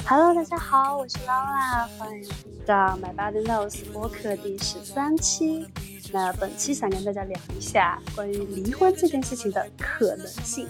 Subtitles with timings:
[0.00, 2.28] Hello，大家好，我是劳拉，欢迎
[2.66, 5.66] 到 My Body Knows 播客第十三期。
[6.12, 10.68] 那本期想跟大家聊一下关于离婚这件事情的可能性。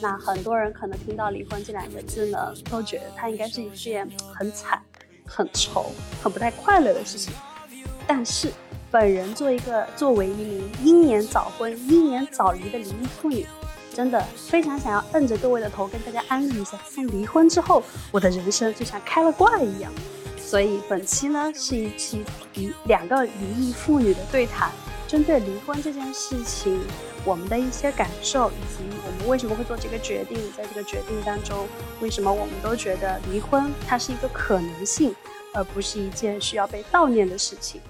[0.00, 4.80] 那很多人可能听到离婚这两个字呢，都觉得它应该是一件很惨、
[5.26, 7.32] 很愁、很不太快乐的事情。
[8.06, 8.52] 但是，
[8.90, 13.46] 本人作为一个作为一名英年早婚、英年早离的离异妇女。
[13.94, 19.92] 真的非常想要摁着各位的头跟大家安利一下，从离婚之后，我的人生就像开了挂一样。
[20.36, 24.70] 所以本期呢是一期离两个离异妇女的对谈，
[25.06, 26.80] 针对离婚这件事情，
[27.24, 31.66] 我们的一些感受，以及我们为什么会做这个决定，在这个决定当中，
[32.00, 35.14] 为什么我们都觉得离婚它是一个可能性，
[35.54, 37.80] 而不是一件需要被悼念的事情。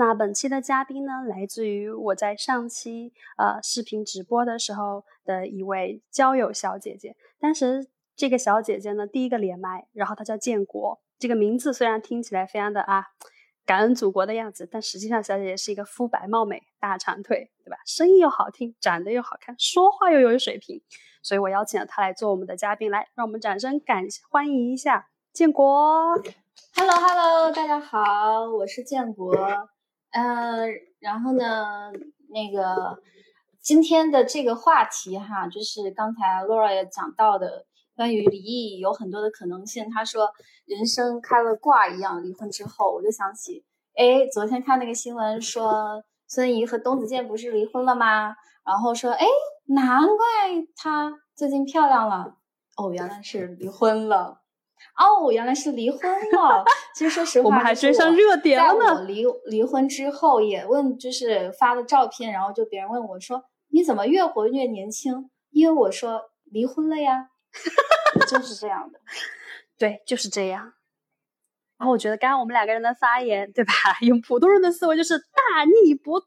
[0.00, 7.14] 那本期的嘉宾呢，来自于我在上期呃视频直播的时候的一位交友小姐姐。
[7.38, 10.98] 当时这个小姐姐呢，第一个连麦，然后她叫建国。
[11.18, 13.08] 这个名字虽然听起来非常的啊
[13.66, 17.76] 感恩祖国的样子，但实际上小姐姐是一个肤白貌美、大长腿，对吧？
[17.84, 20.80] 声音又好听，长得又好看，说话又有水平，
[21.22, 22.90] 所以我邀请了她来做我们的嘉宾。
[22.90, 26.14] 来，让我们掌声感欢迎一下建国。
[26.74, 29.36] Hello Hello，大家好，我是建国。
[30.12, 30.66] 呃，
[30.98, 31.92] 然后呢，
[32.28, 33.00] 那个
[33.60, 39.88] 今天的这个话题哈，就是刚才 Laura 也讲到的，关于离异有很多的可能性。
[39.90, 40.30] 他说
[40.66, 48.34] 人生开了挂一样，离婚之后，我就想起，哎，昨天看那个新闻说孙怡和董子健不是离婚了吗？
[48.64, 49.26] 然后说，哎，
[49.66, 50.26] 难怪
[50.76, 52.36] 她最近漂亮了，
[52.76, 54.40] 哦，原来是离婚了。
[54.96, 56.00] 哦，原来是离婚
[56.32, 56.64] 了。
[56.94, 59.02] 其实说实话，我们还追上热点了呢。
[59.04, 63.42] 离离婚之后也问，就是发了照片，然后就别人问我说
[63.72, 67.28] ：“你怎么越活越年轻？”因为我说离婚了呀，
[68.28, 69.00] 就是这样的。
[69.78, 70.74] 对，就是这样。
[71.78, 73.72] 然后我觉得刚刚我们两个人的发言，对吧？
[74.02, 76.26] 用普通人的思维就是大逆不道。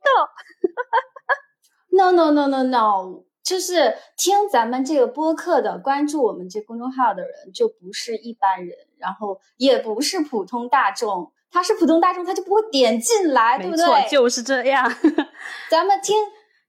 [1.91, 3.23] No no no no no。
[3.43, 11.31] 就是听咱们这个播客的，关注我们这公众号的人，就不是一般人，然后也不是普通大众。
[11.51, 14.09] 他是普通大众，他就不会点进来，对不对？
[14.09, 14.91] 就是这样。
[15.69, 16.15] 咱们听，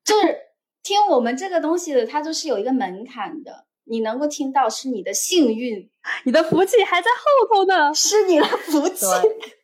[0.04, 0.38] 就是
[0.82, 3.64] 听我们这个东西的，它就是有一个门槛的。
[3.84, 5.88] 你能够听到是你的幸运，
[6.24, 9.04] 你的福气还在后头呢，是你的福气。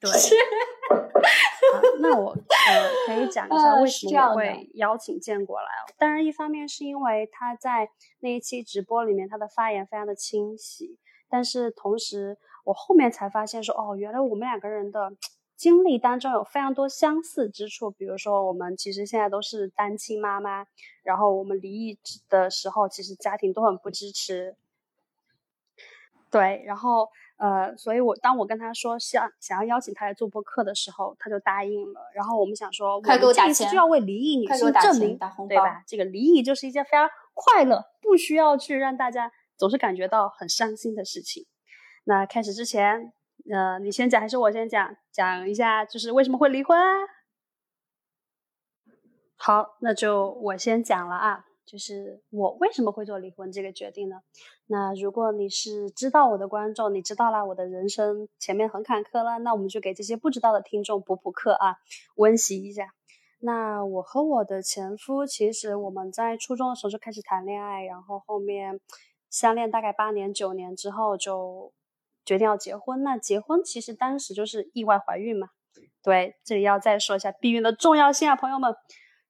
[0.00, 0.10] 对，
[2.00, 2.36] 那我呃
[3.06, 5.66] 可以讲一下为什么会邀请建国来。
[5.98, 10.98] 当然，一方面是因为他在那一期直播里面他的发言非常的清晰，
[11.28, 15.12] 但是同时我后面才发现说，哦，原来我们两个人的。
[15.60, 20.64] 经历当中有非常多相似之处，比如说我们其实现在都是单亲妈妈，
[21.02, 21.98] 然后我们离异
[22.30, 24.56] 的时候，其实家庭都很不支持。
[26.30, 32.00] 对，然后呃，所以我当我跟他说想想要邀请他来做播客的时候，他就答应了。
[32.14, 35.84] 然后我们想说，我们这一次就要为离异女性证明，对吧？
[35.86, 41.44] 这个离异就是一件非常快乐，不需要去让大家总是感觉到很伤心的事情。
[42.04, 43.12] 那开始之前。
[43.48, 44.96] 呃，你先讲还是我先讲？
[45.12, 46.84] 讲一下就是为什么会离婚啊？
[49.36, 51.46] 好，那就我先讲了啊。
[51.64, 54.16] 就是我为什么会做离婚这个决定呢？
[54.66, 61.76] 那如果你是知道我的观众，你知道了我的人生前面很坎坷了，那我们就给这些不知道的听众补补课啊，
[62.16, 62.92] 温习一下。
[63.38, 68.80] 那我和我的前夫，其实我们在初中的时候就开始谈恋爱，然后后面
[69.30, 71.72] 相恋大概八年九年之后就。
[72.24, 75.48] 决定要结婚，那结婚其实当时就是意外怀孕嘛。
[76.02, 78.74] 对，这里要再说一下避孕的重要性啊，朋友们。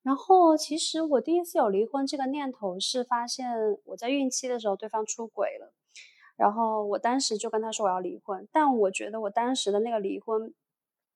[0.02, 3.50] 然后其实我第一次有离婚这个念头是发现
[3.84, 5.72] 我在孕期的时候对方出轨了，
[6.36, 8.48] 然后我当时就跟他说我要离婚。
[8.50, 10.54] 但我觉得我当时的那个离婚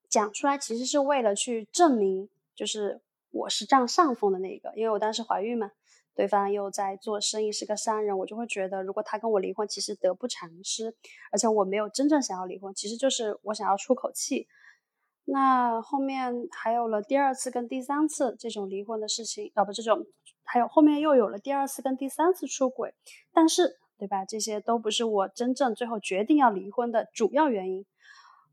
[0.08, 5.70] 讲出来其实是为了去证明，就是我是占上风的那个，因为我当时怀孕嘛。
[6.14, 10.94] 对方又在做生意，是个商人，我就会觉得，如果他跟我离婚，其实得不偿失，
[11.32, 14.46] 而且我没有真正想要离婚，其实就是我想要出口气。
[15.25, 20.06] 那后面还有了第二次跟第三次这种离婚的事情，啊不，这种
[20.44, 22.94] 还有后面又有了第二次跟第三次出轨，
[23.32, 24.25] 但是对吧？
[24.25, 27.84] 这些都不是我真正最后决定要离婚的主要原因。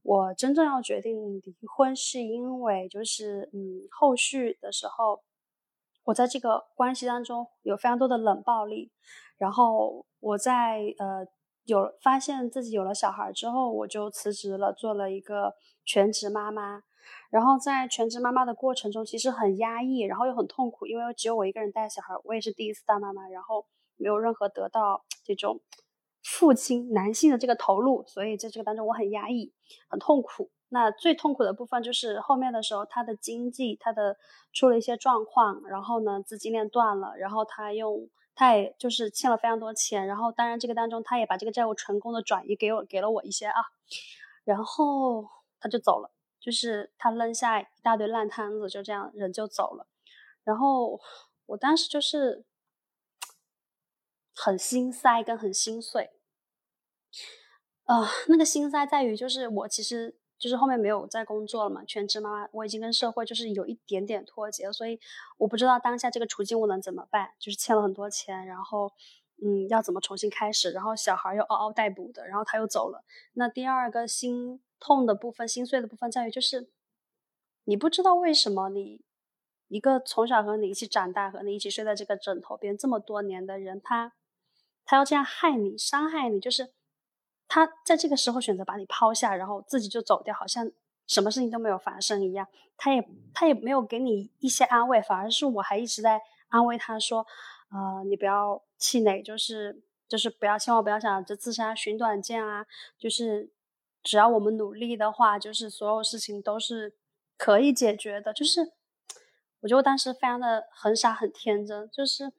[0.02, 5.22] 我真正要决定离婚，是因为就是嗯，后续的时候。
[6.04, 8.92] 我在这个关系当中有非常多的冷暴力，
[9.38, 11.26] 然后我在呃
[11.66, 15.54] 有发现自己有了小孩之后，我就辞职了，做了一个
[15.86, 16.84] 全职妈妈。
[17.30, 23.66] 然后在全职妈妈的过程中，其实很压抑，然后又很痛苦，因为只有我一个人带小孩，我也是第一次当妈妈，然后
[23.98, 25.60] 没有任何得到这种
[26.24, 29.54] 父亲男性的这个投入，所以在这个当中我很压抑，
[29.90, 30.52] 很痛苦。
[30.74, 34.18] 那最痛苦的部分就是后面的时候，他的经济他的
[34.54, 43.62] 出了一些状况，然后呢资金链断了，然后他用他也就是欠了非常多钱，然后当然这个当中他也把这个债务成功的转移给我给了我一些啊，
[44.46, 45.28] 然后
[45.60, 46.10] 他就走了，
[46.40, 49.88] 就是他扔下一大堆烂摊子，就这样人就走了，
[50.46, 51.02] 然后
[51.48, 52.46] 我当时就是
[54.34, 56.12] 很心塞跟很心碎，
[57.84, 60.16] 啊，那个心塞在于就是我其实。
[60.42, 65.00] 就是后面没有在工作了嘛，全职妈妈，我已经跟社会就是有一点点脱节，所以
[65.38, 68.92] 我不知道当下这个处境我能怎么办，就是欠了很多钱，然后
[69.44, 73.04] 嗯要怎么重新开始，然后小孩又嗷嗷待哺的，然后他又走了。
[73.34, 76.72] 那第二个心痛的部分、心碎的部分在于，就是
[77.66, 79.02] 你不知道为什么你
[79.68, 84.14] 一个从小和你一起长大、和你一起睡在这个枕头边这么多年的人，他
[84.84, 86.74] 他要这样害你、伤害你，就是。
[87.54, 90.72] 他在这个时候选择把你抛下，然后自己就走掉，好像
[91.06, 92.48] 什么事情都没有发生一样。
[92.78, 97.28] 他也他也没有给你一些安慰，反而是我还一直在安慰他说
[97.70, 102.66] ：“呃，你不要气馁，就是就是不要千万不要想着自杀寻短见啊，
[102.98, 103.52] 就是
[104.02, 106.96] 只要我们努力的话，就是所有事情都是
[107.38, 108.72] 可以解决的。”就是
[109.60, 112.32] 我觉得我当时非常的很傻很天真，就是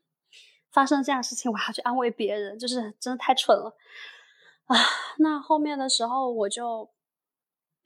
[0.70, 3.76] 发生这样的事情我还要去安慰别人，就是真的太蠢了。
[4.66, 4.76] 啊，
[5.18, 6.90] 那后面的时候我就，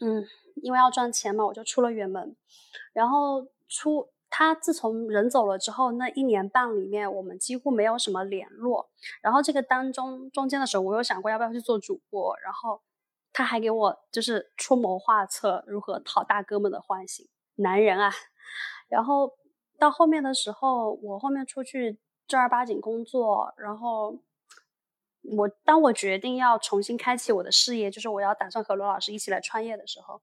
[0.01, 0.25] 嗯，
[0.63, 2.37] 因为要赚钱嘛，我就出了远门。
[2.93, 8.91] 然后出他自从人走了之后，那一年半里面，我们几乎没有什么联络。
[9.23, 12.37] 然后这个当中中间的时候，我有想过要不要去做主播。
[12.45, 12.83] 然后
[13.33, 17.27] 他还给我就是出谋划策，如何讨大哥们的欢心，
[17.57, 18.13] 男人啊。
[18.89, 19.33] 然后
[19.79, 24.19] 到后面的时候，我后面出去正儿八经工作，然后。
[25.33, 30.21] 我当我决定要重新开启我的事业，就是我要打算和罗老师一起来创业的时候，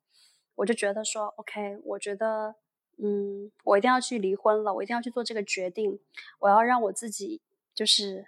[0.56, 2.56] 我就觉得说，OK，我觉得，
[2.98, 6.00] 嗯，我一定要去离婚了，我一定要去做这个决定，
[6.40, 7.42] 我要让我自己
[7.74, 8.28] 就是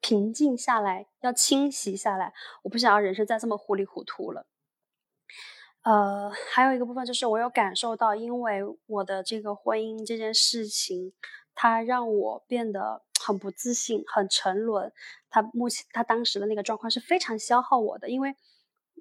[0.00, 2.32] 平静下来，要清晰下来，
[2.62, 4.46] 我不想要人生再这么糊里糊涂了。
[5.82, 11.12] 呃，还有一个部分就是我有感受到，因为我的这个婚姻这件事情，
[11.54, 13.02] 它让我变得。
[13.26, 14.92] 很不自信，很沉沦。
[15.28, 18.34] 他目前他当时的那个状况是非常消耗我的，因为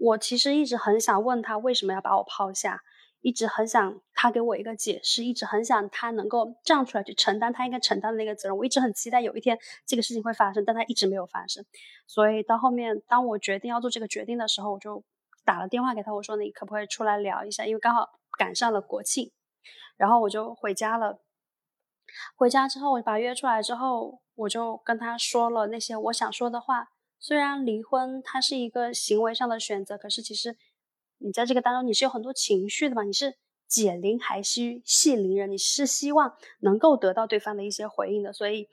[0.02, 2.82] 我其实一直很想问他为什么要把我抛下，
[3.22, 8.58] 一直很想他给我一个解释，一直很想他能够站出来去承担他应该承担的那个责任。
[8.58, 11.64] 我一直很期待有一天这个事情会发生，但他一直没有发生。
[12.08, 15.04] 所以到后面，当我决定要做这个决定的时候，我就
[15.46, 17.66] 打了电话给他，我说你可不可以出来聊一下？
[17.66, 19.32] 因为刚好赶上了国庆，
[19.98, 21.20] 然后我就回家了。
[22.36, 26.90] 回家之后，我把约出来之后，我就跟他说了那些我想说的话。
[27.18, 30.58] 虽然离婚它是一个行为上的选择，可是其实
[31.18, 33.02] 你在这个当中你是有很多情绪的嘛。
[33.04, 33.36] 你是
[33.68, 38.32] 解铃还须系铃人，你是希望能够得到对方的一些回应的。
[38.32, 38.68] 所以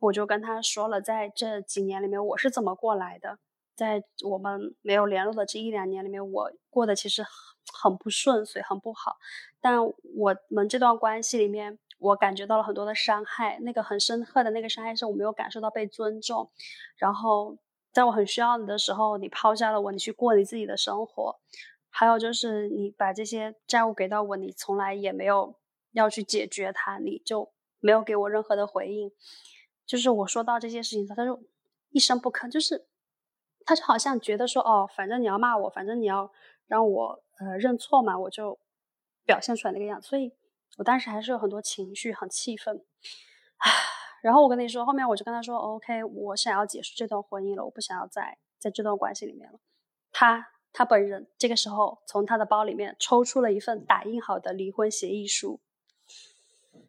[0.00, 3.38] 我就跟他说了，在这几年里面我是怎么过来的，
[3.74, 7.30] 在我们没有联络的这一两年里面，我过得其实很
[7.92, 9.16] 很不顺遂，很不好。
[9.60, 11.78] 但我们这段关系里面。
[11.98, 16.50] 我感觉到了很多的伤害，那个很深刻的那个伤害是我没有感受到被尊重，
[16.96, 17.56] 然后
[17.90, 21.40] 在我很需要你的时候，你抛下了我，你去过你自己的生活，
[21.88, 25.54] 还有就是你把这些债务给到我，你从来也没有
[25.92, 27.50] 要去解决它，你就
[27.80, 29.10] 没有给我任何的回应，
[29.86, 31.42] 就是我说到这些事情，他就
[31.90, 32.86] 一声不吭，就是
[33.64, 36.30] 他就好像觉得说，哦，反正你要骂我，反正你要
[36.66, 38.58] 让我呃认错嘛，我就
[39.24, 40.32] 表现出来那个样子，所以。
[40.76, 42.84] 我当时还是有很多情绪，很气愤，
[43.58, 43.70] 唉。
[44.22, 49.60] 然后我跟你说，后面我就跟他说：“OK，我想要结束这段婚姻了，我不想要再在这段关系里面了。”
[50.10, 55.60] 他他本人这个时候从他的包里面抽出了一份打印好的离婚协议书，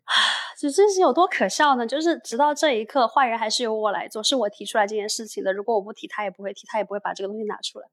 [0.06, 0.14] 啊，
[0.58, 1.86] 就这是有多可笑呢？
[1.86, 5.54] 就是直到这一刻，坏人还是由我来做，是我提出来这件事情的。
[5.54, 7.88] 如果我不提，他也不会提，他也不会把这个东西拿出来。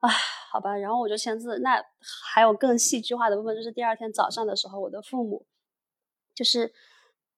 [0.00, 0.10] 唉，
[0.52, 1.58] 好吧，然后我就签字。
[1.60, 1.82] 那
[2.32, 5.46] 还有更戏剧化的部分，就是第二天早上的时候，我的父母
[6.34, 6.72] 就是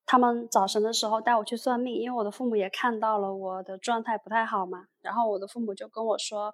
[0.04, 4.86] 他们早晨的时候带我去算命，因为我的父母也看到了我的状态不太好嘛。
[5.00, 6.52] 然后我的父母就跟我说：“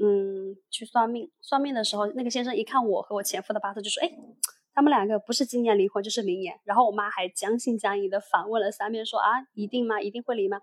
[0.00, 4.10] 嗯，去算命。”算命的时候，那个先生一看我和我前夫的八字，就说：“哎，
[4.74, 10.00] 他们两个不是今年离婚就是明年。”然后我妈还将信将疑的反问了三遍，说：“啊，一定吗？
[10.00, 10.60] 一定会离吗？”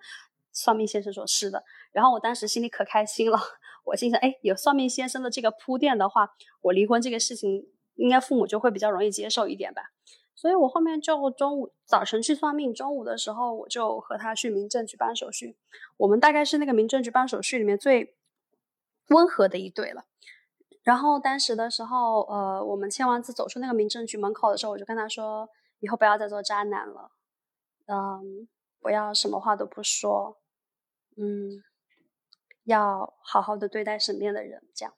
[0.52, 1.64] 算命先生说是的。
[1.92, 3.40] 然后我当时心里可开心了。
[3.86, 6.30] 我心想，哎，有算命先生的这个铺垫的话，
[6.62, 7.66] 我离婚这个事情
[7.96, 9.82] 应该父母就会比较容易接受一点吧。
[10.36, 15.58] 所以我后面就中午早晨去算命，中午的时候我就和他去民政局办手续。
[15.98, 18.16] 我们大概是那个民政局办手续里面最
[19.10, 20.06] 温和的一对了。
[20.84, 27.12] 然后当时的时候，呃，我们签完字走出那个民政局门口的时候，我就跟他说，以后不要再做渣男了，
[27.88, 28.48] 嗯，
[28.82, 30.38] 不要什么话都不说，
[31.18, 31.64] 嗯，
[32.64, 34.94] 要好好的对待身边的人，这样。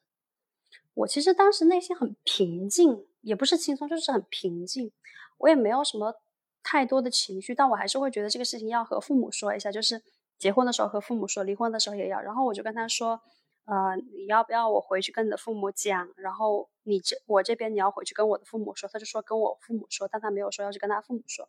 [0.94, 4.92] 我其实当时内心很平静，也不是轻松，就是很平静。
[5.38, 6.22] 我也没有什么
[6.62, 10.04] 太多的情绪，但我还是会觉得这个事情要和父母说一下，就是
[10.38, 12.20] 结婚的时候和父母说，离婚的时候也要。
[12.20, 13.22] 然后我就跟他说，
[13.66, 16.10] 呃，你要不要我回去跟你的父母讲？
[16.18, 18.90] 然后你这我这边你要回去跟我的父母说。
[18.92, 21.48] 他就说跟我父母说，但他没有说要去跟他父母说。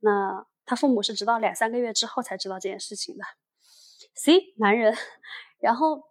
[0.00, 3.24] 那他父母是直到两三个月之后才知道这件事情的。
[4.14, 4.94] C 男人，
[5.60, 6.02] 然后。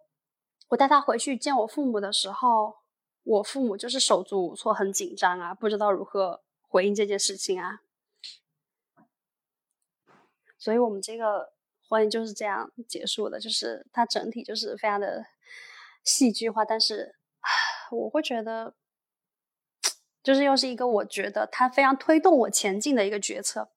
[0.70, 2.78] 我带他回去见我父母的时候，
[3.22, 7.82] 我父母就是手足无措，很紧张啊，不知道如何回应这件事情啊。
[10.58, 11.52] 所以我们这个
[11.88, 15.24] 婚姻就是这样结束的，就是它整体就是非常的
[16.02, 17.14] 戏剧化，但是
[17.92, 18.74] 我会觉得，
[20.20, 23.70] 就是又是一个我觉得他非常推动我前进的一个决策，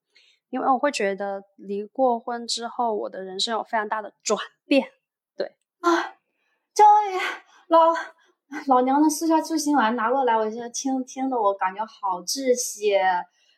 [0.50, 4.88] 因为我会觉得离过婚之后，我的人生有非常大的转变，
[5.36, 6.14] 对啊。
[6.72, 7.18] 终于，
[7.68, 7.92] 老
[8.66, 12.92] 老娘的四效救心丸拿过来，我现在听听的，我感觉好窒息。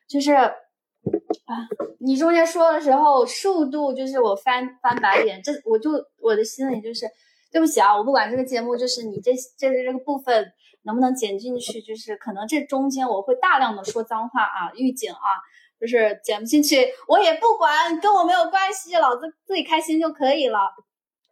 [0.08, 1.68] 就是，啊，
[2.00, 7.06] 你中间说的时候，速度就是我翻翻白眼，这我就我的心里就是，
[7.50, 15.40] 对不起啊，我不管这个节目就是你这这这个部分能不能剪进去，就是可能这中间我会大量的说脏话啊，预警啊，
[15.82, 20.60] 就是剪不进去，我也不管，跟我没有关系，老子自己开心就可以了。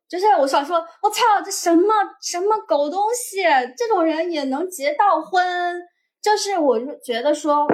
[0.09, 3.45] 就是我想说，我操，这什么什么狗东西，
[3.79, 5.81] 这种人也能结到婚？
[6.21, 7.65] 就是我就觉得说，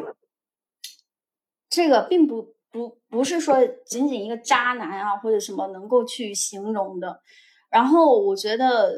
[1.70, 7.22] 这个并不不不是说仅仅一个渣男啊或者什么能够去形容的。
[7.70, 8.92] 然后我觉得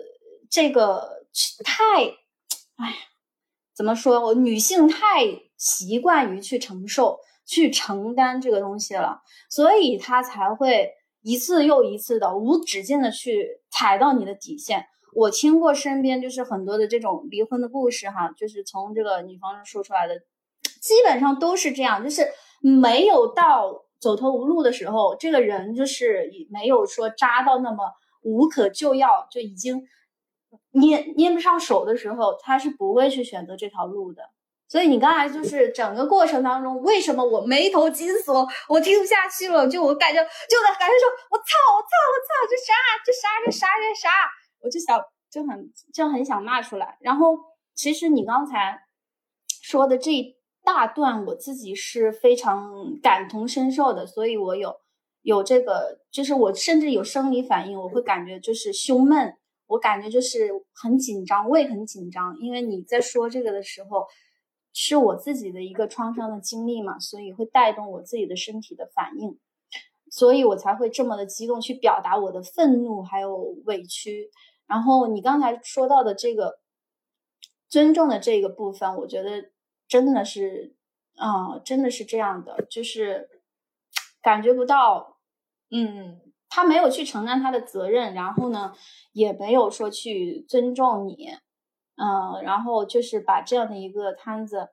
[0.51, 1.25] 这个
[1.65, 2.03] 太，
[2.75, 2.97] 哎呀，
[3.73, 4.21] 怎么说？
[4.21, 5.25] 我女性太
[5.57, 10.93] 习惯于去承受、去承担这个东西了，所以他才会。
[11.21, 14.87] 一次又一次的无止境的去踩到你的底线。
[15.12, 20.14] 我听过身边就是很多的这种离婚的故事哈，就是从这个女方说出来的，
[20.81, 22.23] 基本上都是这样，就是
[22.62, 29.83] 没有到走投无路的时候，这个人就是没有说渣到那么无可救药，就已经
[30.71, 34.23] 捏捏不上手的时候，他是不会去选择这条路的。
[34.69, 39.67] 所以你刚才就是整个过程当中，为什么我眉头紧锁，我听不下去了？
[39.67, 41.45] 就我感觉，就在感觉说，我操，
[41.75, 44.11] 我操，我操，这啥，这啥，这啥，这啥？
[44.61, 46.99] 我就想，就很，就很想骂出来。
[47.01, 47.39] 然后，
[47.75, 48.79] 其实你刚才
[49.63, 54.77] 说的这一大段，我自己是非常感同身受的，所以我有
[55.23, 59.35] 有这个，就是我甚至有生理反应，我会感觉就是胸闷，
[59.67, 64.07] 我感觉就是很紧张，胃很紧张，因为你在说这个的时候。
[64.81, 69.37] 是我自己的一个创伤的经历嘛，所以会带动我自己的身体的反应，
[70.09, 74.31] 所以我才会这么的激动去表达我的愤怒还有委屈。
[74.69, 76.61] 然后你刚才说到的这个
[77.69, 79.51] 尊重的这个部分，我觉得
[79.89, 80.77] 真的是，
[81.17, 83.29] 啊，真的是这样的，就是
[84.23, 85.19] 感觉不到，
[85.73, 88.73] 嗯，他没有去承担他的责任，然后呢，
[89.13, 91.31] 也没有说去尊重你。
[92.00, 94.69] 嗯，然后就是把这样的一个摊子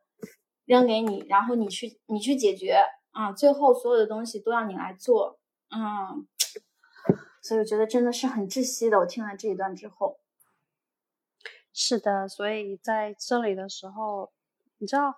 [0.66, 2.78] 扔给你，然后你去你去解决
[3.14, 5.40] 啊，最后所有的东西都要你来做，
[5.72, 6.28] 嗯，
[7.42, 9.00] 所以我觉得真的是很窒息的。
[9.00, 10.20] 我听完这一段之后，
[11.74, 14.32] 是的，所以在这里的时候，
[14.78, 15.16] 你知道，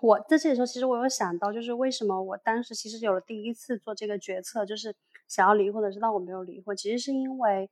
[0.00, 4.96] 我在这里的时候，其实我有想到，就是为什么我当时其实有了第一次做这个决策，就是
[5.28, 7.70] 想要离婚的，知道我没有离婚，其实是因为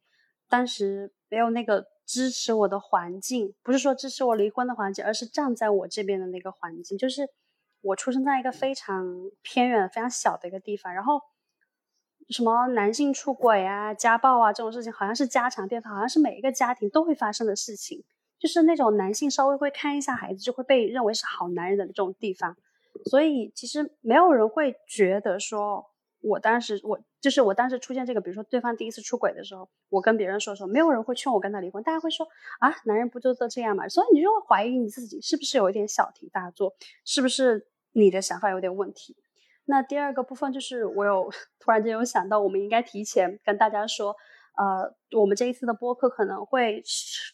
[0.51, 1.92] 当时没有那个。
[2.05, 6.99] 支持我的环境，不是说支持我离婚的环境，而是站在我这边的那个环境。
[6.99, 7.29] 就是
[7.81, 11.21] 我出生在一个非常偏远、非常小的一个地方，然后
[12.29, 18.05] 什么男性出轨啊、家暴啊这种事情，好像是家常便饭，好像是每一个家庭都会发生的事情。
[18.39, 22.57] 就是那种男性稍微会看一下孩子，就会被认为是好男人的这种地方，
[23.05, 25.92] 所以其实没有人会觉得说。
[26.23, 32.27] 我当时，我就是我当时出现这个，比如说对方第一次出轨的时候，我跟别人说说，没有人会劝我跟他离婚，大家会说
[32.61, 33.89] 啊，男人不就都这样嘛？
[33.89, 36.75] 所以你就会怀疑你自己是不是有一点小题大做，
[37.05, 39.17] 是不是你的想法有点问题？
[39.65, 44.15] 那第二个部分就是我有突然间有想到，我们应该提前跟大家说，
[44.57, 46.83] 呃，我们这一次的播客可能会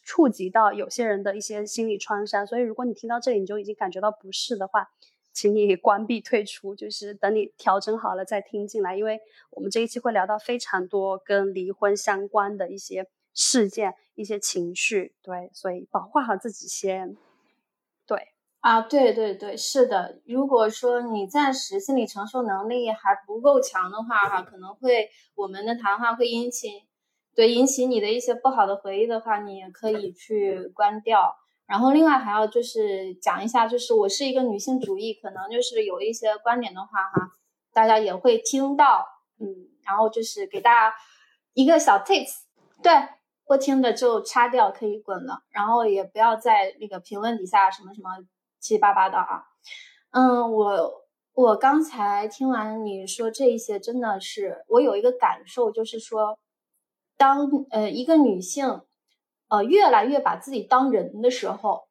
[0.03, 4.89] 触及到有些人的一些心理创伤，所以如果你听到这里你就已经感觉到不适的话。
[5.39, 17.17] 请你关闭退出，就是等你调整好了再听进来，因为我们这一期会聊到非常多跟离婚相关的一些事件、一些情绪，对，所以保护好自己先。
[18.05, 18.19] 对
[18.59, 20.21] 啊，对对对，是的。
[20.27, 26.83] 如果说你暂时心理承受能力还不够强的话，哈，可能会我们的谈话会引起。
[27.37, 31.37] 对，引起你的一些不好的回忆的话，你也可以去关掉。
[31.69, 37.31] 然后另外还要就是讲一下，就是我是一个女性主义，可能就是有一些观点的话，哈，
[37.75, 39.07] 大家也会听到，
[39.39, 39.47] 嗯，
[39.85, 40.97] 然后就是给大家
[41.53, 42.39] 一个小 tips，
[42.83, 42.91] 对，
[43.45, 45.43] 不听的就掐掉，可以滚了。
[45.51, 48.11] 然后也不要在那个评论底下什么什么
[48.59, 49.45] 七七八八的啊。
[50.13, 50.93] 嗯，我
[51.35, 56.39] 我刚才听完你说这一些，真的是我有一个感受，就是说。
[57.21, 58.81] 当呃一个女性，
[59.49, 61.89] 呃越来越把自己当人的时候，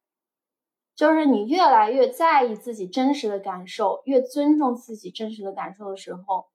[0.96, 6.48] 就是你越来越在意自己真实的感受，越尊重自己真实的感受的时候，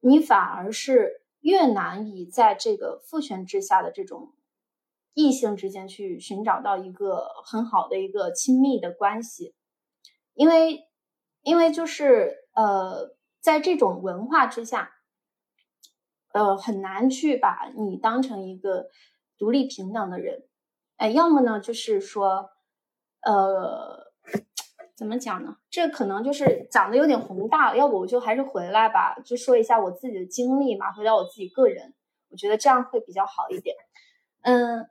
[0.00, 4.34] 你反而是越难以在这个父权之下的这种
[5.14, 9.54] 异性之间去寻找到一个很好的一个亲密的关系，
[10.34, 10.84] 因为
[11.42, 14.92] 因为就是呃在这种文化之下。
[16.32, 18.86] 呃，很难去把你当成一个
[19.40, 20.42] 独立平等的人，
[20.98, 22.50] 哎，要么呢，就是说，
[23.22, 24.12] 呃，
[24.94, 25.56] 怎么讲呢？
[25.70, 31.94] 这可能就是讲的有点宏大，要不我就还是回来吧，就说一下我自己的经历嘛，回到我自己个人，
[32.28, 33.74] 我觉得这样会比较好一点。
[34.42, 34.90] 嗯，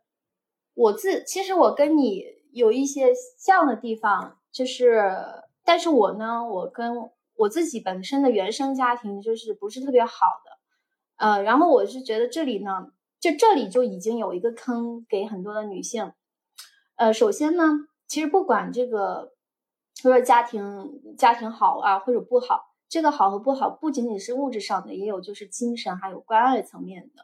[0.73, 5.15] 我自其实我跟你有一些像的地方，就是，
[5.63, 10.57] 但是我呢，我跟我自己本身的原生家庭就是不是特别好的。
[11.17, 16.13] 呃，然后我是觉得这里呢，就这里就已经有一个坑给很多的女性。
[16.95, 19.33] 呃，首先呢，其实不管这个
[19.95, 27.23] 说家庭家庭好啊或者不好，这个好和不好不仅仅是物质上的，也有就是精神还有关爱层面的。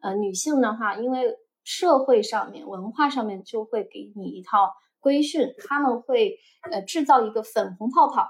[0.00, 6.38] 呃，女性的话，因为社会上面文化上面就会给你一套规训，他们会
[6.70, 8.28] 呃制造一个粉红泡泡，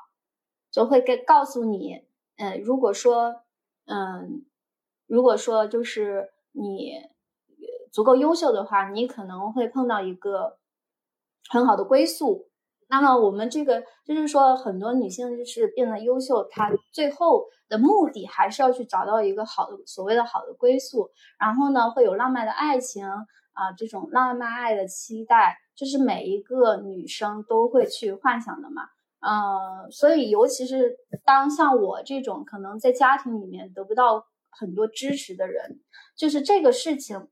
[0.70, 2.02] 就会给告诉你，
[2.36, 3.42] 呃，如果说
[3.86, 4.44] 嗯。
[5.10, 6.98] 如果说就是你
[7.92, 10.58] 足够优秀的话，你可能会碰到一个
[11.48, 12.48] 很好的归宿。
[12.90, 21.10] 那么我们这个就是说，很多女性就是变得优秀，她最后的目的还是要去找到一个好的所谓的好的归宿。
[21.38, 28.82] 然后呢，会有浪漫的爱情啊，这种浪漫爱的期待，就是每一个女生都会去幻想的嘛。
[29.20, 34.26] 嗯，所以尤其是当像我这种可能在家庭里面得不到。
[34.50, 35.80] 很多支持的人，
[36.16, 37.28] 就是这个事情，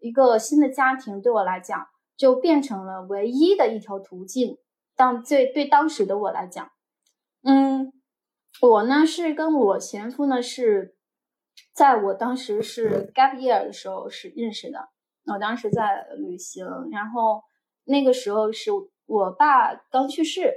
[0.00, 4.58] 一个新的家庭对我来讲就变成了唯一的一条途径。
[4.94, 6.70] 当最对当时的我来讲，
[7.42, 7.92] 嗯，
[8.60, 10.96] 我呢是跟我前夫呢是
[11.74, 14.88] 在我当时是 gap year 的时候是认识的。
[15.26, 17.42] 我当时在旅行，然后
[17.84, 18.70] 那个时候是
[19.06, 20.54] 我爸刚去世。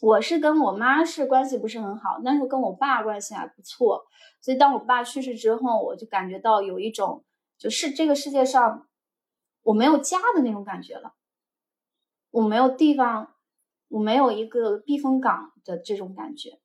[0.00, 4.04] 我是跟我妈是关系不是很好，但是跟我爸关系还不错。
[4.40, 7.24] 所以当我爸去世之后，我就感觉到有一种
[7.58, 8.88] 就是这个世界上
[9.62, 11.14] 我没有家的那种感觉了，
[12.30, 13.34] 我没有地方，
[13.88, 16.60] 我没有一个避风港的这种感觉。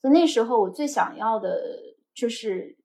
[0.00, 1.58] 所以那时候我最想要的
[2.14, 2.78] 就是，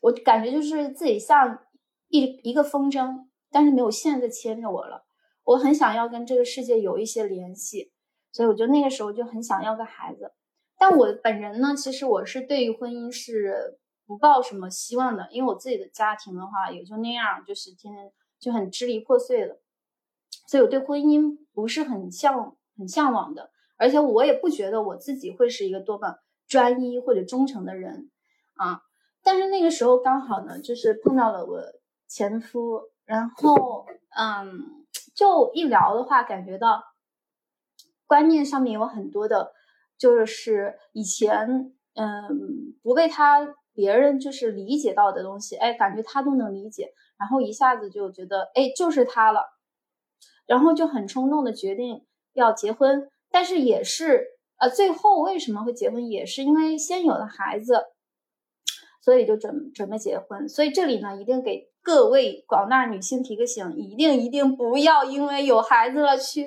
[0.00, 1.66] 我感觉就是自己像
[2.08, 5.06] 一一个风筝，但是没有线在牵着我了。
[5.44, 7.92] 我很想要跟这个世界有一些联系。
[8.36, 10.30] 所以我就那个时候就很想要个孩子，
[10.76, 19.58] 但我本人呢，其实我是对于婚姻是不抱什么希望的，因为我自己的家庭的话也就那样，就是天天就很支离破碎的，
[20.46, 28.10] 所以我对婚姻不是很向很向往的，而且我也不觉得我自己会是一个多么专一或者忠诚的人
[28.56, 28.82] 啊。
[29.22, 31.62] 但是那个时候刚好呢，就是碰到了我
[32.06, 36.84] 前夫，然后嗯，就一聊的话，感觉到。
[38.06, 39.52] 观念上面有很多的，
[39.98, 49.40] 就是以前嗯不被他别人就是理解到的东西，哎，感觉他都能理解，然后一下子就觉得哎就是他了，
[50.46, 54.24] 然后就很冲动的决定要结婚，但是也是
[54.58, 57.82] 呃最后为什么会结婚，也是因为先有了孩子，
[59.02, 66.46] 所以就准准备结婚，所以这里呢一定给各位广大女性提个醒，一定一定不要因为有孩子了去。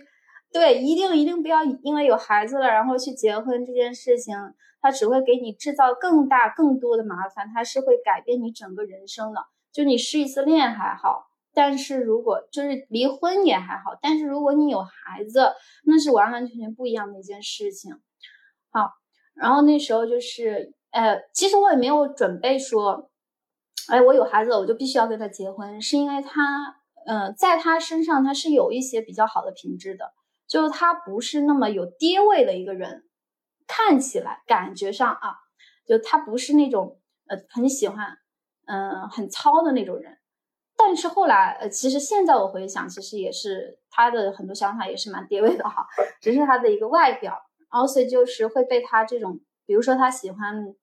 [0.52, 4.36] 对，一定一定不要因为有孩子了，然后去结婚这件事情，
[4.82, 9.42] 它只会给你制造更大更多的麻烦，它是会改变你整个人生的。
[9.72, 15.54] 就你失一次恋还好，但是如果就是离婚也还好，但是如果你有孩子，
[15.86, 17.94] 那是完完全全不一样的一件事情。
[18.72, 18.90] 好，
[19.36, 23.12] 然后那时候就是，呃，其实我也没有准备说，
[23.90, 30.12] 哎，我有孩子了，我就必须要跟他结婚，是因为他，嗯，在他身上他是有一些比较好的品质的，
[30.50, 33.06] 就是他不是那么有爹味的一个人，
[33.68, 35.36] 看起来感觉上啊，
[35.86, 38.18] 就他不是那种，呃，很喜欢，
[38.66, 40.18] 嗯，很糙的那种人。
[40.76, 45.86] 但是后来，呃，其实现在我回想，其实也是他的很多想法也是蛮爹味的哈，
[46.20, 47.40] 只是他的一个外表，
[47.72, 50.74] 然后所以就是会被他这种，比如说他喜欢，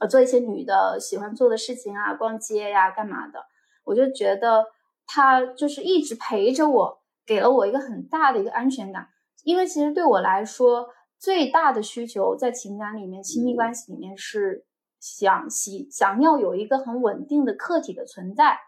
[0.00, 3.46] 呃，做一些女的喜欢做的事情啊，逛街呀，干嘛的，
[3.84, 4.66] 我就觉得
[5.06, 9.08] 他就是一直陪着我，给了我一个很大的一个安全感，
[9.44, 14.64] 因为其实对我来说，最大的需求在情感里面、亲密关系里面是
[15.00, 18.58] 想喜想要有一个很稳定的客体的存在。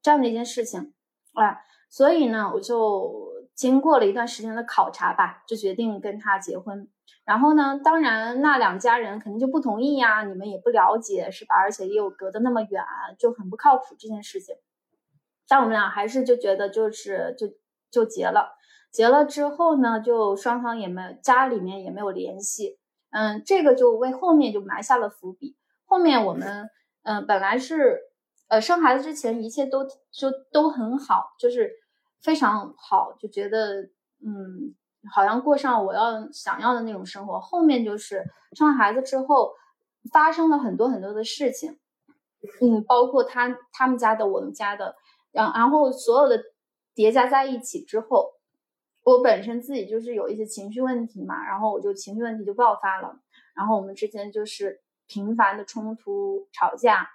[0.00, 0.94] 这样的一件事情，
[1.34, 1.58] 啊，
[1.90, 6.88] 所以呢，我就经过了一段时间的考察吧，就决定跟他结婚。
[7.24, 11.56] 然后呢，当然那两家人肯定就不同意呀，你们也不了解是吧？
[11.56, 12.82] 而且又隔得那么远，
[13.18, 14.54] 就很不靠谱这件事情。
[15.48, 17.48] 但我们俩还是就觉得就是就
[17.90, 18.52] 就结了。
[18.90, 22.78] 结了之后呢，就双方也没家里面也没有联系，
[23.10, 25.56] 嗯，这个就为后面就埋下了伏笔。
[25.84, 26.70] 后面我们
[27.02, 28.06] 嗯本来是。
[28.50, 31.70] 呃，生孩子之前一切都就都很好，就是
[32.22, 33.82] 非常好，就觉得
[34.24, 34.74] 嗯，
[35.12, 37.38] 好像过上我要想要的那种生活。
[37.38, 38.24] 后面就是
[38.56, 39.52] 生孩子之后，
[40.10, 41.78] 发生了很多很多的事情，
[42.62, 44.96] 嗯，包括他他们家的，我们家的，
[45.30, 46.42] 然然后所有的
[46.98, 48.32] 叠加在一起之后，
[49.04, 53.20] 我本身自己就是有一些情绪问题嘛，然后我就情绪问题就爆发了，
[53.54, 57.08] 然后我们之间就是频繁的冲突吵架。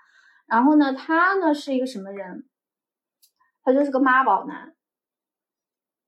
[0.45, 2.47] 然后呢，他呢是一个什么人？
[3.61, 4.73] 他就是个妈宝男，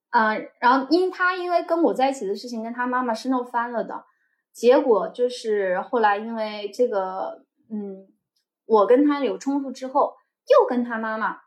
[0.08, 4.06] 啊，然后因他因为跟我在一起的事情跟他妈妈是闹翻了的，
[4.54, 8.08] 结果就是后来因为这个，嗯，
[8.64, 10.16] 我跟他有冲突之后，
[10.48, 11.42] 又跟他妈妈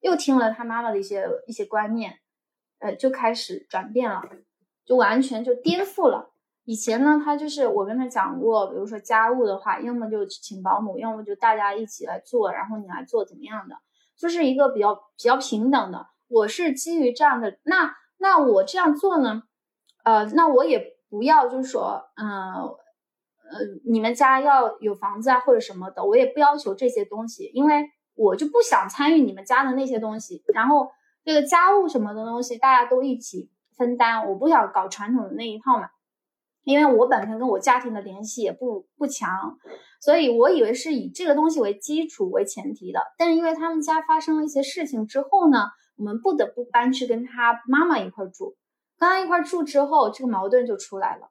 [0.00, 2.18] 又听了他妈妈的一些一些观念，
[2.78, 4.22] 呃，就开始转变了，
[4.84, 6.30] 就完全就颠覆了。
[6.64, 13.74] 以前呢，他就是我跟他讲过，比如说家务的话，要么就请保姆，要么就大家一起来做，然后你来做怎么样的，
[14.16, 16.06] 就是一个比较比较平等的。
[16.28, 19.44] 我是基于这样的，那那我这样做呢，
[20.04, 22.76] 呃，那我也不要就是说，嗯
[23.50, 30.42] 呃，你们家要有房子啊或者什么的，我也不要求这些东西，因为我就不想参与你们家的那些东西。
[30.52, 30.90] 然后
[31.24, 35.88] 这个家务什么的东西，大家都一起分担，我不想搞传统的那一套嘛。
[36.64, 39.56] 因为我本身跟我家庭的联系也不不强，
[40.02, 43.00] 所以我以为是以这个东西为基础为前提的。
[43.16, 48.56] 但是因为他们家发生了一些事情之后呢，我们不得不搬去跟他妈妈一块住。
[48.98, 51.30] 跟他一块住之后，这个矛盾就出来了，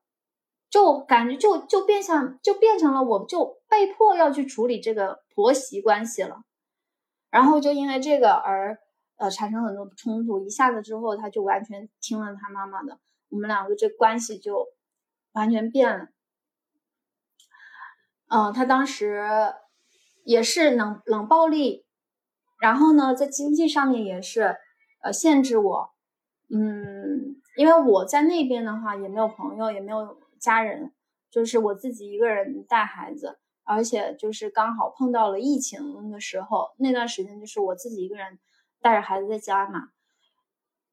[0.72, 6.40] 就感觉就就变相就变成了我就被迫要去处理这个婆媳关系了。
[7.30, 8.78] 然后就因为这个而
[9.18, 14.66] 呃产生很多冲突，一下子之后他就完全听了他妈妈的，我们两个这关系就。
[15.34, 16.08] 完全变了，
[18.28, 19.54] 嗯，他当时
[20.26, 21.86] 也是冷冷暴力，
[22.60, 24.56] 然后呢，在经济上面也是
[25.04, 25.92] 呃限制我，
[26.50, 30.92] 嗯，因为我在那边的话也没有朋友，也没有家人，
[31.30, 33.38] 就是我自己一个人带孩子，
[33.68, 38.40] 而且就是刚好碰到了疫情的时候，那段时间就是我自己一个人
[38.82, 39.90] 带着孩子在家嘛，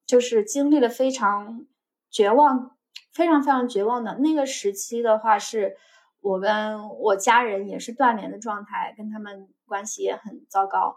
[0.04, 1.66] 就是经历了非常
[2.10, 2.72] 绝望。
[3.12, 5.76] 非常非常绝望的那个时期的话，是
[6.20, 10.96] 我跟我家人也是断联的状态，跟他们关系也很糟糕，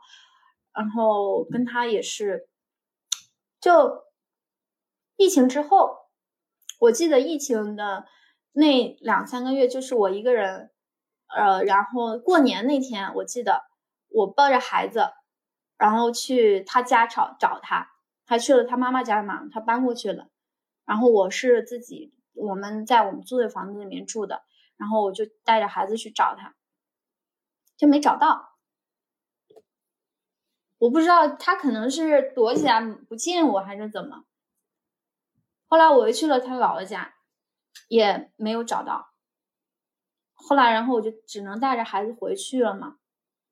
[0.74, 2.50] 然后跟他也是，
[3.62, 4.04] 就
[5.16, 5.96] 疫情之后，
[6.80, 8.08] 我记得疫情的
[8.52, 10.72] 那两三个月，就是我一个人，
[11.36, 13.64] 呃，然后过年那天，我记得
[14.10, 15.10] 我抱着孩子，
[15.78, 17.92] 然后去他家找找他，
[18.26, 20.30] 他去了他妈妈家嘛，他搬过去了。
[20.86, 24.44] 然后我是自己，我们在我们租的房子里面住的，
[24.78, 26.56] 然后我就带着孩子去找他，
[27.76, 28.56] 就没找到。
[30.78, 34.24] 我不知道他可能是躲起来不见我还是怎么。
[35.68, 37.16] 后来我又去了他姥姥家，
[37.90, 39.10] 也没有找到。
[40.38, 42.96] 后来，然后我就只能带着孩子回去了嘛。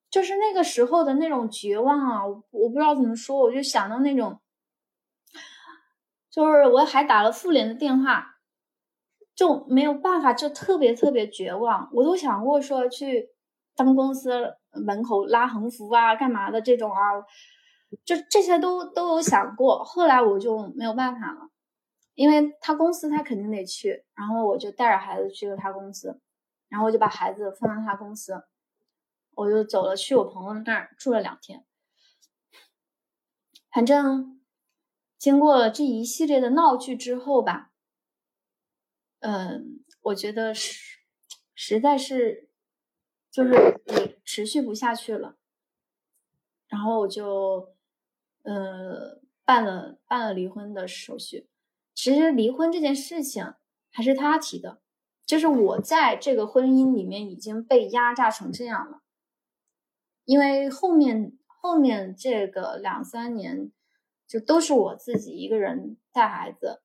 [0.09, 4.39] 就是那个时候的那种绝望啊，我不知道怎么说，我就想到那种。
[6.29, 8.37] 就是我还打了妇联的电话，
[9.35, 11.89] 就没有办法，就特别特别绝望。
[11.93, 13.29] 我都想过说去
[13.75, 16.97] 当公司门口拉横幅啊，干嘛的这种啊，
[18.03, 19.83] 就这些都都有想过。
[19.83, 21.49] 后来我就没有办法了，
[22.13, 26.19] 因为他公司他肯定得去，然后我就带着孩子去了他公司，
[26.69, 28.43] 然后我就把孩子放到他公司，
[29.31, 31.65] 我就走了去我朋友那儿住了两天。
[33.71, 34.41] 反正
[35.17, 37.71] 经过这一系列的闹剧之后吧，
[39.19, 40.99] 嗯，我觉得是
[41.53, 42.49] 实在是
[43.29, 43.53] 就是
[43.87, 45.37] 也持续不下去了，
[46.67, 47.75] 然后我就
[48.43, 51.49] 嗯办了办了离婚的手续。
[51.93, 53.55] 其实离婚这件事情
[53.91, 54.81] 还是他提的，
[55.25, 59.01] 就是我在这个婚姻里面已经被压榨成这样了，
[60.23, 63.71] 因为后面后面这个两三年
[64.27, 66.81] 就都是我自己一个人带孩子，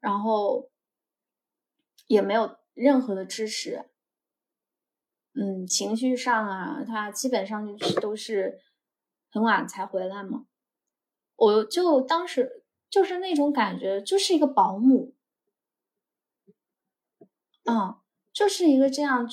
[0.00, 0.70] 然后
[2.06, 3.86] 也没有任何的支持，
[5.34, 8.60] 嗯，情绪上啊，他基本上就是都是
[9.30, 10.46] 很晚才回来嘛，
[11.36, 12.60] 我就当时。
[12.92, 15.14] 就是那种感觉，就是一个保姆，
[17.64, 17.96] 嗯，
[18.32, 19.28] 就是一个这样，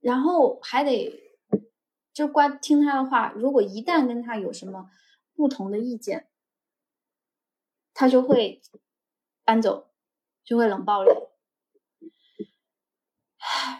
[0.00, 1.12] 然后还得
[2.12, 3.32] 就乖听他的话。
[3.32, 4.90] 如果一旦跟他有什么
[5.34, 6.28] 不同的意见，
[7.92, 8.62] 他就会
[9.44, 9.90] 搬走，
[10.44, 11.10] 就会冷暴力，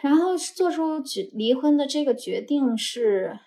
[0.03, 3.39] 然后做出决离婚的这个决定是，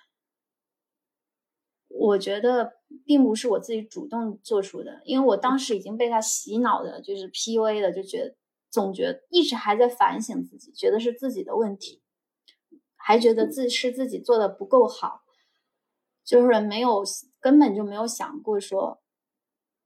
[1.88, 2.77] 我觉得。
[3.06, 8.34] 并不是我自己主动做出的，因为我当时已经被他洗脑的，就是 PUA 的，就觉得
[8.69, 12.01] 总觉得一直还在反省自己，觉得是自己的问题，
[12.95, 15.23] 还觉得自是自己做的不够好，
[16.23, 17.03] 就是没有
[17.39, 19.01] 根本就没有想过说，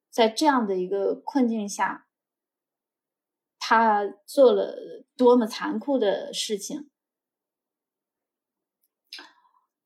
[0.10, 2.08] 在这样的一个困境下，
[3.60, 6.90] 他做了多么残酷的事情，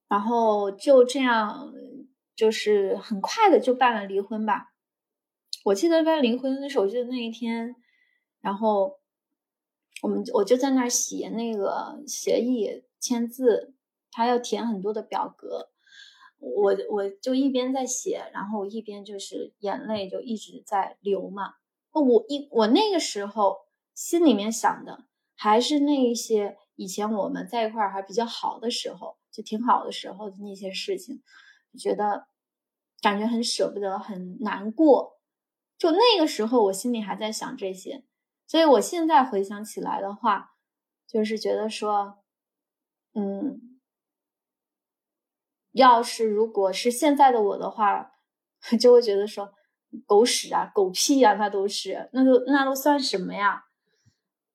[0.07, 1.73] 然后就这样。
[2.35, 4.73] 就是很快的就办了离婚吧，
[5.63, 7.77] 我记得办离婚手续的那一天，
[8.45, 8.99] 然后
[10.03, 13.73] 我们我就在那儿写那个协议签字，
[14.11, 15.71] 他要填很多的表格，
[16.37, 21.55] 我我就一边在写，然后一边就是眼泪就一直在流嘛。
[21.91, 23.61] 我一我那个时候
[23.95, 25.05] 心里面想的
[25.35, 31.23] 还是那一些以前我们在一块儿还比较好的时候，就挺好的时候的那些事情。
[31.79, 32.27] 觉得
[33.01, 35.19] 感觉很舍不得，很难过。
[35.79, 38.03] 就那个时候，我心里还在想这些，
[38.47, 40.53] 所以我现在回想起来的话，
[41.07, 42.19] 就是觉得说，
[43.13, 43.79] 嗯，
[45.71, 48.13] 要是如果是现在的我的话，
[48.79, 49.53] 就会觉得说，
[50.05, 53.65] 狗屎啊，狗屁呀，那都是，那都那都算什么呀？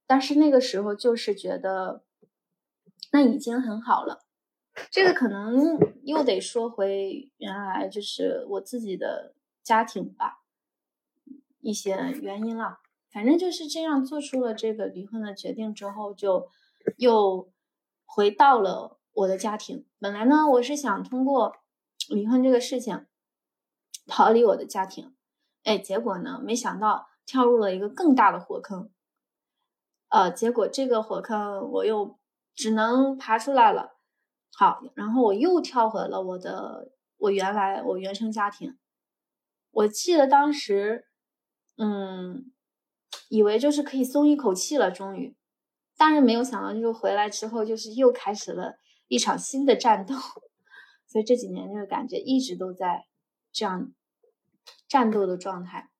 [0.06, 2.04] 但是那个时候就是觉得，
[3.12, 4.24] 那已经很好了。
[4.90, 10.42] 这个可能又得说回原来就是我自己的家庭吧，
[11.60, 12.78] 一些原因了。
[13.12, 16.48] 反正就是这样做出了这个离婚的决定之后，就
[16.96, 17.52] 又
[18.04, 19.86] 回到了我的家庭。
[19.98, 21.56] 本来呢，我是想通过
[22.08, 23.06] 离婚这个事情
[24.06, 25.14] 逃离我的家庭，
[25.64, 28.90] 哎，结果呢，没想到跳入了一个更大的火坑。
[30.08, 32.18] 呃，结果这个火坑我又
[32.54, 33.96] 只能爬出来了。
[34.52, 38.76] 好，然后我又跳回了我的我原来我原生家庭。
[39.70, 41.06] 我记得当时，
[41.76, 42.52] 嗯，
[43.28, 45.34] 以为就是可以松一口气了，终于，
[45.96, 50.14] 但是没有想到，就是回来之后，就是又开始了一场新的战斗。
[51.06, 53.06] 所以这几年就是感觉一直都在
[53.52, 53.92] 这样
[54.88, 55.90] 战斗的状态。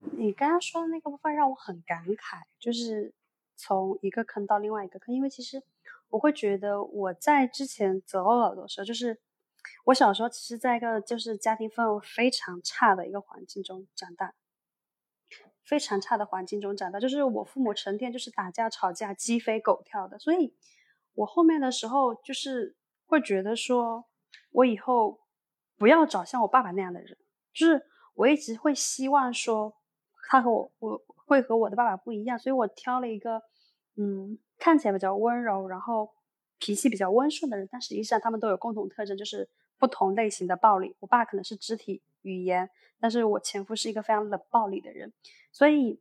[0.00, 3.14] 你刚刚说的那个部分让我很感慨，就是
[3.56, 5.62] 从一个坑到另外一个坑，因为其实。
[6.12, 9.18] 我会觉得我在之前择偶的时候，就是
[9.84, 14.34] 我小时候其实在一个就是家庭氛围非常差的一个环境中长大，
[15.72, 20.54] 非常差的环境中长大，就是我父母成天就是打架吵架鸡飞狗跳的，所以
[21.14, 24.04] 我后面的时候就是会觉得说，
[24.50, 25.22] 我以后
[25.78, 27.16] 不要找像我爸爸那样的人，
[27.54, 29.74] 就是我一直会希望说
[30.28, 33.40] 他和我我会和我的爸爸不一样，所以我挑了一个
[33.96, 34.38] 嗯。
[34.58, 36.14] 看起来比较温柔，然后
[36.60, 39.50] 脾气比较温顺的人，但实际上他们都有共同特征，就是
[39.82, 40.94] 不同类型的暴力。
[41.00, 45.12] 我爸可能是肢体语言，但是我前夫是一个非常冷暴力的人，
[45.50, 46.00] 所以，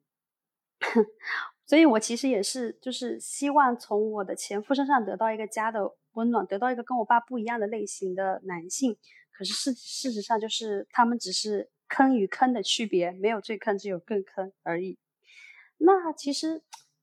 [1.65, 8.95] 所以我其实也是，就是希望从我的前夫身上得到一个家的温暖，得到一个跟我爸不一样的类型的男性。
[9.31, 14.99] 可是事事实上就是他们只是坑与坑的区别，没有最坑，只有更坑而已。
[15.79, 16.61] 那其实。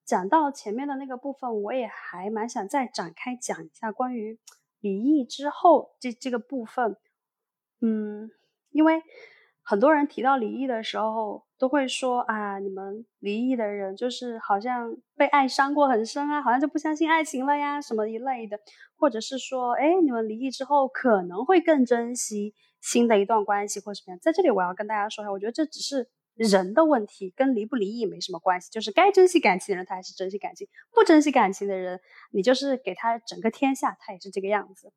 [0.08, 4.38] 讲到前面的那个部分，我也还蛮想再展开讲一下关于
[4.80, 6.96] 离异之后这这个部分。
[7.80, 8.30] 嗯，
[8.70, 9.02] 因为
[9.62, 18.58] 很多人提到离异的时候，都会说啊，你们离异的人就是好像被爱伤过很深啊，好像就不相信爱情了呀，什么一类的，
[18.96, 24.18] 或者是说，哎，你们离异之后可能会更珍惜新的一段关系或什么样。
[24.20, 26.08] 在这里我要跟大家说一下，我觉得这只是
[26.44, 28.70] 人的问题，跟离不离异没什么关系。
[28.70, 34.92] 就是该珍惜感情的人，他还是珍惜感情；不珍惜感情的人，你就是给他整个天下，他也是这个样子。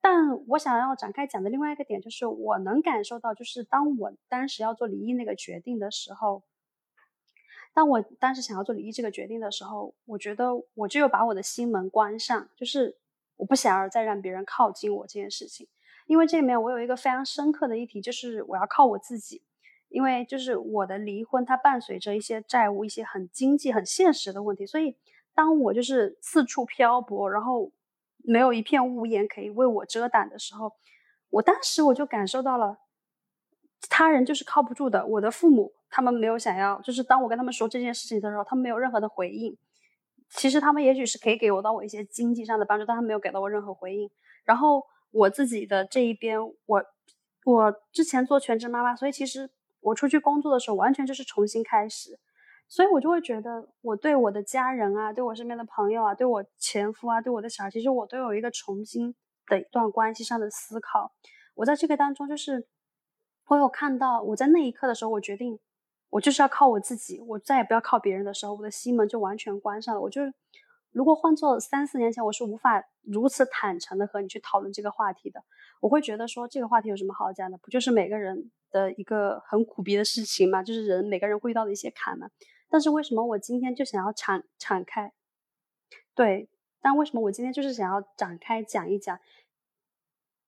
[0.00, 6.42] 但我想要展开讲的另外一个点，就是我能感受到，就是当我当时要做离异那个决定的时候，
[7.72, 12.96] 当我当时想要做离异这个决定的时候，我觉得我就有把我的心门关上，就是
[13.36, 15.66] 我不想要再让别人靠近我这件事情。
[16.06, 19.42] 因为这里面我有一个非常深刻的议题，就是我要靠我自己。
[19.94, 24.96] 因为就是我的离婚，它伴随着一些债务、一些很经济、很现实的问题，所以
[25.34, 27.72] 当我就是四处漂泊，然后。
[28.26, 30.72] 没有一片屋檐可以为我遮挡的时候，
[31.28, 32.78] 我当时我就感受到了，
[33.90, 35.04] 他人就是靠不住的。
[35.06, 39.54] 我的父母他们没有想要，就是当我跟他们说这件事情的时候，他们没有任何的回应。
[40.30, 44.10] 其实他们也许是可以给我到我一些经济上的帮助，但他没有给到我任何回应。
[44.46, 46.82] 然后我自己的这一边，我
[47.44, 49.50] 我之前做全职妈妈，所以其实
[49.84, 52.18] 我出去工作的时候，完全就是重新开始。
[52.66, 59.14] 所以我就会觉得，我对我的家人啊，对我身边的朋友啊，对我前夫啊，对我的小孩，其实我都有一个重新
[59.46, 61.12] 的一段关系上的思考。
[61.54, 62.66] 我在这个当中，就是
[63.48, 65.60] 我有看到，我在那一刻的时候，我决定，
[66.08, 70.00] 我就是要靠我自己，我再也不要靠别人的时候，我的心门就完全关上了。
[70.00, 70.22] 我就，
[70.90, 75.42] 如果换做三四年前，我是无法如此坦诚的和你去讨论这个话题的。
[75.80, 77.58] 我会觉得说，这个话题有什么好讲的？
[77.58, 80.62] 不就是每个人的一个很苦逼的事情嘛？
[80.62, 82.30] 就是人每个人会遇到的一些坎嘛？
[82.68, 85.12] 但是为什么我今天就想要敞敞开？
[86.14, 86.48] 对，
[86.80, 89.18] 但为什么我今天就是想要展开讲一讲？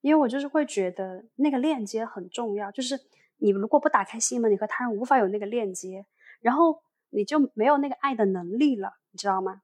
[0.00, 2.98] 因为我就是会觉得那个链接很重要，就是
[3.38, 6.06] 你如果不打开心门，你和他人无法有那个链接，
[6.40, 9.62] 然后你就没有那个爱的能力了，你知道吗？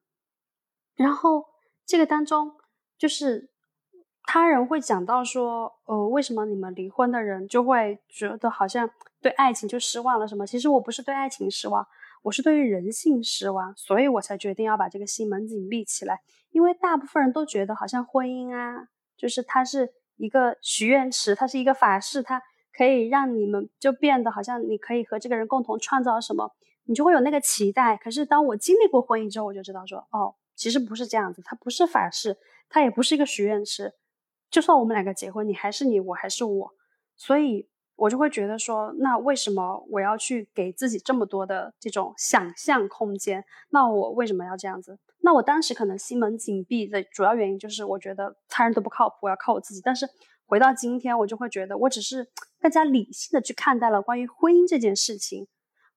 [0.95, 1.47] 然后
[1.87, 2.57] 这个当中
[3.03, 3.51] 就是
[4.23, 8.89] 他人会讲到说，呃，为什么你们离婚的人就会觉得好像
[9.21, 10.47] 对爱情就失望了什么？
[10.47, 11.85] 其实我不是对爱情失望。
[12.23, 16.21] 我是对于人性失望，所以我才决定要把这个心门紧闭起来。
[16.53, 18.87] 因为大部分人都觉得，好像婚姻啊，
[19.17, 22.41] 就是它是一个许愿池，它是一个法式，它
[22.73, 26.53] 可以让你们就变得好像你可以和这个人共同创造什么，
[26.85, 27.97] 你就会有那个期待。
[27.97, 32.37] 可是当我经历过婚姻之后，我就知道说，哦，其实不是这样子，它不是法式，
[32.73, 33.93] 他也不是一个许愿池。
[34.51, 36.71] 就算我们两个结婚，你还是你，我还是我，
[37.15, 37.69] 所以。
[37.95, 43.45] 我就会觉得说，那为什么我要去给自己这么多的这种想象空间？
[43.69, 44.99] 那我为什么要这样子？
[45.19, 49.81] 那我当时可能心门紧闭的主要原因就是，我觉得他人都不靠谱，我要靠我自己。
[49.85, 50.09] 但是
[50.47, 52.27] 回到今天，我就会觉得，我只是
[52.61, 55.47] 更加理性的去看待了关于婚姻这件事情，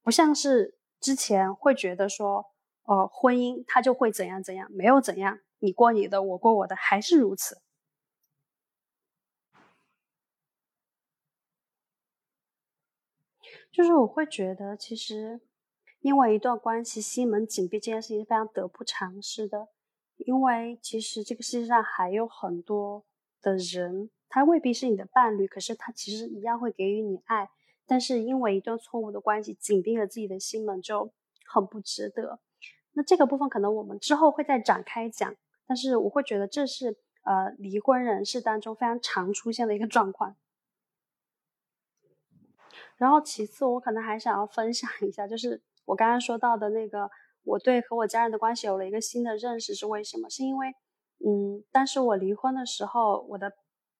[0.04, 2.46] 不像是之前会觉得说，
[2.84, 7.62] 呃，婚姻它就会怎样怎样，没有怎样，你过你的，我过我的，还是如此。
[13.72, 15.42] 就是我会觉得，其实
[16.00, 19.68] 因为一段关系心门紧闭这件事情是非常得不偿失的。
[20.18, 23.04] 因为其实这个世界上还有很多
[23.42, 27.50] 的人，他未必是你的伴侣，可是他其实一样会给予你爱。
[27.86, 31.12] 但是因为一段错误的关系紧闭了自己的心门，就
[31.46, 32.40] 很不值得。
[32.94, 35.36] 那这个部分可能我们之后会再展开讲。
[35.68, 40.36] 但是我会觉得这是呃离婚人士当中非常常出现的一个状况。
[42.98, 47.10] 然后其次，我可能还想要分享一下，就是我刚刚说到的那个，
[47.44, 50.30] 我对和我家人的关系有了一个新的认识，是为什么？
[50.30, 50.74] 是因为，
[51.26, 53.52] 嗯，当时我离婚的时候，我的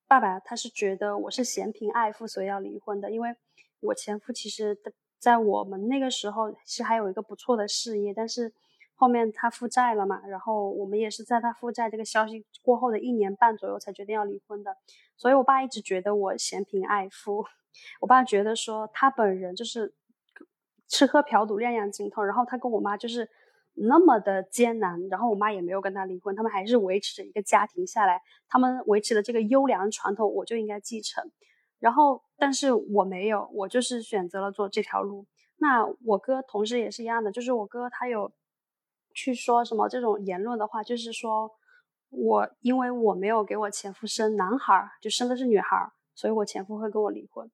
[0.08, 3.12] 爸爸他是觉得我是嫌贫爱富，所以要离婚的。
[3.12, 3.36] 因为
[3.82, 4.78] 我前夫其实
[5.20, 8.54] 在我们那个时候其实还有一个不错的事业，但是
[8.96, 14.76] 后面他负债了嘛，然后我们也是在他负债这个消息过后的一年半左右才决定要离婚的。
[15.18, 17.46] 所以我爸一直觉得我嫌贫爱富。
[18.00, 19.94] 我爸觉得说他本人就是
[20.88, 23.30] 吃喝嫖赌样样精通，然后他跟我妈就是
[23.74, 31.30] 那么的艰难，然后我妈也没有跟他离婚，他们还是维持着一个家庭下来，他们维持的这个优良传统，我就应该继承。
[31.80, 35.26] 然后，但是我没有，我就是选择了做这条路。
[35.58, 38.32] 那我哥同时也是一样的，就是我哥他有
[39.16, 41.50] 去说什么这种言论的话，就是说
[42.10, 47.50] 我因为我没有给我前夫生男孩，就生的是女孩，所以我前夫会跟我离婚。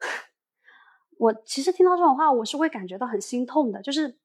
[1.18, 3.82] 我其实听到这种话，我是会感觉到很心痛的。
[3.82, 4.18] 就是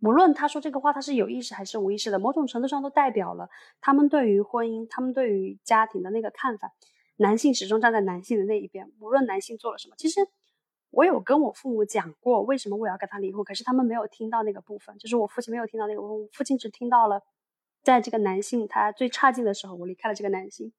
[0.00, 3.48] 无论他说这个话，他是有意识还是无意识的，某种程度上都代表了
[3.80, 6.72] 他们对于婚姻、他们对于家庭的那个看法。
[7.18, 9.94] 男性始终站在男性的那一边，无论男性做了什么。
[9.96, 10.20] 其实
[10.96, 17.22] 我有跟我父母讲过为什么我要跟他离婚，可是他们没有听到那个部分，就是我父亲没有听到那个部分，父亲只听到了，
[17.82, 20.72] 在这个男性他最差劲的时候，我离开了这个男性。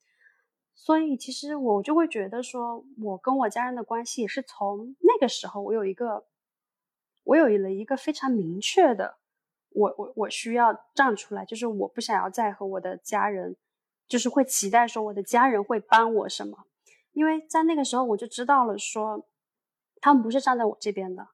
[0.74, 6.26] 所以其实我就会觉得说，我跟我家人的关系也是从那个时候，我有一个，
[7.24, 9.18] 我有了一个非常明确的，
[9.70, 13.56] 我我我需要站出来，就是我不想要再和我的家人，
[14.08, 16.66] 就是会期待说我的家人会帮我什么，
[17.14, 19.28] 因为在那个时候我就知道了说，
[20.02, 21.28] 他们不是站在我这边的，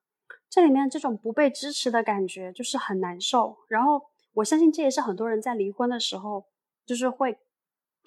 [0.50, 3.56] 这里面这种不被支持的感觉就是很难受。
[3.68, 4.02] 然后
[4.34, 6.46] 我相信这也是很多人在离婚的时候，
[6.84, 7.38] 就是会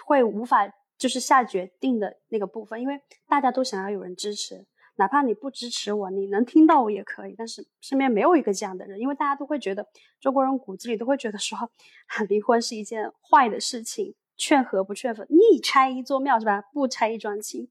[0.05, 0.74] 会无法。
[0.97, 7.36] 就是下决定的那个部分，因为大家都想要有人支持，哪怕你不支持我，你能听到我也可以。
[7.38, 9.86] 但是身边没有一个这样的人，因为大家都会觉得
[10.20, 11.70] 中国人骨子里都会觉得说，
[12.28, 16.64] 离婚是一件坏的事情，劝和不劝分，你拆一座庙是吧？
[16.74, 17.70] 不拆一桩亲。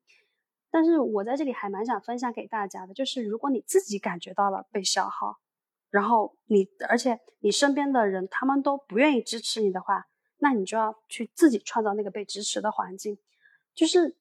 [0.70, 5.38] 但是我在这里还蛮想分享给大家的，就是如果你自己感觉到了被消耗，
[5.90, 10.06] 然后你而且你身边的人他们都不愿意支持你的话。
[10.38, 13.16] 那你就要去自己创造那个被支持的环境，
[13.74, 14.14] 就是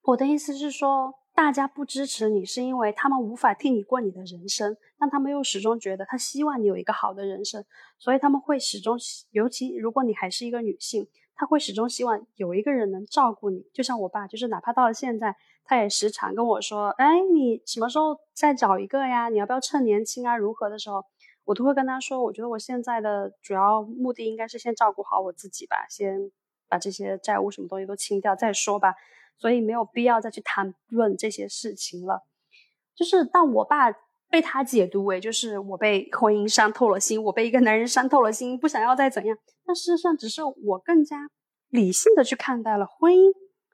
[0.00, 7.62] 我的意思是说，大家不支持你，是因为他们无法替你过你的人生，但他们又始终觉得他希望你有一个好的人生，
[7.98, 8.96] 所以他们会始终，
[9.32, 13.66] 尤其如果你还是一个女性，他会始终希望有一个人能照顾你。
[13.74, 19.28] 就像我爸，就是哪怕到了现在，他也时常跟我说：“哎，你什么时候再找一个呀？
[19.28, 20.36] 你要不要趁年轻啊？
[20.36, 21.04] 如何的时候？”
[21.46, 26.32] 我都会跟他说，我觉得我现在的主要目的应该是先照顾好我自己吧，先
[26.70, 28.94] 把这些债务什么东西都清掉再说吧，
[29.36, 32.22] 所以没有必要再去谈论这些事情了。
[32.94, 33.92] 就是当我爸
[34.30, 39.36] 被他解读为就是我被婚姻伤透了心，我被一个男人伤透了心，不想要再怎样，
[39.66, 41.28] 但事实上只是我更加
[41.68, 43.30] 理性的去看待了婚姻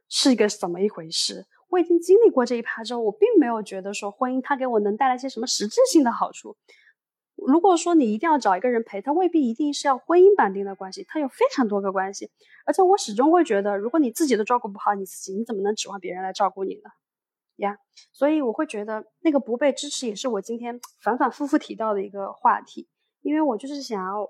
[0.08, 1.46] 是一个怎么一回事。
[1.70, 6.56] 我已经经历过这一趴之后，我并没有觉得说婚姻它给我能带来些什么实质性的好处。
[7.36, 12.30] 如果说你一定要找一个人陪，他未必一定是要婚姻绑定的关系，他有非常多个关系。
[12.66, 16.90] 而且我始终会觉得，如果你自己都照顾不好你自己，你怎么能指望别人来照顾你呢？
[17.56, 17.78] 呀，
[18.12, 22.88] 所以我会觉得那个不被支持也是我今天反反复复提到的一个话题，
[23.22, 24.28] 因为我就是想要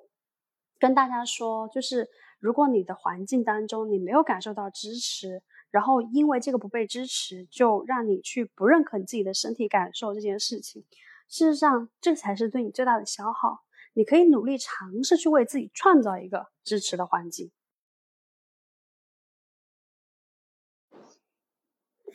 [0.78, 10.84] 跟大家说，就是如果你的环境当中你没有感受到支持，然后因为这个不被支持，就让你去不认可你自己的身体感受这件事情。
[11.28, 13.60] 事实上，这才是对你最大的消耗。
[13.92, 17.50] 你可以努力尝试去为自己创造一个支持的环境。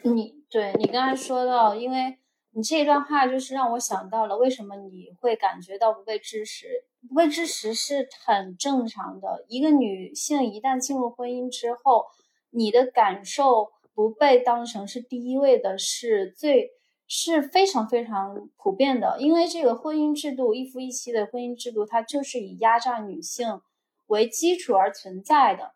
[0.04, 2.20] 你对你刚才说到，因为
[2.52, 6.86] 你这一段话就是让我想到了为什么你会感觉到不被支持。
[7.08, 9.46] 不被支持是很正常的。
[9.48, 12.08] 一个女性一旦进入婚姻之后，
[12.56, 16.72] 你的感受不被当成是第一位的，是最。
[17.08, 23.62] 是非常非常普遍的，因为这个婚姻制度一夫一妻的婚姻制度，它就是以压榨女性
[24.08, 25.76] 为基础而存在的。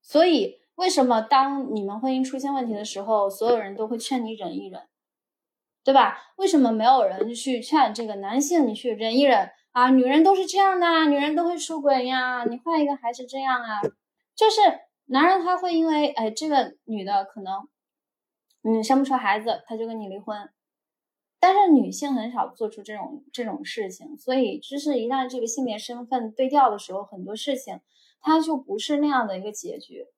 [0.00, 4.80] 所以，为什么当你们婚姻出现问题的时候，所有人都会劝你忍一忍，
[5.82, 6.16] 对吧？
[6.36, 9.90] 为什么没有人去劝这个男性你去忍一忍啊？
[9.90, 13.80] 女人都是这样的，女人都会出轨呀，你换一个还是这样啊？
[14.36, 14.60] 就是
[15.10, 17.68] 男人他会因为哎，这个女的可能。
[18.62, 20.50] 嗯，生不出孩子，他就跟你离婚。
[21.38, 27.80] 但是女性很少做出这种这种事情，所以就是一旦这个性别身份对调的时候，很多事情
[28.20, 30.08] 它就不是那样的一个结局。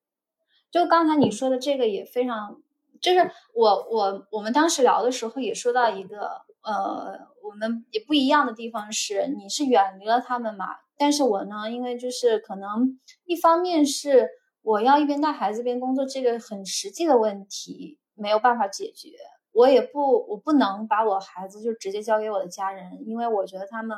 [0.72, 2.61] 就刚才你说的这个也非常，
[3.01, 10.66] 就是我我我们当时聊的时候也说到一个，呃，我们也不一样的地方是，你是远离了他们嘛，
[10.99, 14.28] 但是我呢，因为就是可能一方面是
[14.62, 17.98] 我要一边带孩子一边工作，这个很实际的问题。
[18.14, 19.08] 没有办法解决，
[19.52, 23.96] 我也不，我不能把我孩子就直接交给我的家人，因为我觉得他们，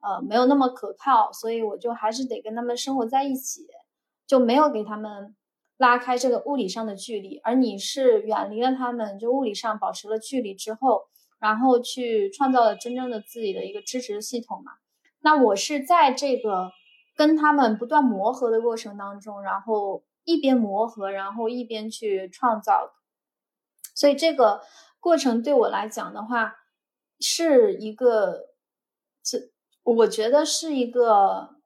[0.00, 3.66] 呃，没有那么可靠，所以我就还是得跟他们生活在一起，
[4.26, 5.36] 就没有给他们
[5.76, 7.36] 拉开这个物理上的距离。
[7.44, 11.02] 而你是远离了他们，就物理上保持了距离之后，
[11.38, 14.72] 然后去创造了真正的自己的一个支持系统嘛？
[15.20, 16.70] 那我是在这个
[17.14, 22.94] 跟他们不断磨合的过程当中，然后一边磨合，然后一边去创造。
[23.94, 24.62] 所以这个
[24.98, 26.56] 过程对我来讲的话，
[27.20, 28.48] 是一个，
[29.22, 29.50] 这
[29.82, 31.56] 我觉得是一个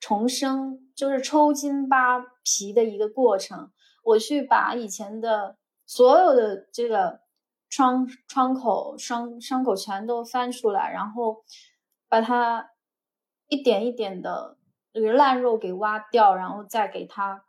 [0.00, 3.70] 重生，就是抽筋扒皮的一个过程。
[4.02, 5.56] 我去把以前的
[5.86, 7.20] 所有的这个
[7.68, 11.44] 窗窗口伤伤口全都翻出来，然后
[12.08, 12.70] 把它
[13.54, 14.58] 一点一点的
[14.92, 17.44] 这个烂肉给挖掉，然后再给它。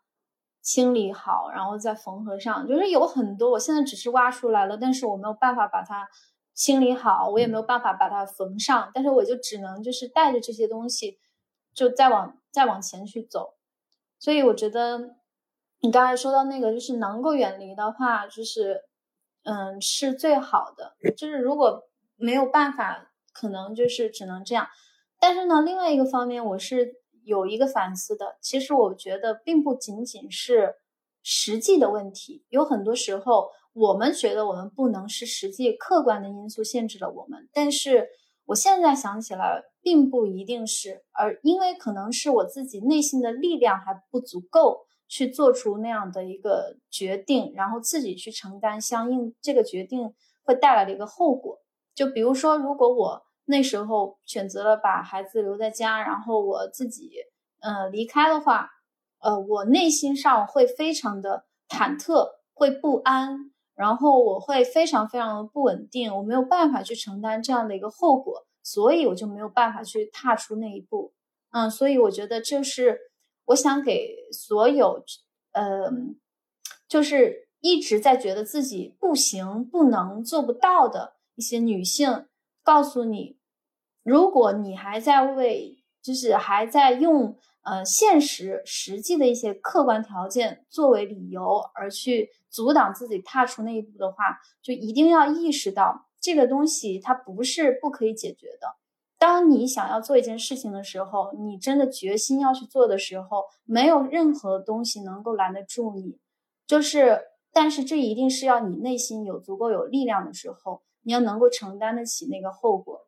[0.61, 2.67] 清理好，然后再缝合上。
[2.67, 6.09] 就是有很多，我现在只是挖出来了，但是我没有办法把它
[6.55, 8.89] 清理好，我也没有办法把它缝上。
[8.91, 11.19] 但是我就只能就是带着这些东西，
[11.71, 13.53] 就再往再往前去走。
[14.17, 15.17] 所以我觉得
[15.81, 18.81] 你刚才说到那个，就是能够远离的话，就是
[19.43, 20.95] 嗯是最好的。
[21.15, 21.83] 就是如果
[22.15, 24.67] 没有办法，可能就是只能这样。
[25.19, 27.01] 但是呢，另外一个方面，我是。
[27.25, 30.75] 有一个反思的，其实我觉得并不仅仅是
[31.23, 38.09] 实际的问题，有很多时候我们觉得我们不能是实际客观的因素限制了我们，但是
[38.45, 50.13] 我现在想起来，并不一定是，而因为可能是我自己内心的力量还不足够去做出那样的一个决定，然后自己去承担相应这个决定
[50.43, 51.59] 会带来的一个后果。
[51.95, 53.24] 就比如说，如果我。
[53.45, 57.11] 那时候选择了把孩子留在家，然后我自己，
[57.61, 58.69] 呃，离开的话，
[59.19, 71.13] 呃，我内心上会非常的忐忑，会不安，然后我会非常非常的不稳定，我没有办法去承担这样的一个后果，所以我就没有办法去踏出那一步，
[71.51, 72.99] 嗯，所以我觉得就是
[73.45, 75.03] 我想给所有，
[75.51, 75.91] 呃，
[76.87, 82.25] 就是一直在觉得自己不行、不能、做不到的一些女性。
[82.65, 83.37] 告诉你，
[84.03, 98.75] 如果你还在为，就是还在用呃现实实际的一些客观条件作为理由而去阻挡自己踏出那一步的话，就一定要意识到这个东西它不是不可以解决的。
[99.19, 106.17] 当你想要做一件事情的时候，你真的决心要去做的时候，没有任何东西能够拦得住你。
[106.65, 107.21] 就是，
[107.53, 110.81] 但是这一定是要你内心有足够有力量的时候。
[111.05, 113.07] 你要能够承担得起那个后果，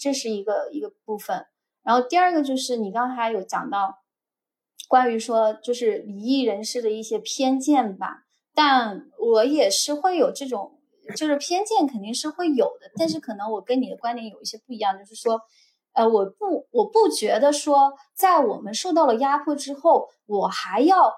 [0.00, 1.44] 这是一个一个部分。
[1.82, 3.98] 然后第二个就是你刚才有讲到
[4.88, 8.24] 关于说就是离异人士的一些偏见吧，
[8.54, 10.80] 但我也是会有这种
[11.14, 15.42] 就是偏见肯定是会有的，但是可能我跟你的观点有一些不一样，就是说，
[15.92, 21.12] 呃，我不我不觉得说在我们受到了压迫之后，我还要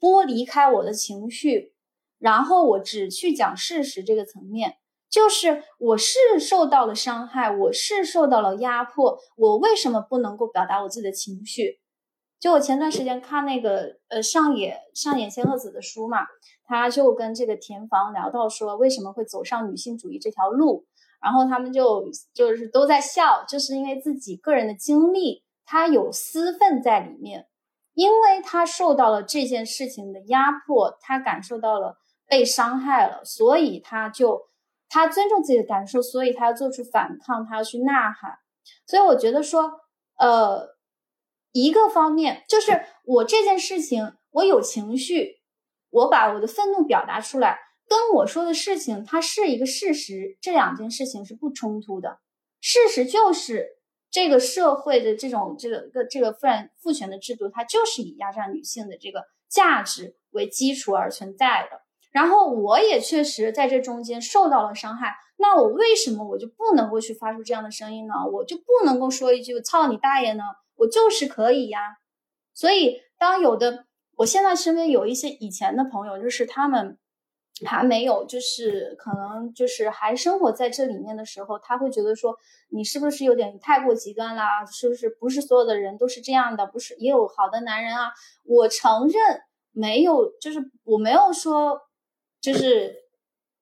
[0.00, 1.74] 剥离开我的情绪，
[2.18, 4.78] 然后我只去讲事实这个层面。
[5.14, 11.78] 就是我是受到了伤害，我是受到了压迫，我为什么不能够表达我自己的情绪？
[12.40, 16.26] 就我前段时间看那个呃上野上野千鹤子的书嘛，
[16.64, 20.84] 他就跟这个田房聊到说为什么会走上女性主义这条路，
[21.22, 27.46] 然后他们就就是都在笑，就是因为自己个人的经历，他有私愤在里面，
[27.94, 34.48] 因为他受到了这件事情的压迫，他感受到了被伤害了，所以他就。
[34.94, 38.38] 他尊重自己的感受，所以他要做出反抗，他要去呐喊。
[38.86, 39.72] 所以我觉得说，
[40.20, 40.76] 呃，
[41.50, 45.40] 一个方面就是我这件事情，我有情绪，
[45.90, 52.20] 我把我的愤怒表达出来，跟我说的事情它是一个事实，这两件事情是不冲突的。
[52.60, 53.66] 事实就是
[54.12, 56.46] 这个社会的这种这个这个父
[56.80, 61.83] 父权的制度，它就是以压榨女性的这个价值为基础而存在的。
[62.14, 68.14] 然后我也确实在这中间受到了伤害，那我为什么我就不能够去发出这样的声音呢？
[68.32, 70.44] 我就不能够说一句“操你大爷”呢？
[70.76, 71.80] 我就是可以呀。
[72.52, 73.86] 所以当有的
[74.16, 76.96] 我现在身边有一些以前的朋友，就是他们
[77.66, 82.38] 还没有，就是可能就是还生活在这里面的时候，他会觉得说
[82.68, 84.64] 你是不是有点太过极端啦？
[84.64, 86.64] 是不是不是所有的人都是这样的？
[86.64, 88.12] 不是也有好的男人啊？
[88.44, 89.40] 我承认
[89.72, 91.80] 没有，就是我没有说。
[92.44, 92.94] 就是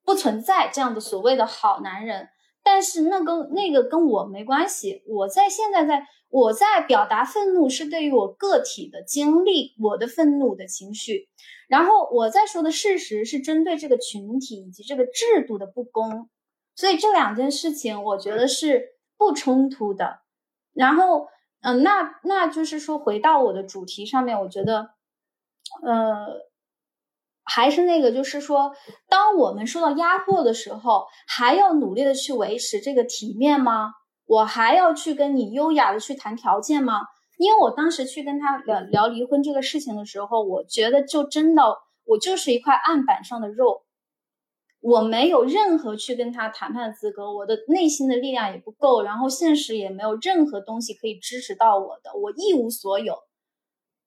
[0.04, 2.30] 不存在这样的所谓的好男人，
[2.64, 5.04] 但是那跟那个跟我没关系。
[5.06, 11.28] 我在现在在我在表达愤怒，是对于我个体的经历，我的愤怒的情绪。
[11.68, 16.28] 然后我在说的事实是针对这个群体以及这个制度的不公，
[16.74, 20.22] 所以这两件事情我觉得是不冲突的。
[20.74, 21.28] 然后，
[21.60, 24.90] 嗯，那那就是说回到我的主题上面，我觉得，
[25.84, 26.50] 呃。
[27.44, 28.72] 还是那个，就是说，
[29.08, 33.92] 当我们受到压迫的时候，还要努力的去维持这个体面吗？
[34.26, 37.02] 我还要去跟你优雅的去谈条件吗？
[37.38, 43.82] 因为我当时去跟他聊聊离婚这个事情的时候，我觉得就真的我就是一块案板上的肉，
[44.80, 53.18] 我没有任何去跟他谈判的资格，我的内心的力量也不够，然后现实也没有任何东西可以支持到我的，我一无所有，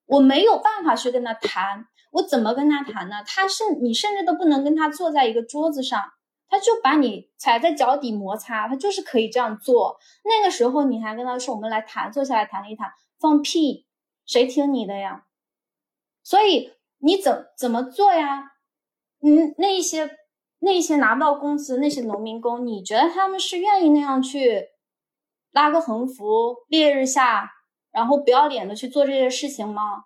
[0.05, 1.85] 我没有办法去跟他谈。
[2.15, 3.17] 我怎么跟他谈呢？
[3.27, 6.01] 他甚你甚至都不能跟他坐在一个桌子上，
[6.47, 9.97] 他就把你踩在脚底摩擦，他就是可以这样做。
[10.23, 12.89] 那个时候你还跟他说我们来谈，坐下来谈一谈，
[13.19, 13.85] 放屁，
[14.25, 15.25] 谁听你的呀？
[16.23, 18.53] 所以你怎怎么做呀？
[19.21, 20.09] 嗯，那一些
[20.59, 24.69] 那一些拿不到工资那些农民工，你觉得他们是愿意那样去
[25.51, 27.51] 拉个横幅，烈日下，
[27.91, 30.05] 然后不要脸的去做这些事情吗？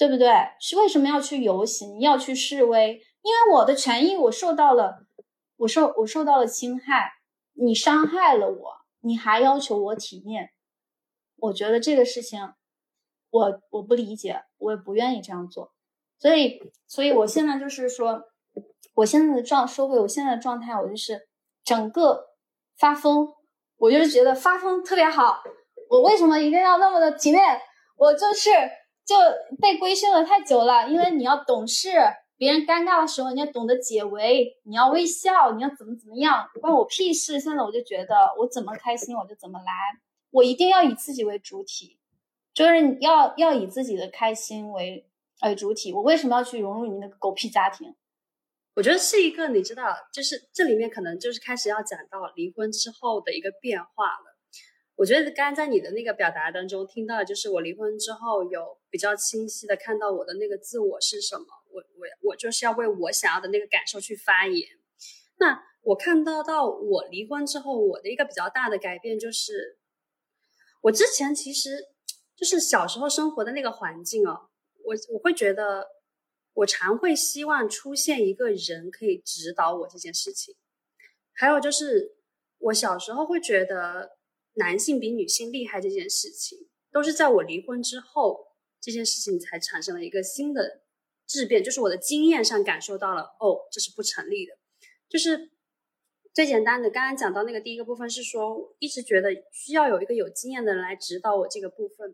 [0.00, 0.32] 对不对？
[0.58, 3.02] 是为什么要去游行，要去示威？
[3.20, 5.04] 因为我的权益我受到了，
[5.58, 7.12] 我受我受到了侵害，
[7.52, 10.52] 你伤害了我，你还要求我体面，
[11.36, 12.40] 我觉得这个事情，
[13.28, 15.70] 我我不理解，我也不愿意这样做，
[16.18, 18.22] 所以，所以我现在就是说，
[18.94, 21.28] 我现在的状说回我现在的状态，我就是
[21.62, 22.28] 整个
[22.78, 23.28] 发疯，
[23.76, 25.42] 我就是觉得发疯特别好，
[25.90, 27.60] 我为什么一定要那么的体面？
[27.98, 28.48] 我就是
[29.10, 29.16] 就
[29.60, 31.90] 被规训了太久了，因为你要懂事。
[32.36, 37.40] 别人尴尬的时候，你要懂得解围，你要微笑，你要怎么怎么样，关我屁事。
[37.40, 39.72] 现在我就觉得，我怎么开心我就怎么来，
[40.30, 41.98] 我一定要以自己为主体，
[42.54, 45.04] 就是要要以自己的开心为
[45.40, 45.92] 呃主体。
[45.92, 47.96] 我为什么要去融入你那个狗屁家庭？
[48.76, 54.38] 我觉得是一个，你知道，就是这里面可能就是开始要讲到离婚之后的一个变化了。
[54.94, 61.46] 我觉得刚刚在你的那个表达当中听到，就是我离婚之后有比较清晰的看到我的那个自我是什么。
[61.72, 64.68] 我我我就是要为我想要的那个感受去发言。
[65.38, 69.78] 那我看到到我离婚之后，我的一个比较大的改变就是，
[70.82, 71.86] 我之前其实
[72.36, 74.50] 就是小时候生活的那个环境哦，
[74.84, 75.86] 我我会觉得
[76.54, 80.56] 我常会希望出现一个人可以指导我这件事情。
[81.32, 82.16] 还有就是
[82.58, 84.18] 我小时候会觉得
[84.54, 88.48] 男性比女性厉害这件事情，都是在我离婚之后，
[88.80, 90.82] 这件事情才产生了一个新的。
[91.32, 94.52] 质变就是我的经验上感受到了，哦，这是不成立的。
[95.08, 95.52] 就是
[96.34, 102.12] 最简单的，刚刚讲到那个第一个部分是说，一直觉得需要有一个有经验的人来指导我这个部分。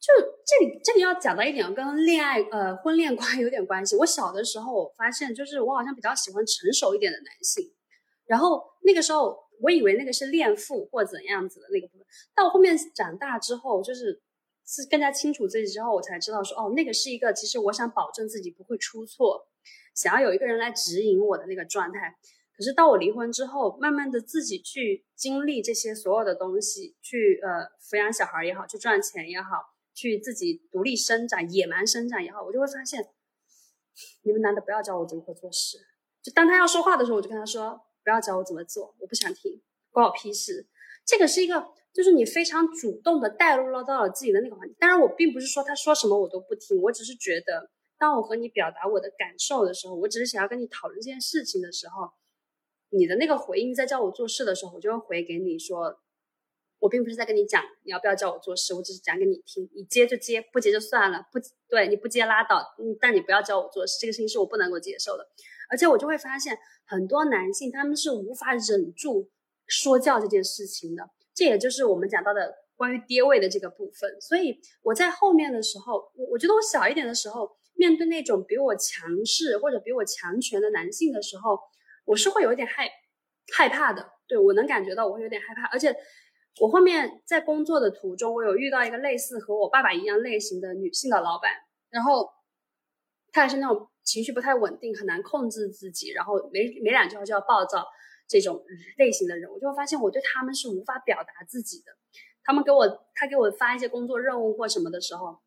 [0.00, 0.12] 就
[0.44, 3.94] 这里这里要讲到一点，跟恋爱呃婚恋观 有点关系。
[3.94, 7.72] 我小的时候我发现，就是我好像比较喜欢成熟一点的男性，
[8.26, 14.20] 然后那个时候我以为那个是恋父或怎样子的那个部分，到后面长大之后，就是。
[14.70, 19.48] 是更加清楚自己之后，我才知道说，哦，那个是一个其实我想保证自己不会出错，
[19.94, 22.18] 想要有一个人来指引我的那个状态。
[22.54, 33.08] 可是到我离婚之后，慢慢的自己去经历这些所有的东西，去呃抚养小孩也好，去赚钱也好，去自己独立生长、野蛮生长也好，我就会发现，
[34.24, 35.78] 你们男的不要教我如何做事。
[36.20, 40.66] 就当他要说话的时候，我就跟他说，不要教我怎么做，我不想听，关我屁事。
[41.06, 41.72] 这个是一个。
[41.98, 47.68] 就是你非常主动的带入了到了自己的那个环境，当然我并不是说他说什么我都不听，我只是觉得，
[47.98, 52.08] 当我和你表达我的感受的时候，我只是想要跟你讨论这件事情的时候，
[52.90, 55.98] 你的那个回应在叫我做事的时候，我就会回给你说，
[56.78, 62.64] 我并不是在跟你讲你要不要叫我做事，我只是讲给你听，你接就接，不接就算了，不对你不接拉倒，
[63.00, 65.26] 但你不要叫我做事，这个事情是我不能够接受的，
[65.68, 69.32] 而且我就会发现很多男性他们是无法忍住
[69.66, 71.10] 说教这件事情的。
[71.38, 81.56] 这也就是我们讲到的关于爹位的这个部分，所以我在后面的时候，我我觉得我小一点的时候，面对那种比我强势或者比我强权的男性的时候，
[82.04, 82.90] 我是会有一点害
[83.56, 84.04] 害怕的。
[84.26, 85.94] 对我能感觉到我会有点害怕，而且
[86.60, 91.52] 我后面在工作的途中，我有遇到一个类似和我爸爸一样类型的女性的老板，
[91.88, 92.28] 然后
[93.30, 97.86] 她也是那种情绪不太稳定，很难控制自己，然后没没两句话就要暴躁。
[98.28, 98.62] 这种
[98.98, 101.92] 类型的人，我就会发现我对他们是无法表达自己的。
[102.44, 105.38] 他们给我，他给我发一些工作任务或什么的时候，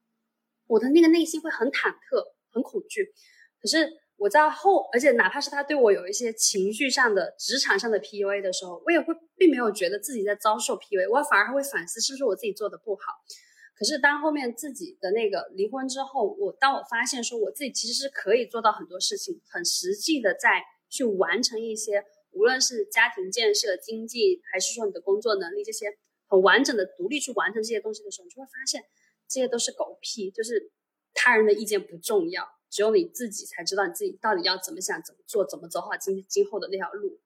[0.67, 3.13] 我的那个内心会很忐忑、很恐惧。
[3.59, 13.01] 可是我在后，而且哪怕是他对我有一些情绪上的、职场上的 PUA 的时候，我也会并没有觉得自己在遭受 PUA，我反而还会反思是不是我自己做的不好。
[13.75, 22.03] 可是当后面自己的那个离婚之后，我当我发现说我自己其实是可以做到很多事情，很实际的在去完成一些。
[22.31, 28.83] 无论是家庭建设、经济，还是说你的工作能力，这些很完整的独立去完成这些东西的时候，你就会发现
[29.27, 30.71] 这些都是狗屁，就是
[31.13, 37.19] 他人的意见不重要，只有你自己才知道你自己到底要怎么想、怎么做、怎么走好今今后的那条路。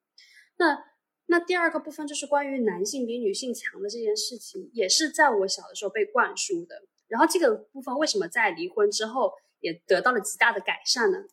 [0.58, 0.84] 那
[1.26, 6.82] 那第二个部分就是关于男性比女性强的这件事情，也是在我小的时候被灌输的。
[7.08, 11.24] 然后这个部分为什么在离婚之后也得到了极大的改善呢？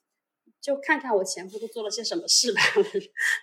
[0.64, 2.61] 就看看我前夫都做了些什么事吧。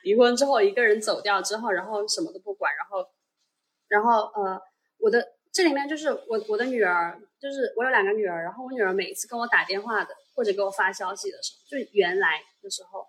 [0.02, 3.06] 离婚之后，一个人走掉之后，然后什么都不管，然后，
[3.88, 4.58] 然后呃，
[4.96, 13.06] 我的这里面就是我我的女儿，就是我有两个女儿，然后我女儿每一次跟我打电话的或者给我发消息的时候，就原来的时候，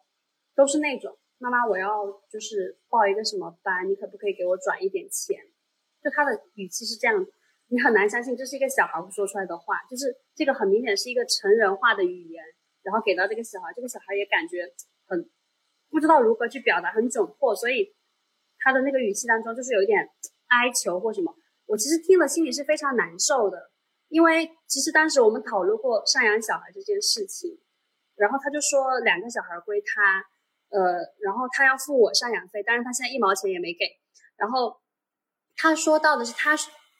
[0.53, 5.39] 都是那种妈妈我要就是报一个什么班，你可不可以给我转一点钱？
[6.03, 7.25] 就她的语气是这样，
[7.69, 12.43] 你很难相信这是一个小孩会说出来的话，就是这个很明显是一个成人化的语言，
[12.83, 14.65] 然后给到这个小孩，这个小孩也感觉
[15.07, 15.29] 很
[15.89, 17.93] 不知道如何去表达，很窘迫，所以
[18.59, 20.09] 他的那个语气当中就是有一点
[20.47, 21.35] 哀求或什么。
[21.65, 23.71] 我其实听了心里是非常难受的，
[24.09, 27.59] 因为其实当时我们讨论过赡养小孩这件事情，
[28.15, 30.25] 然后他就说两个小孩归他，
[30.69, 33.85] 呃，然后他要付我赡养费，但是他现在一毛钱也没给，
[34.37, 34.79] 然后
[35.55, 36.57] 他说到的是他。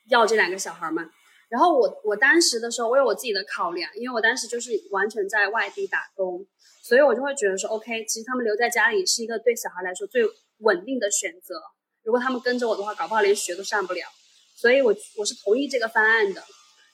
[0.09, 1.07] 要这两个小孩嘛，
[1.51, 6.47] 然后我我当时的时候，我有我自己的考量，因为我当时就是完全在外地打工，
[6.81, 10.23] 所以我就会觉得说，OK，其实他们留在家里是一个对小孩来说最
[10.59, 11.55] 稳定的选择。
[12.03, 14.07] 如果他们跟着我的话，搞不好连学都上不了，
[14.55, 16.41] 所以我我是同意这个方案的。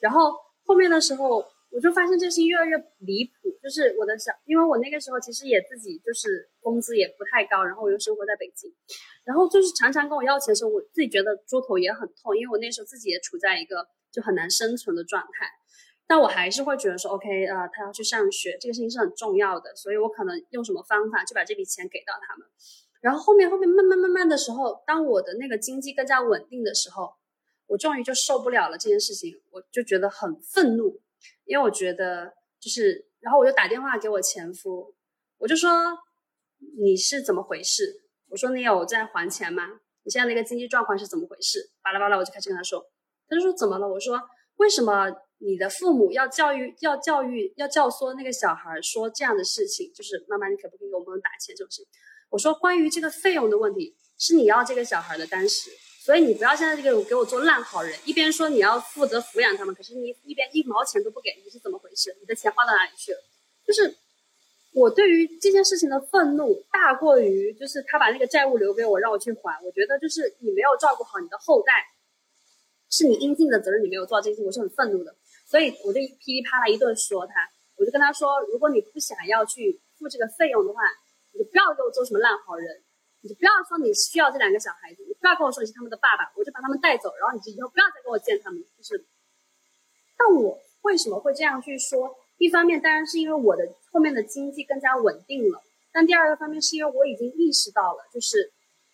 [0.01, 0.33] 然后
[0.65, 3.31] 后面的时候，我就发现这事情越来越离谱，
[3.61, 8.73] 就是我的小，因为我那个时候其实也自己就是工资也不太高，然后我又生活在北京。
[9.23, 13.85] 然后就是常常跟我要钱的时候，我自己觉得猪头也很痛，因为我那时候自己也处在一个
[14.17, 15.47] 就很难生存的状态。
[16.07, 22.47] 但我还是会觉得说，OK，呃，他要去上学，这个事情是很重要的，所以我可能用什么方法就把这笔钱给到他们。
[23.01, 27.13] 然后后面后面慢慢慢慢的时候，当我的那个经济更加稳定的时候，
[27.67, 30.99] 我终于就受不了了这件事情，我就觉得很愤怒，
[31.45, 34.95] 因为我觉得就是，然后我就打电话给我前夫，
[35.37, 35.69] 我就说
[36.79, 38.01] 你是怎么回事？
[38.29, 39.63] 我说你有在还钱吗？
[40.03, 41.69] 你现在那个经济状况是怎么回事？
[41.83, 42.89] 巴拉巴拉，我就开始跟他说。
[43.27, 43.87] 他就说怎么了？
[43.87, 44.19] 我说
[44.57, 49.91] 为什么你的父母要教育、要教育、要教唆那个小孩说这样的事情？
[49.93, 51.87] 就是妈妈，你可不可以给我们打钱这种事情？
[52.29, 55.69] 我说关于这个费用的问题，是你要这个小孩的当时，
[55.99, 62.15] 所以你不要现在这个给我做烂好人，一边说你要负责抚养他们，可是你一边一毛钱都不给，你是怎么回事？
[62.19, 63.19] 你的钱花到哪里去了？
[63.65, 63.95] 就是。
[64.73, 69.59] 我对于这件事情的愤怒大过于，就是他把那个债务留给我，让我去还。
[69.65, 71.83] 我觉得就是你没有照顾好你的后代，
[72.89, 75.15] 是你应尽的责任，你没有做到这些，我是很愤怒的。
[75.45, 77.33] 所以我就噼里啪啦一顿说他，
[77.77, 80.81] 我就跟他说，如果你不想要去付这个费用的话，
[81.33, 82.81] 你就不要给我做什么烂好人，
[83.21, 88.61] 你就不要说你需要这两个小孩子，你不要跟我说你是他们的爸爸，我就把他们带走，然后你就以后不要再跟我见他们。
[88.77, 89.05] 就是，
[90.17, 92.15] 但我为什么会这样去说？
[92.39, 98.53] 一方面当然是因为我的后面的经济更加稳定了，但第二个方面是因为我已经意识到了，就是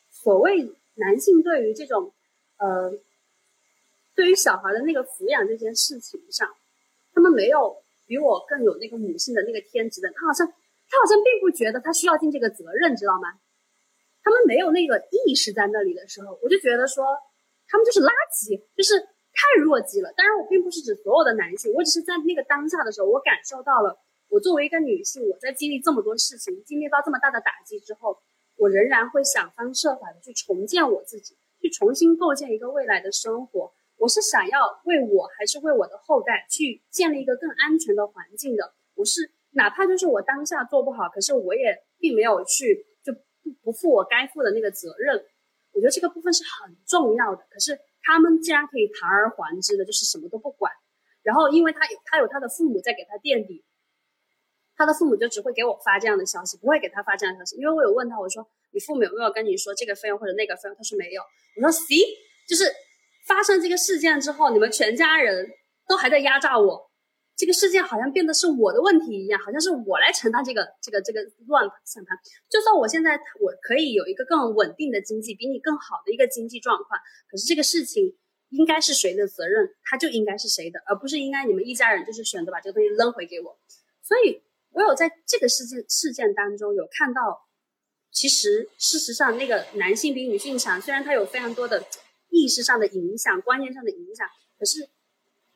[0.10, 2.14] 所谓男性对于这种，
[2.58, 2.94] 呃，
[4.16, 6.50] 对于小孩的那个抚养这件事情上，
[7.14, 13.30] 他们没有比我更有那个母性的那个天职的，他好像他好像并不觉得他需要尽这个责任，知道吗？
[14.24, 17.06] 他们没有那个意识在那里的时候，我就觉得说
[17.68, 19.08] 他们就是垃圾，就是。
[19.36, 23.98] 太弱鸡了，当然我并不是指所有的男性，我只是在那个当下的时候，我感受到了，
[24.30, 28.16] 我作为一个女性，我在经历这么多事情，经历到这么大的打击之后，
[28.58, 33.74] 我仍然会想方设法的去重建我自己，去重新构建一个未来的生活。
[34.04, 38.74] 我是想要为我还是为我的后代去建立一个更安全的环境的。
[38.96, 45.24] 我是哪怕就是我当下做不好，可是我也并没有去就不不负我该负的那个责任。
[45.72, 47.48] 我觉得这个部分是很重要的。
[47.50, 47.80] 可是。
[48.06, 50.70] 他们竟然可以堂而皇之的，就是什么都不管，
[51.22, 53.64] 然后因为他有他有他的父母在给他垫底，
[54.76, 57.56] 他的父母就只会给我发这样的消息，不会给他发这样的消息。
[57.56, 60.76] 因为我有问他，我说你父母有没有跟你说这个费用或者那个费用？
[60.76, 61.22] 他说没有。
[61.56, 61.96] 我说 C，
[62.46, 62.66] 就是
[63.26, 65.50] 发生这个事件之后，你们全家人
[65.88, 66.92] 都还在压榨我。
[67.36, 72.16] 这个事件好像变得是我的问题一样，好像是我来承担这个这个这个乱想盘。
[72.48, 78.16] 就算我现在我可以有一个更稳定的经济，比你更好的一个经济状况，可是这个事情
[78.50, 83.58] 应该是谁的责任，它就应该是谁的，而不是应该你们一家人就是选择把这个东西扔回给我。
[84.04, 87.48] 所以，我有在这个事件事件当中有看到，
[88.12, 91.84] 其实事实上那个男性比女性强，虽然他有非常多的
[92.34, 94.28] 意识上的影响、观念上的影响，
[94.58, 94.90] 可是，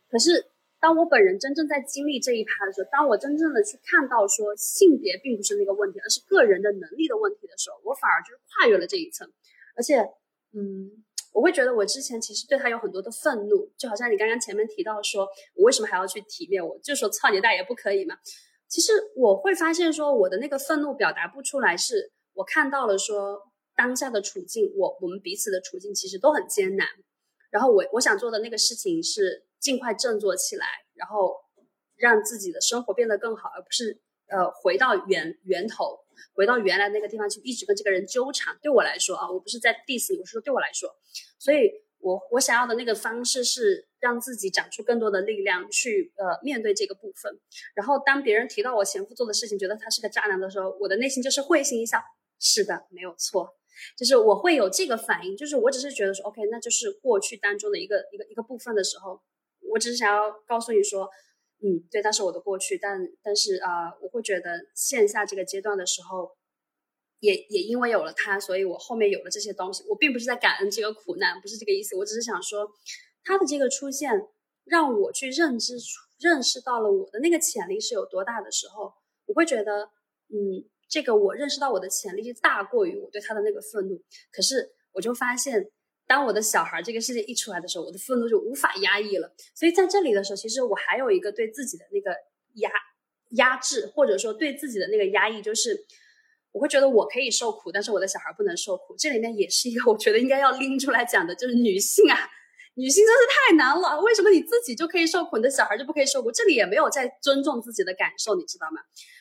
[0.09, 0.51] 可是。
[0.79, 9.27] 当我本人真正在经历这一趴的时候，当我真正的去看到说性别并不是那个问题，而是个人的能力的问题的时候，我反而就是跨越了这一层。
[9.75, 9.97] 而且，
[10.53, 11.03] 嗯，
[11.33, 18.15] 我会觉得我之前其实对他有很多的愤怒，就好像你刚刚前面提到说我为什么还要去体面，我就说操你大爷不可以嘛？
[18.67, 23.41] 其实我会发现说我的那个愤怒表达不出来，是我看到了说
[23.77, 26.85] 当下的处境，我我们彼此的处境其实都很艰难。
[27.49, 29.45] 然后我我想做的那个事情是。
[29.59, 31.35] 尽快振作起来，然后
[31.95, 35.97] 让自己的生活变得更好，而不是呃回到源源头，
[36.35, 38.55] 回到原来那个地方去一直跟这个人纠缠。
[38.61, 40.95] 对我来说啊，我不是在 diss 你，我是说对我来说，
[41.39, 47.39] 所以我我想要的那个方式是让自己长出更多的力量去呃面对这个部分。
[47.73, 51.99] 然后当别人提到我前夫做的事情，觉得他是个渣男的时候，我的内心就是会心一笑，
[52.39, 53.56] 是的，没有错。
[53.97, 59.21] 就是我会有这个反应，就是我只是觉得说，OK，那就是过去当中的一个一个一个部分的时候，
[59.71, 61.09] 我只是想要告诉你说，
[61.61, 66.31] 嗯，对，那是我的过去，但但是啊，我会觉得线下这个阶段的时候，
[67.19, 72.67] 也也因为有了他，所以我后面有了这些东西，我并不是在感恩这个苦难，不是这个意思，我只是想说，
[73.23, 74.11] 他的这个出现
[74.65, 75.75] 让我去认知
[76.19, 78.93] 认识到了我的那个潜力是有多大的时候，
[79.25, 79.89] 我会觉得，
[80.29, 80.67] 嗯。
[80.89, 85.69] 这个我认识到我的潜力是大过于我对他的那个愤怒，可是我就发现，
[86.07, 89.33] 当我的小孩这个事情一出来的时候，我的愤怒就无法压抑了。
[89.53, 92.15] 所以在这里的时候，其实我还有一个对自己的那个
[92.55, 92.71] 压
[93.31, 95.85] 压制，或者说对自己的那个压抑，就是
[96.51, 98.95] 我会觉得我可以受苦，但是我的小孩不能受苦。
[98.97, 102.17] 这里面也是一个我觉得应该要拎出来讲的，就是女性啊。
[102.75, 106.31] 女性真是太难了，为什么你自己就可以受苦，你的小孩就不可以受苦？
[106.31, 108.79] 这里也没有在尊重自己的感受，你知道吗？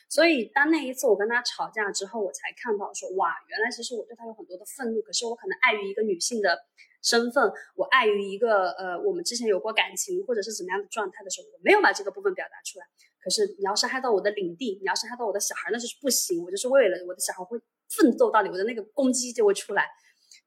[0.09, 6.57] 所以当那一次我跟他吵架之后，我才看到说，哇，原来其实我对他有很多的愤怒，可是我可能碍于一个女性的
[7.03, 12.85] 身份，我碍于一个呃，我们之前有过感情或者是怎么样的状态的时候，我没有把这个部分表达出来。
[13.21, 16.43] 可是你要伤害到我的领地，你要伤害到我的小孩，那就是不行。
[16.43, 19.87] 我就是为了我的小孩会奋斗到底，我的那个攻击就会出来。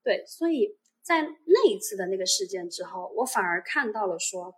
[0.02, 0.78] 对，所以。
[1.02, 4.54] 在那一次的那个事件之后，我反而看到了说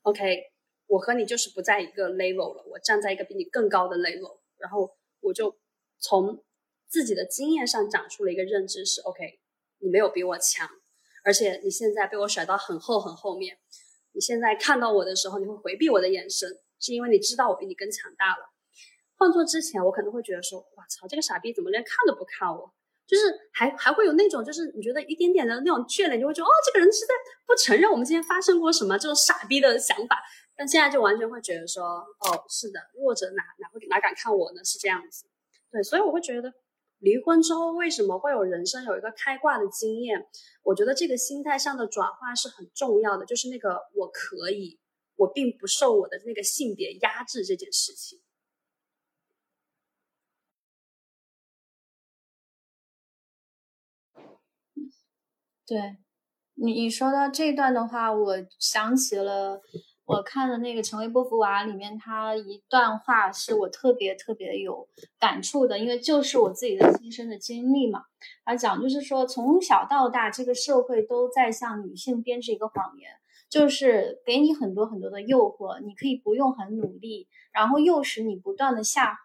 [0.00, 0.51] ，OK，
[0.92, 5.56] 我和你就是不在一个 level 了，我站在一个比你更高的 level，然后我就
[5.98, 6.44] 从
[6.86, 9.40] 自己的经验上长出了一个认知是，OK，
[9.78, 10.68] 你没有比我强，
[11.24, 13.56] 而且你现在被我甩到很后很后面，
[14.12, 16.46] 你现在看到我的时候，你会回避我的眼神，
[16.78, 18.52] 是因为你知道我比你更强大了。
[19.16, 22.70] 换做之前，我可能会觉得说，哇操，这个傻逼怎么连看都不看我？
[23.06, 27.14] 就是还还会有那种，就是你觉得一点点的那种眷恋，就会觉得哦，这个人是在
[27.46, 30.22] 不承认我们之间发生过什么这种傻逼的想法。
[30.54, 34.64] 但现在就完全会觉得说，哦，是的，弱者哪哪会哪敢看我呢？
[34.64, 35.26] 是这样子。
[35.70, 36.52] 对，所以我会觉得，
[36.98, 40.26] 离婚之后为什么会有人生有一个开挂的经验？
[40.62, 44.78] 我觉得这个心态上的转化是很重要的，就是那个我可以，
[45.16, 48.20] 我并不受我的那个性别压制这件事情。
[55.64, 55.96] 对，
[56.54, 59.62] 你你说到这段的话，我想起了
[60.04, 64.88] 我看的那个《成为波伏娃》里面，他一段话是我特别特别有
[65.18, 68.04] 感触的，因为就是我自己的亲身的经历嘛。
[68.44, 73.10] 他讲就是说，从小到大，这个社会都在向女性编织一个谎言。
[73.48, 79.20] 就是给你很多很多的诱惑，你可以不用很努力，然后诱使你不断的下滑。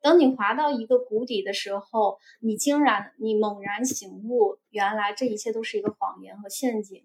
[0.00, 7.04] 等你滑到一个谷底的时候，你竟然你猛然醒悟，原来这一切都是一个谎言和陷阱，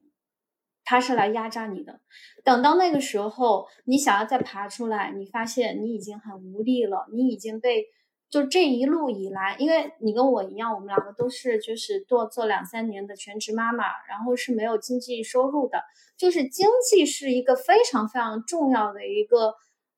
[0.85, 1.99] 他是来压榨你的。
[2.45, 7.87] 等到那个时候，你想要再爬出来，你发现你已经很无力了，你已经被。
[8.27, 15.83] 就这一路以来，因为你跟我一样，我们两个都是就是做做两三年的全职妈妈，然后是没有经济收入的。
[16.17, 19.53] 就是经济是一个非常非常重要的一个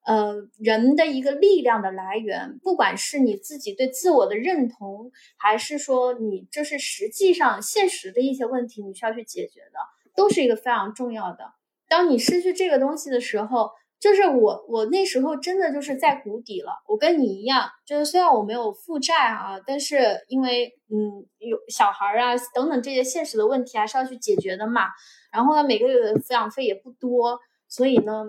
[0.05, 9.79] 呃人的一个力量的来源，不管是你自己对自我的认同，还是说你这是实际上现实的一些问题，你需要去解决的，
[10.18, 11.53] 都是一个非常重要的。
[11.88, 13.70] 当你失去这个东西的时候。
[13.99, 16.72] 就是我，我那时候真的就是在谷底了。
[16.88, 24.84] 我跟你一样，就是虽然我没有负债啊，但是因为嗯有小孩啊等等这些现实的问题还是要去解决的嘛。
[25.32, 28.24] 然后呢，每个月的抚养费也不多，所以呢，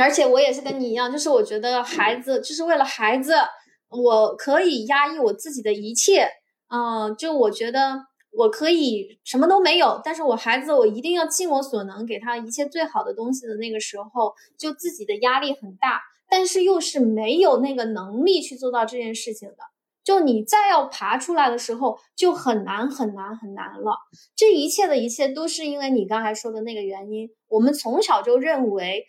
[0.00, 3.34] 而且我也是跟你一样，就是我觉得孩子就是为了孩子，
[3.90, 6.26] 我可以压抑我自己的一切。
[6.70, 8.06] 嗯，就我觉得。
[8.36, 19.56] 我可以什么都没有，但是我孩子我一定要尽我所能给他一切最好的东西的那个时候，就自己的压力很大，但是又是没有那个能力去做到这件事情的。
[20.04, 23.96] 就你再要爬出来的时候，就很难很难很难了。
[24.36, 27.30] 这一切的一切都是因为你刚才说的那个原因。
[27.48, 29.06] 我们从小就认为，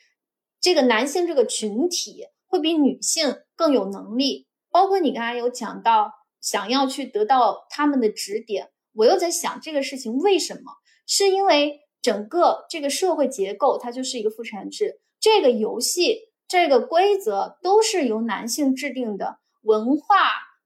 [0.62, 8.70] 这个男性这个群体会比女性更有能力，包括你刚才有讲到想要去得到他们的指点。
[8.98, 10.74] 我又在想这个事情为什么？
[11.06, 20.16] 是因为整个这个社会结构它就是一个父权制，这个游戏这个规则都是由男性制定的，文化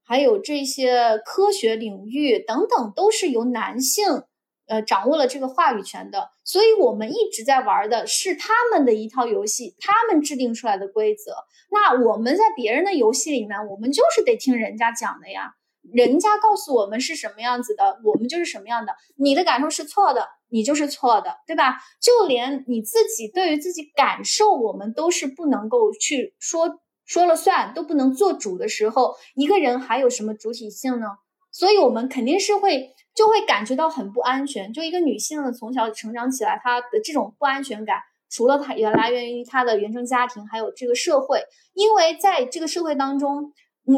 [0.02, 4.24] 还有这些科学领域等等都是由男性
[4.66, 11.34] 呃掌握了这个话语权的，所以我们一直在玩的是他们的一套游戏，他们制定出来的规则。
[11.70, 15.54] 那我们在别人的游戏里面，我们就是得听人家讲的呀。
[15.90, 18.94] 人家告诉我们是什么样子的，我们就是什么样的。
[19.16, 21.78] 你的感受是错的，你就是错的，对吧？
[22.00, 31.06] 就连你自己对于自己感受，我们都是不能够去说说了算，都不能做主的时候，一个人还有什么主体性呢？
[31.50, 34.72] 所以我们肯定是会就会感觉到很不安全。
[34.72, 37.98] 就一个女性的从小成长起来，她的这种不安全感，
[38.30, 41.42] 除了她也来源于她的原生家庭，还有这个社会。
[41.74, 43.52] 因为在这个社会当中，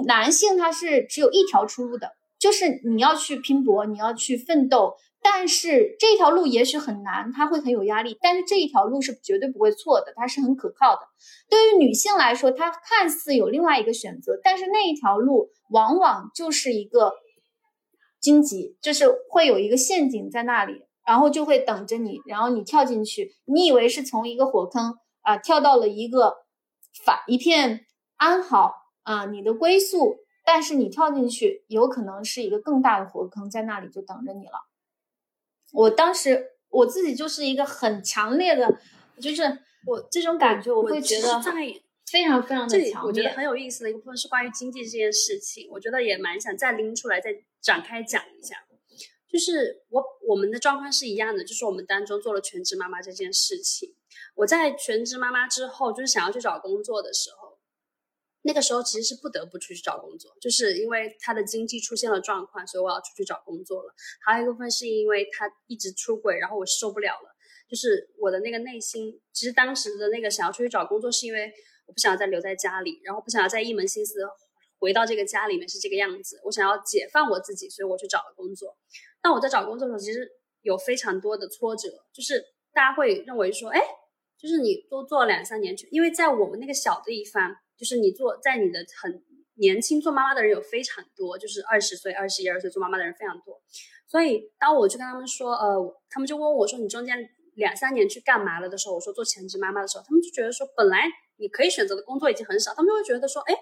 [0.07, 4.95] 男性他是只有一条出路的，就是你要去拼搏，你要去奋斗。
[5.23, 8.19] 但是这条路也许很难，他会很有压力。
[8.21, 11.01] 但是这一条路是绝对不会错的，它是很可靠的。
[11.49, 17.15] 对于女性来说，她看似有另外一个选择，但是那一条路往往就是一个
[18.21, 26.35] 荆棘，就是会有一个陷阱在那里，然后就会等着你，然后你跳进去，你以为是从一个火坑啊跳到了一个
[27.03, 28.75] 反一片安好
[29.05, 34.67] 啊你的归宿，但是你跳进去有可能是一个更大的火坑，在那里就等着你了。
[35.73, 38.79] 我当时我自己就是一个很强烈的，
[39.21, 39.43] 就是
[39.87, 41.53] 我这种感觉，我会觉得在
[42.11, 43.09] 非常非常的强烈。
[43.09, 47.31] 我觉得很有意思的一个部分是关于经济这件事情，我觉得也蛮想再拎出来再
[47.61, 48.57] 展开讲一下。
[49.27, 53.93] 就是我我们的状况是一样的，就是我们当中做了全职妈妈这件事情。
[54.37, 57.44] 我在全职妈妈之后，就是想要去找工作的时候。
[58.47, 63.95] 那个时候其实是不得不出去找工作，就是因为他的经济出现了状况，所以我要出去找工作了。
[64.23, 67.35] 还有一部分是因为他一直出轨，然后我受不了了。
[67.67, 71.51] 就是我的那个内心，其实当时的那个想要出去找工作，是因为
[71.87, 74.21] 我不想再留在家里，然后不想要再一门心思
[74.79, 76.39] 回到这个家里面是这个样子。
[76.45, 78.77] 我想要解放我自己，所以我去找了工作。
[79.23, 80.31] 但我在找工作的时候，其实
[80.61, 83.81] 有非常多的挫折，就是大家会认为说，哎，
[84.39, 87.57] 就是你多做两三年，因为在我们那个小的地方。
[87.77, 89.23] 就是你做在你的很
[89.57, 93.61] 年轻做妈妈的人有非常多，就是二十岁、二十一二岁做妈妈的人非常多。
[94.07, 97.17] 所以当我去跟他们说，呃，他们就问我说你中间
[97.55, 101.05] 两三年去干嘛了的时候，我说做全职妈妈的时候，他们就觉得说本来
[101.37, 103.55] 你可以选择的工作已经很少，他们就会觉得说，哎，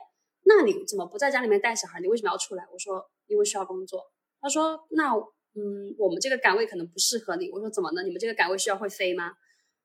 [0.44, 2.00] 那你怎么不在家里面带小孩？
[2.00, 2.64] 你为什么要出来？
[2.72, 4.02] 我说因为需要工作。
[4.40, 5.14] 他说那
[5.54, 7.50] 嗯，我们这个岗位可能不适合你。
[7.50, 8.02] 我说怎么呢？
[8.02, 9.32] 你们这个岗位需要会飞吗？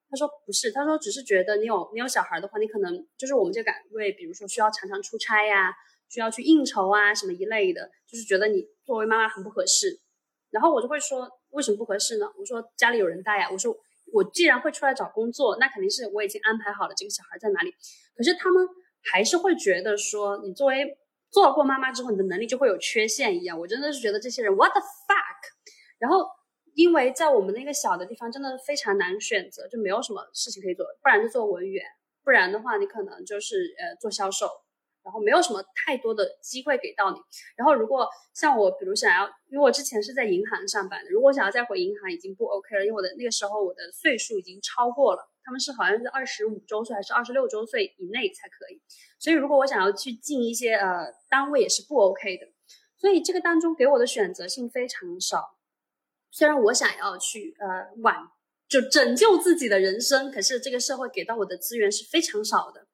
[0.09, 5.73] 他说不是，他说只是觉得你有你有小孩的话，你可能就是我们这个岗位，比如说需要常常出差呀，
[6.07, 9.99] 需要去应酬啊什么一类的，就是觉得你作为妈妈很不合适。
[10.49, 12.25] 然后我就会说为什么不合适呢？
[12.39, 13.49] 我说家里有人带呀。
[13.51, 13.75] 我说
[14.13, 17.71] 我既然会出来找工作，那肯定是我已经安排好了这个小孩在哪里。
[18.15, 18.65] 可是他们
[19.11, 20.97] 还是会觉得说你作为
[21.29, 23.59] 做过妈妈之后，你的能力就会有缺陷一样。
[23.59, 25.51] 我真的是觉得这些人 what the fuck，
[25.99, 26.25] 然后。
[26.77, 31.83] 因为在我们那个小的地方，真的非常难选择，就没有什么事情可以做，不然就做文员，
[32.23, 34.47] 不然的话你可能就是呃做销售，
[35.03, 37.17] 然后没有什么太多的机会给到你。
[37.55, 48.79] 然后如果像我，比如想要，因为我之前是在银行上班的，如果想要再回银行，已经不 OK 了，因为我的那个时候我的岁数已经超过了，他们是好像是二十五周岁还是二十六周岁以内才可以，
[49.17, 52.45] 所以如果我想要去进一些呃单位也是不 OK 的，
[52.97, 55.56] 所以这个当中给我的选择性非常少。
[56.31, 58.15] 虽然我想要去呃挽
[58.67, 62.85] 就拯救自己的人生，可是这个社会给到我的资源是非常少的，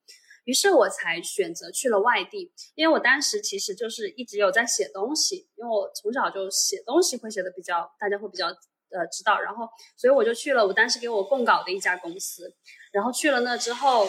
[0.44, 2.54] 于是我才选择去了外地。
[2.76, 9.40] 因为我当时其实就是一直有在写东西，因为我从小就写东西会写的比较，大家会比较呃知道。
[9.40, 9.68] 然后
[9.98, 12.54] 所以我就去了我当时给我供稿的一家公司，
[12.92, 14.08] 然后去了那之后，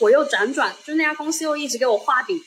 [0.00, 2.40] 我又辗转，就那家公司又一直给我画饼。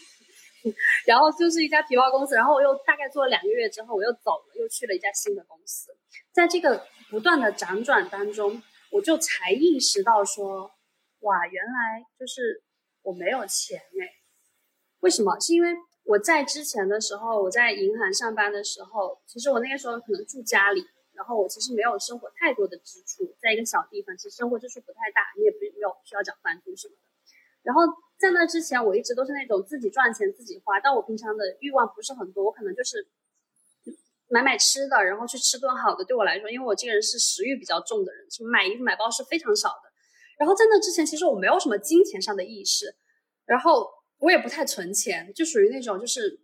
[1.06, 5.96] 然后就是一家皮包公司，然后我又大概做了两个月之后，我又走了，又去了一家新的公司。
[6.32, 10.72] 在这个不断的辗转当中，我就才意识到说，
[11.22, 12.64] 哇，原来就是
[13.04, 14.16] 我没有钱哎。
[15.00, 15.40] 为什么？
[15.40, 27.02] 是因为我在之前的时候，我在银行上班的时候，其实我那个时候可能住家里，然后我其实没有生活太多的支出，在一个小地方，其实生活支出不太大，你也不没有需要找房租什么的。
[27.64, 27.84] 然后
[28.20, 33.08] 在那之前，我一直都是那种自己赚钱自己花，但我平常的欲望不是很多，我可能就是
[34.28, 36.04] 买买吃的，然后去吃顿好的。
[36.04, 39.90] 对我来说，因为我这个人是食欲比较重的人，什么买衣服买包是非常少的。
[40.38, 42.94] 然后在那之前，其实我没有什么金钱上的意识，
[43.46, 46.42] 然后我也不太存钱，就属于那种就是，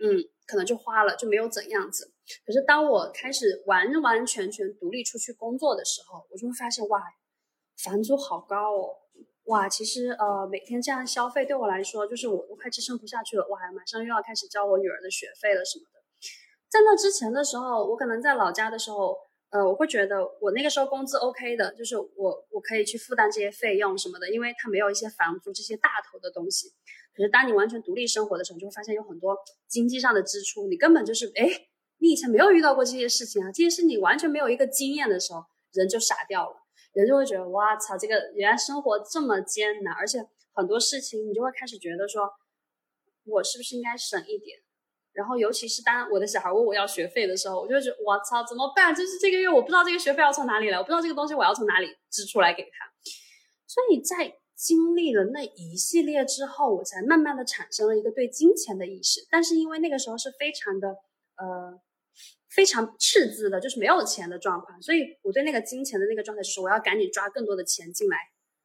[0.00, 2.12] 嗯，可能就花了就没有怎样子。
[2.44, 7.00] 可是当我开始完完全全独立出去工作的时候，我就会发现，哇，
[7.84, 9.05] 房租好高哦。
[9.46, 13.46] 哇，其实呃，每天这样消费对我来说，就是我都快支撑不下去了。
[13.48, 16.00] 哇，马上又要开始交我女儿的学费了什么的。
[16.68, 19.16] 在那之前的时候，我可能在老家的时候，
[19.50, 26.72] 呃，我会觉得我那个时候工资 OK 的，就是我我可以去负担这些费用什么的，因为它没有一些房租这些大头的东西。
[27.14, 29.36] 可是当你完全独立生活的时候，你就会发现有很多
[29.68, 31.48] 经济上的支出，你根本就是哎，
[31.98, 36.65] 你以前没有遇到过这些事情啊，这些事你完全没有一个经验的时候，人就傻掉了。
[36.96, 40.18] 人就会觉得哇操，这个原来生活这么艰难，而且
[40.54, 42.26] 很多事情你就会开始觉得说，
[43.26, 44.58] 我是不是应该省一点？
[45.12, 48.94] 然后尤其是当我的小孩问我要学费的时候，我就觉得我操怎么办？
[48.94, 52.70] 就是这个月我不知道这个学费要从哪里来，我不知道这个东西我要从哪里支出来给他。
[53.66, 59.20] 所以在经历了那一系列之后，我才慢慢的产生了一个对金钱的意识。
[59.30, 60.88] 但是因为那个时候是非常的
[61.36, 61.78] 呃
[62.56, 68.16] 非常赤字的，就是没有钱的状况，所以我对那个金钱的那个状态是我要赶紧抓更多的钱进来，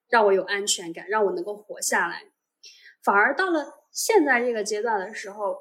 [0.08, 2.24] 让我有安全感，让我能够活下来。
[3.04, 5.58] 反而到了现在这个阶段的时候，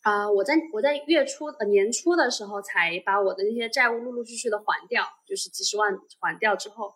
[0.00, 6.94] 啊，我在我在月初呃年初的时候才把我的那些债务陆陆续续的还掉，就是几十万还掉之后，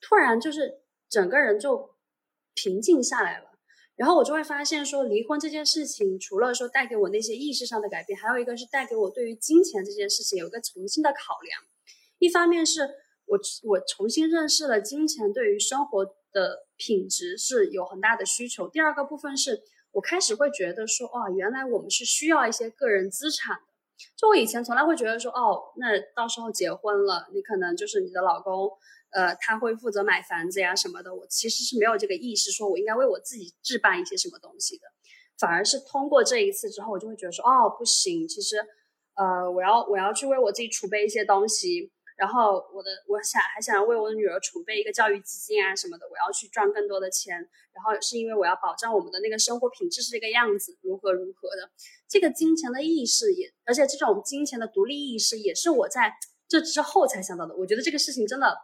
[0.00, 0.82] 突然就是。
[1.10, 1.96] 整个人就
[2.54, 3.49] 平静下来了，
[4.00, 11.60] 然后我就会发现说，离婚这件事情，除了说带给我那些意识上的改变，还有一个是带给我对于金钱这件事情有一个重新的考量。
[12.18, 12.80] 一方面是
[13.26, 18.66] 我我重新认识了金钱对于生活的品质是有很大的需求。
[18.70, 19.60] 第二个部分是
[19.92, 23.62] 我开始会觉得说，哦，原来我们是需要一些个人资产的。
[24.16, 28.70] 就我以前从来会觉得说，哦，那到时候结婚了，你可能就是你的老公。
[29.10, 34.82] 呃，他会负责买房子呀什么的，我其实是没有这个意识，说我应该为我自己置办一些什么东西的，
[35.38, 38.56] 反而是通过这一次之后，我就会觉得说，哦，不行，其实，
[39.14, 47.34] 呃，我要我要去为我自己储备一些东西，然后我的我想还想要为我的女儿储备一个教育基金啊什么的，我要去赚更多的钱，
[47.72, 51.70] 然后是因为我要保障我们的那个生活品质是这个样子，如何如何的，
[52.08, 56.12] 这个金钱的意识也，而且这种金钱的独立意识也是我在
[56.46, 58.56] 这之后才想到的，我觉得这个事情真的。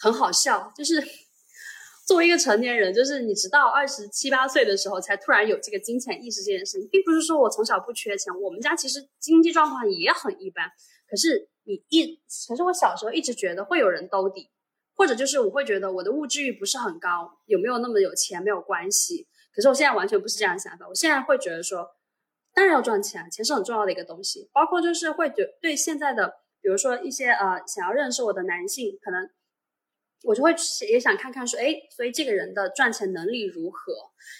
[0.00, 1.00] 很好笑，就是
[2.08, 10.68] 作为一个成年人，就是你直到二十七八岁的时候才突然有这个金钱意识这件事情，并不是说我从小不缺钱，我们家其实经济状况也很一般。
[11.08, 14.50] 可是你一，可是我小时候一直觉得会有人兜底，
[14.96, 19.28] 或者就是我会觉得我的物质欲不是很高，有没有那么有钱没有关系。
[19.54, 21.86] 可是我现在完全不是这样的想法，我现在会觉得说，
[22.54, 24.48] 当然要赚钱，钱是很重要的一个东西。
[24.52, 26.28] 包括就是会觉对现在的，
[26.60, 29.30] 比如说一些呃想要认识我的男性，可能。
[30.22, 30.54] 我就会
[30.88, 33.92] 也想看看说，哎，所以这个人的赚钱能力如何？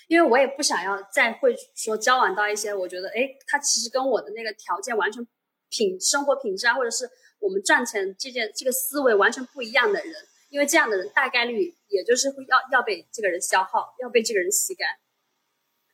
[0.09, 5.27] 因为我也不想要再会说交往到一些我觉得，哎，他其实跟我的那个条件完全
[5.71, 7.09] 品生活品质啊，或者是
[7.39, 10.15] 我们赚钱这件这个思维完全不一样的人，
[10.51, 14.87] 因为这样的人大概率也就是会要要被这个人消耗，要被这个人吸干。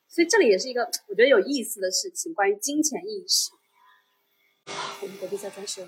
[0.09, 3.51] 所以这里也是一个我觉得有意思的事情，关于金钱意识。
[5.03, 5.87] 我们隔壁在装修。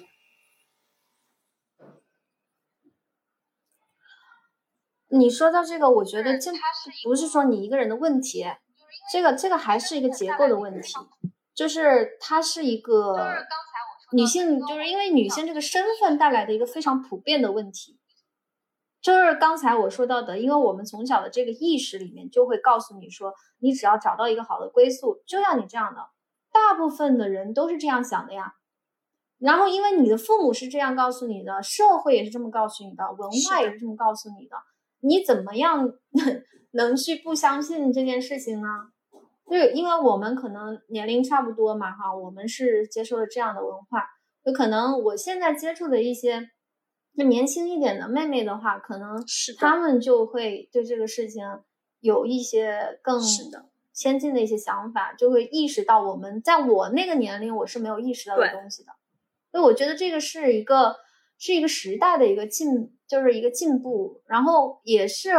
[5.11, 6.51] 你说到这个，我觉得这
[7.05, 8.45] 不是说你一个人的问题，
[9.11, 10.95] 这个这个还是一个结构的问题，
[11.55, 13.17] 就是它是一个
[14.13, 17.99] 女性，就是因为女性这个身份带来的一个非常普遍的问题，
[19.01, 26.01] 就是刚才我说到的，因为我们从小的这个意识里面就会告诉你说，你只要找到一个好的归宿，就像你这样的，
[26.53, 28.55] 大部分的人都是这样想的呀。
[29.39, 34.57] 然后因为你的父母是这样告诉你的，社会也是这么告诉你的，文化也是这么告诉你的。
[35.01, 35.93] 你怎么样
[36.73, 38.69] 能去不相信这件事情呢？
[39.51, 44.05] 就是因为我们可能年龄差不多嘛，哈，我们是接受了这样的文化，
[44.45, 46.51] 就可能我现在接触的一些
[47.13, 51.43] 那年轻一点的妹妹的话，可能是他们就会对这个事情
[52.01, 53.19] 有一些更
[53.93, 58.93] 先进的一些想法，就会意识到我们在我那个年龄我是没有意识到的东西的，
[59.51, 60.95] 所以我觉得这个是一个
[61.39, 62.95] 是一个时代的一个进。
[63.09, 65.31] 就是一个进步，然后也是，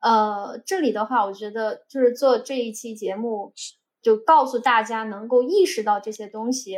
[0.00, 3.54] 呃，这里的话，我觉得就是做这一期节目，
[4.02, 6.76] 就告诉大家能够意识到这些东西，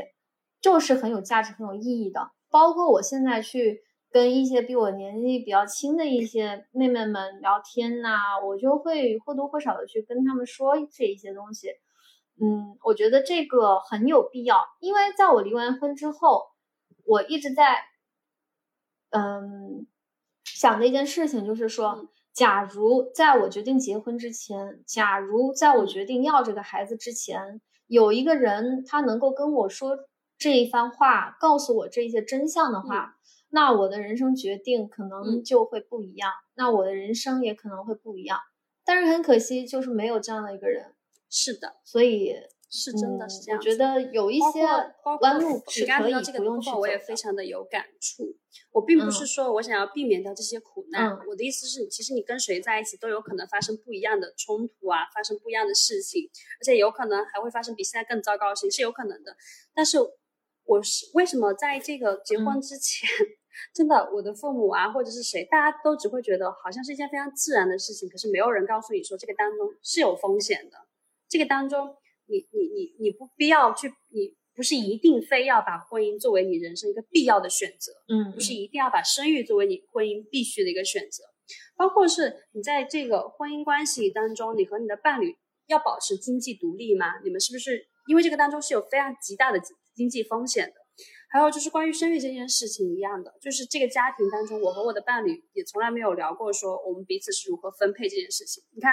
[0.61, 2.31] 就是很有价值、很有意义的。
[2.49, 3.81] 包括我现在去
[4.13, 11.71] 跟一些比我年纪比较轻的一些妹妹们聊天呐，我就会或多或少的去跟他们说这一些东西。
[12.41, 16.45] 嗯，我觉得这个很有必要，因为在我离完婚之后，
[17.05, 17.83] 我一直在，
[19.11, 19.87] 嗯。
[20.45, 29.97] 想的一件事情就是说，假如在我决定结婚之前，假如在我决定要这个孩子之前，有一个人他能够跟我说
[30.39, 33.17] 这一番话，告诉我这些真相的话，
[33.49, 38.41] 那我的人生决定可能就会不一样，那我的人生也可能会不一样。
[38.85, 40.95] 但是很可惜，就是没有这样的一个人。
[41.31, 42.35] 是的，所以。
[42.71, 44.63] 是真的是这样，我觉得有一些
[45.21, 48.37] 弯路是可以不用去我也非常的有感触。
[48.71, 56.31] 我并不是说我想要避免掉这些苦难，我的意思是，其实你跟谁在一起都有可能发生不一样的冲突啊，发生不一样的事情，
[56.61, 59.37] 而且有可能还会发生比现在更糟糕的事情，是有可能的。
[59.75, 59.99] 但是
[60.65, 63.09] 我是为什么在这个结婚之前，
[63.75, 70.77] 真的我的父母啊，或者是谁，大家都只会觉得好像是一件非常自然的事情，可是没有人告诉你说这个当中是有风险的，
[71.29, 71.97] 这个当中。
[72.31, 81.25] 你你你你不必要去，你不是一定非要把婚姻作为你人生一个必要的选择，嗯，不是一定要把生育作为你婚姻必须的一个选择，
[81.77, 85.37] 包括是你在这个婚姻关系当中，你和你的伴侣
[85.67, 87.21] 要保持经济独立吗？
[87.25, 89.61] 你们是不是因为这个当中是有非常极大的
[89.95, 90.75] 经济风险的？
[91.31, 98.63] 还有就是关于生育这件事情一样的，就是这个家庭当中，我和我的伴侣也从来没有聊过说我们彼此是如何分配这件事情。
[98.75, 98.93] 你看，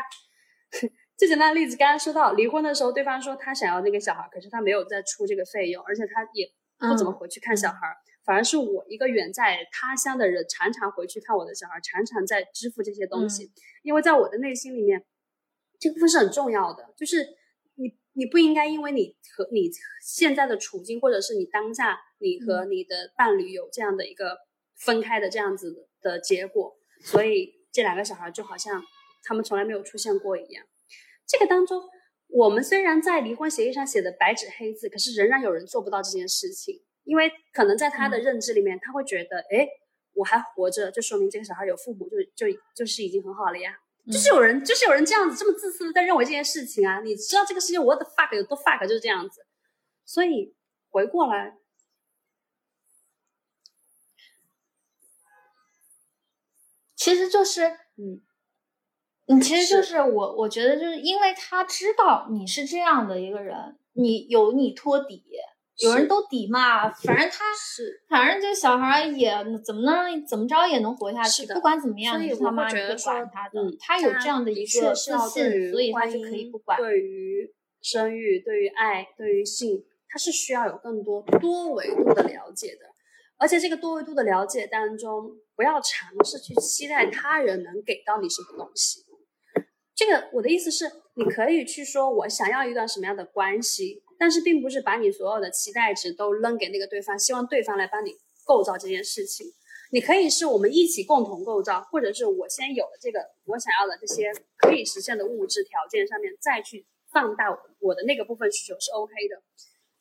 [1.17, 7.79] 最简单的例子，刚刚说到离婚的时候，对方说他想要那个小孩，可是他没有再出这个费用，而且他也不怎么回去看小孩，
[8.23, 15.03] 反而是我一个远在他乡的人，常常回去看我的小孩，常常在支付这些东西，因为在我的内心里面，
[15.79, 17.35] 这部分是很重要的，就是。
[17.79, 19.69] 你你不应该因为你和你
[20.01, 24.35] 现在的处境，或者是你当下你和你的伴侣有这样的一个
[24.75, 28.81] 分开的这样子的结果，所以这两个小孩就好像
[29.21, 30.65] 他们从来没有出现过一样。
[31.27, 31.83] 这个当中，
[32.29, 39.67] 我们虽然在离婚协议上写的白纸黑字，可是仍然有人做不到这件事情，因为可能在他的认知里面，他会觉得，哎，
[40.13, 42.17] 我还活着，就说明这个小孩有父母，就
[42.47, 43.77] 就就是已经很好了呀。
[44.09, 47.01] 就是有人，就是有人这样子这么自私的在认为这件事情啊！
[47.01, 49.45] 你知道这个世界 what the fuck 有多 fuck 就是这样子，
[50.05, 50.55] 所以
[50.89, 51.57] 回过来，
[56.95, 57.65] 其实就是
[57.97, 58.21] 嗯，
[59.27, 63.55] 你其实就是我，我觉得就是因为他知道你是这样的一个人，
[63.93, 65.23] 你有你托底。
[65.79, 69.31] 有人都底嘛，反正他是，反正这小孩也
[69.63, 76.79] 怎么能怎么着也能活下去，不管怎么样，你他妈觉不管他的，他有这样的一个自信，所以他就可以不管。
[76.79, 82.87] 对于生育、对于爱、对于性，他是需要有更多多维度的了解的，
[83.37, 89.01] 而且这个多维度的了解当中，不要尝试去期待他人能给到你什么东西。
[89.97, 94.03] 这个我的意思是，你可以去说我想要一段什么样的关系。
[94.19, 99.45] 但是并不是把你所有的期待值都扔给那个对方，希望对方来帮你构造这件事情。
[99.91, 107.45] 你可以是我们一起共同构造，或者是我先有了这个我想要的这些可以实现的物质条件上面，再去放大
[107.79, 109.43] 我的那个部分需求是 OK 的。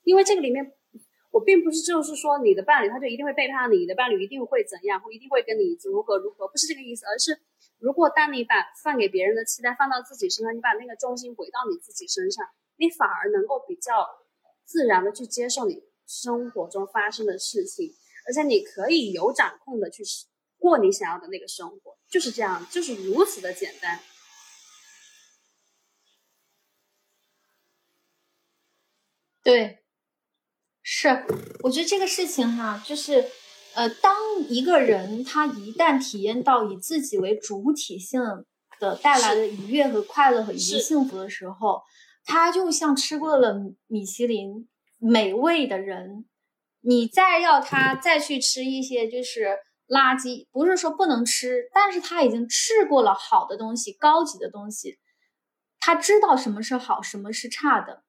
[0.02, 0.72] 因为这个里面，
[1.36, 7.38] 我并不是就是说你的伴侣他就一定会背叛你，你的伴侣一定会怎样，或一定会跟你如何如何，不是这个意思，而是
[7.78, 12.46] 如果当你把放给别人的期待放到自己身上，你把那个重心回到你自己身上。
[12.78, 14.06] 你反而能够比较
[14.64, 17.94] 自然的去接受你生活中发生的事情，
[18.26, 20.02] 而且你可以有掌控的去
[20.58, 24.00] 过你想要的那个生活，就是这样，就是如此的简单。
[29.42, 29.85] 对，
[30.88, 31.24] 是，
[31.64, 33.26] 我觉得这个事情哈，就是，
[33.74, 34.14] 呃，当
[34.48, 38.20] 一个人他一旦体验到以自己为主体性
[38.78, 41.82] 的带来的愉悦和快乐和以及幸福的时候。
[42.24, 43.54] 他就像吃过了
[43.88, 44.68] 米其林
[44.98, 46.24] 美味的人，
[46.80, 49.58] 你再要他再去吃一些就是
[49.88, 54.98] 垃圾，不是说不能吃，但是他已经吃过了好的东西、高级的东西，
[55.80, 58.04] 他知道什么是好，什么是差的，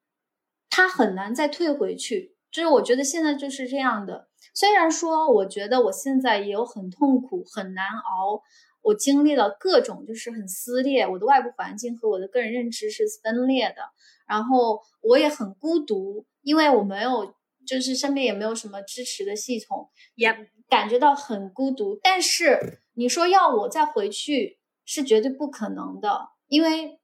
[0.70, 2.37] 他很难再退回去。
[2.58, 8.42] 就是我觉得现在就是这样的，虽然说我觉得我现在也有很痛苦、很难熬。
[8.82, 13.84] 我经历了各种，就是很撕裂，我的外部环境和我的个人认知是分裂的，
[14.28, 17.32] 然后我也很孤独，因为我没有，
[17.68, 20.36] 就是身边也没有什么支持的系统，也
[20.68, 22.00] 感觉到很孤独。
[22.02, 27.00] 但是你说要我再回去，是绝对不可能的，因为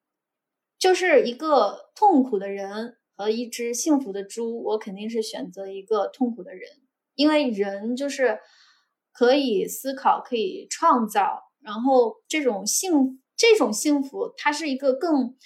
[0.80, 6.70] 就是一个痛苦的人和一只幸福的猪，我肯定是选择一个痛苦的人，
[7.16, 8.40] 因为人就是
[9.12, 11.44] 可以思考，可以创造。
[11.62, 15.38] 然后这种幸这种幸福，它是一个更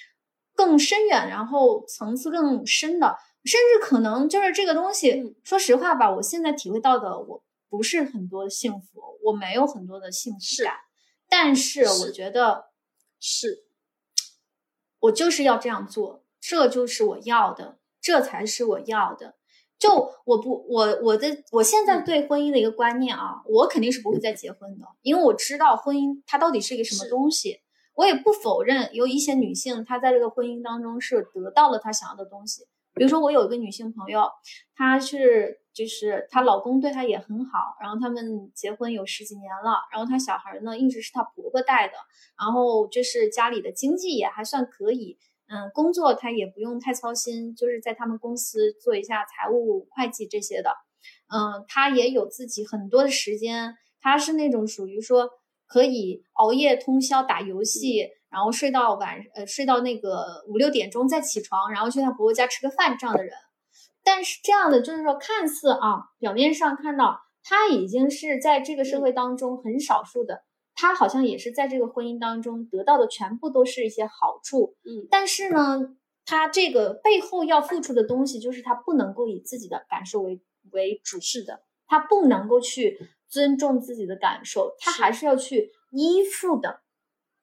[0.55, 3.15] 更深远，然后层次更深的，
[3.45, 5.35] 甚至可能就是这个东西。
[5.43, 10.73] 说实话吧，我现在体会到的，我不是很多幸福，我没有很多的幸福感。
[11.29, 12.71] 但是我觉得
[13.19, 13.65] 是，
[14.99, 19.35] 我就是要这样做，这就是我要的，这才是我要的。
[19.79, 27.61] 就我不我我的我现在对婚姻的一个观念啊，我肯定是不会再结婚的，因为我知道婚姻它到底是一个什么东西。
[27.93, 32.63] 我也不否认有一些女性她在这个婚姻当中是得到了她想要的东西。
[32.93, 34.27] 比如说我有一个女性朋友，
[34.75, 41.93] 她是就是她老公对她也很好，然后他们结婚有十几年了，然后她小孩呢一直是她婆婆带的，
[42.39, 45.19] 然后就是家里的经济也还算可以。
[45.49, 50.71] 嗯，工作他也不用太操心，就是在他们公司做一下财务会计这些的。
[51.33, 55.29] 嗯，他也有自己很多的时间，他是那种属于说
[55.65, 63.33] 可以熬夜通宵打游戏，然后睡到晚呃睡到那个五六点钟再起床，然后去他婆婆家吃个饭这样的人。
[64.03, 70.43] 但是这样的就是说，看似啊表面上看到他已经是在这个社会当中很少数的，
[70.79, 74.75] 他好像也是在这个婚姻当中得到的全部都是一些好处。
[74.85, 80.39] 嗯，但是呢，他这个背后要付出的东西，就是他不能够以自己的感受为
[80.71, 86.81] 为主事的，他不能够去尊重自己的感受，他还是要去依附的，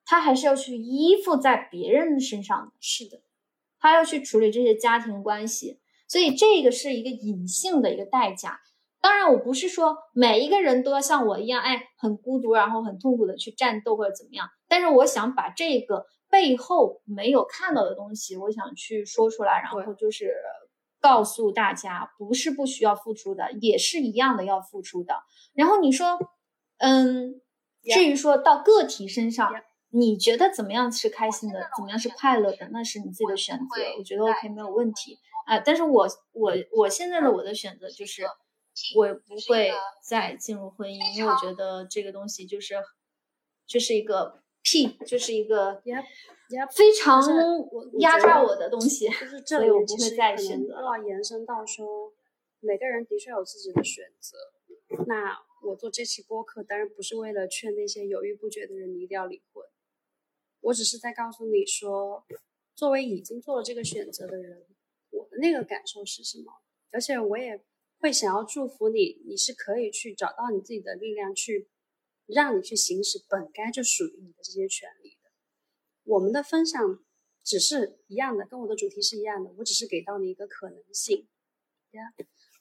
[0.05, 2.73] 他还是要去依附在别人身上的。
[2.79, 3.21] 是的，
[3.81, 8.61] 他要去处理这些家庭关系，所以这个是一个隐性的一个代价。
[9.05, 14.49] 当然，我不是说每一个人都要像我一样，哎，很孤独，然后很痛苦的去战斗或者怎么样。
[14.67, 20.35] 但是，我想把这个背后没有看到的东西，我想去说出来，然后就是
[21.03, 25.15] 告诉大家，不是不需要付出的，也是一样的要付出的。
[25.53, 26.19] 然后你说，
[26.79, 27.43] 嗯，
[27.83, 29.53] 至于说到个体身上，
[29.91, 35.59] 你觉得怎么样是开心的，怎么样是快乐的，那是你自己的选择，我觉得 OK 没有问题啊。
[35.59, 38.23] 但是我我我现在的我的选择就是。
[38.97, 39.71] 我不会
[40.03, 42.75] 再进入婚姻，因为我觉得这个东西就是，
[43.67, 45.81] 就是一个屁，就是一个
[46.75, 47.23] 非常
[48.01, 50.75] 压榨我的东西，就是这里我不会再选择。
[50.83, 52.13] 要延伸到说，
[52.59, 54.37] 每个人的确有自己的选择。
[55.07, 59.65] 那我做这期播客，当然不是为了劝那些犹豫不决的人你一定要离婚，
[60.61, 62.25] 我只是在告诉你说，
[62.75, 64.67] 作为已经做了这个选择的人，
[65.11, 66.53] 我的那个感受是什么，
[66.91, 67.65] 而且我也。
[68.05, 71.71] 会想要祝福你，你是可以去找到你自己的力量，去
[72.27, 75.31] 让你去行使本该就属于你的这些权利的。
[76.03, 77.03] 我们的分享
[77.43, 81.27] 只是一样的，跟我的主题是一样的，我只是给到你一个可能性。
[81.93, 82.13] 呀，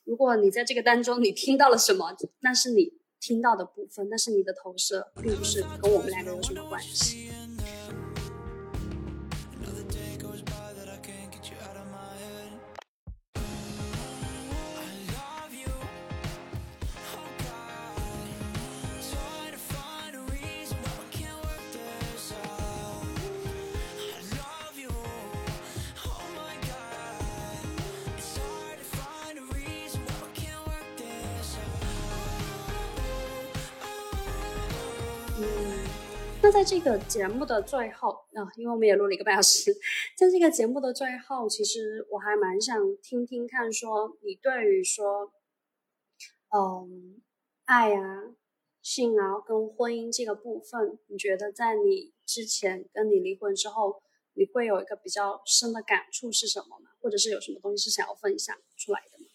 [0.06, 7.28] 如果你在这个当中你听到了什么，那是你听到的部分，那是你的投射，并不是跟我们两个有什么关系。
[36.54, 39.74] 在这个节目的最后啊，因为我们也录了一个半小时，
[40.16, 45.34] 在这个节目的最后，其实我还蛮想听听看，说你对于说，
[46.56, 47.20] 嗯，
[47.66, 48.36] 爱啊、
[48.84, 54.04] 性啊跟婚姻这个部分，你觉得在你之前跟你离婚之后，
[54.34, 56.92] 你会有一个比较深的感触是什么吗？
[57.02, 59.26] 或者是有什么东西是想要分享出来的吗？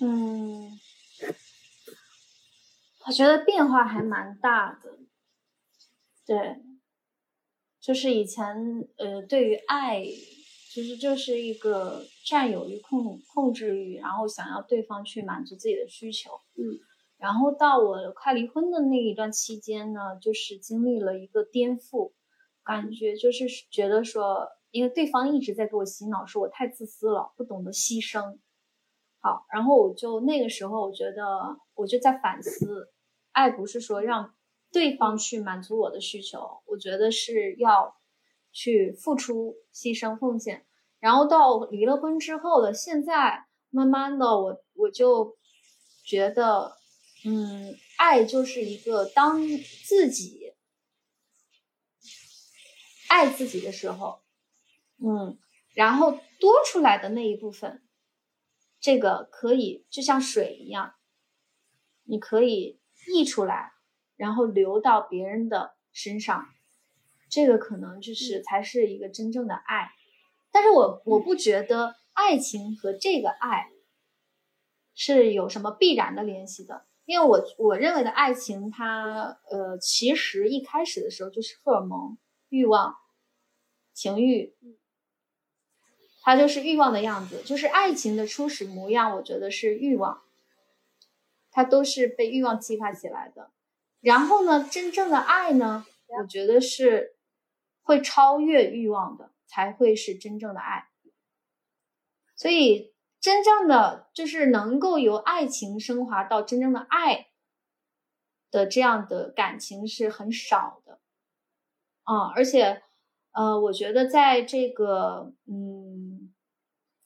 [0.00, 0.78] 嗯，
[3.06, 4.98] 我觉得变化还蛮大的。
[6.26, 6.62] 对，
[7.80, 10.04] 就是以前呃，对于爱，
[10.70, 16.30] 其实就是一个占有欲、控控制欲，然后想要对方去满足自己的需求。
[16.56, 16.78] 嗯，
[17.16, 22.12] 然后到我快离婚的那一段期间呢，就是经历了一个颠覆，
[22.62, 28.38] 感觉就是觉得说，因为对方一直在给我洗脑，说我太自私了，不懂得牺牲。
[29.52, 32.92] 然后我就那个时候，我觉得我就在反思，
[33.32, 34.34] 爱不是说让
[34.72, 37.96] 对方去满足我的需求，我觉得是要
[38.52, 40.66] 去付出、牺牲、奉献。
[41.00, 45.36] 然后到离了婚之后的现在，慢慢的，我我就
[46.04, 46.76] 觉得，
[47.24, 49.40] 嗯，爱就是一个当
[49.84, 50.54] 自己
[53.08, 54.20] 爱自己的时候，
[54.98, 55.38] 嗯，
[55.74, 57.82] 然后多出来的那一部分。
[58.80, 60.94] 这个可以就像水一样，
[62.04, 63.72] 你可以溢出来，
[64.16, 66.46] 然后流到别人的身上，
[67.28, 69.90] 这个可能就是才是一个真正的爱。
[70.50, 73.68] 但是我我不觉得爱情和这个爱
[74.94, 82.16] 是有什么必然的联系的，因为我我认为的爱情，它呃其实一开始的时候就是荷尔蒙、
[82.48, 82.94] 欲望、
[83.92, 84.56] 情欲。
[86.28, 89.16] 它就是欲望的样子，就是爱情的初始模样。
[89.16, 90.20] 我觉得是欲望，
[91.50, 93.50] 它都是被欲望激发起来的。
[94.02, 95.86] 然后呢，真正的爱呢，
[96.20, 97.16] 我觉得是
[97.80, 100.90] 会超越欲望的，才会是真正的爱。
[102.36, 107.28] 所以，真正的就是能够由爱情升华到真正的爱
[108.50, 110.98] 的这样的感情是很少的。
[112.02, 112.82] 啊，而且，
[113.32, 115.77] 呃，我觉得在这个，嗯。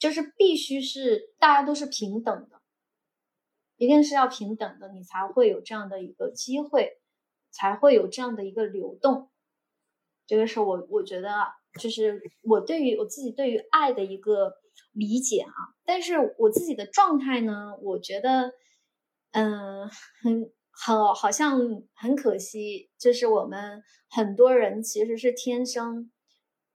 [0.03, 2.61] 就是必须是大家都是平等的，
[3.77, 7.01] 一定是要平等的，你才会有这样的一个机会，
[7.53, 9.31] 才会有这样的一个流动。
[10.27, 11.31] 这个是我我觉得，
[11.81, 14.55] 就是我对于我自己对于爱的一个
[14.91, 15.53] 理解啊。
[15.85, 18.51] 但是我自己的状态呢，我觉得，
[19.31, 19.89] 嗯，
[20.21, 21.61] 很很好像
[21.95, 26.11] 很可惜，就是我们很多人其实是天生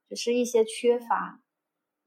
[0.08, 1.42] 只是一些缺乏。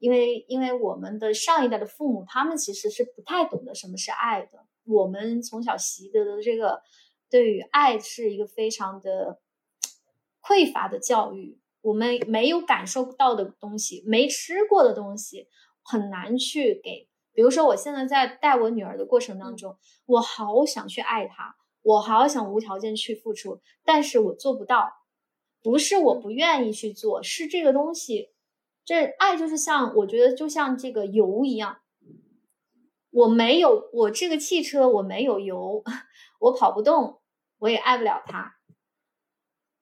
[0.02, 4.66] 因为，因为我们的上一代的父母，他们其实是不太懂得什么是爱的。
[4.84, 6.82] 我们从小习得的这个，
[7.30, 9.40] 对于爱是一个非常的
[10.42, 11.60] 匮乏的教育。
[11.82, 15.48] 我们没有感受到的东西，没吃过的东西，
[15.84, 17.08] 很难去给。
[17.32, 24.92] 比如说，我现在在带我女儿的过程当中，我好想去爱她，我好想无条件去付出，但是我做不到。
[25.64, 28.31] 不是我不愿意去做，是这个东西。
[28.92, 31.80] 这爱就是像，我觉得就像这个油一样，
[33.10, 35.82] 我没有我这个汽车，我没有油，
[36.42, 37.22] 我跑不动，
[37.60, 38.58] 我也爱不了它。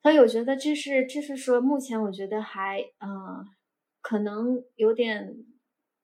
[0.00, 3.48] 所以我觉得这是，这是说目前我觉得还，嗯，
[4.00, 5.44] 可能有点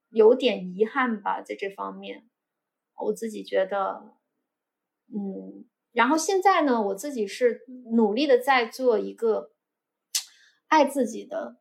[0.08, 2.28] 有点遗憾吧，在这方面，
[3.04, 4.16] 我自己觉得，
[5.14, 9.52] 嗯，然后现在呢，我自己是努力的在做一个
[10.66, 11.58] 爱自己的。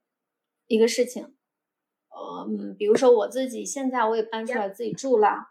[0.68, 1.35] 一个事情，
[2.16, 5.50] 呃，嗯，比如说我自己现在我也搬出来自己住了，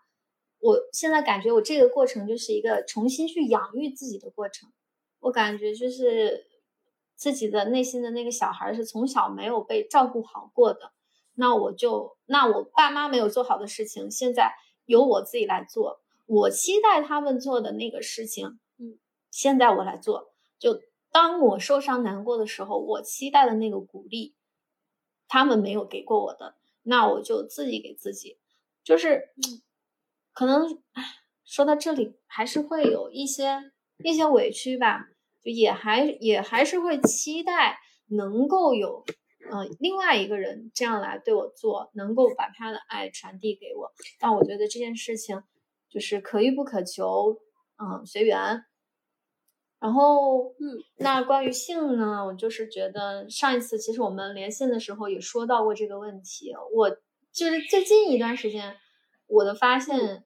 [0.61, 4.71] 我现在感觉我这个过程就是一个重新去养育自己的过程。
[5.21, 6.47] 我感觉就是
[7.15, 10.93] 自己的内心的那个小孩是从小没有被照顾好过的，
[11.35, 14.55] 那我就那我爸妈没有做好的事情，现在
[14.87, 16.01] 由我自己来做。
[16.27, 18.99] 我期待他们做的那个事情，嗯，
[19.31, 20.33] 现在我来做。
[20.59, 20.81] 就
[21.13, 24.35] 当我受伤难过的时候，我期待的那个鼓励。
[25.29, 28.39] 他们没有给过我的，那我就自己给自己，
[28.83, 29.31] 就是，
[30.33, 30.83] 可能，
[31.45, 33.73] 说到这里还是会有一些
[34.05, 35.09] 一些委屈吧，
[35.43, 39.05] 就也还也还是会期待能够有，
[39.51, 43.93] 呃，另外一个人这样来对我做，能够把他的爱传递给我。
[44.19, 45.43] 但我觉得这件事情
[45.89, 47.41] 就是可遇不可求，
[47.77, 48.65] 嗯，随缘。
[49.85, 56.55] 然后，嗯，那关于性呢，我就是觉得上一次其实我们连线的时候也说到过这个问题。
[56.73, 56.89] 我
[57.31, 58.77] 就是最近一段时间，
[59.27, 60.25] 我的发现，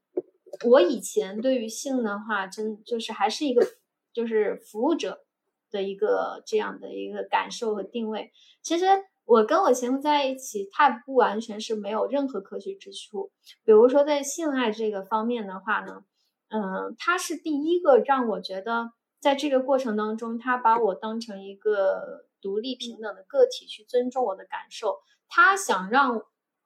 [0.64, 3.66] 我以前对于性的话，真就是还是一个
[4.12, 5.24] 就是服务者
[5.72, 8.30] 的一个这样的一个感受和定位。
[8.62, 8.86] 其实
[9.24, 13.32] 我跟我前夫在一起，他不完全是没有任何可取之处。
[13.64, 16.04] 比如说在性爱这个方面的话呢，
[16.50, 18.92] 嗯，他是第一个让我觉得。
[19.20, 25.00] 在这个过程当中，他把我当成一个独立平等的个体，去尊重我的感受。
[25.28, 26.22] 他想让，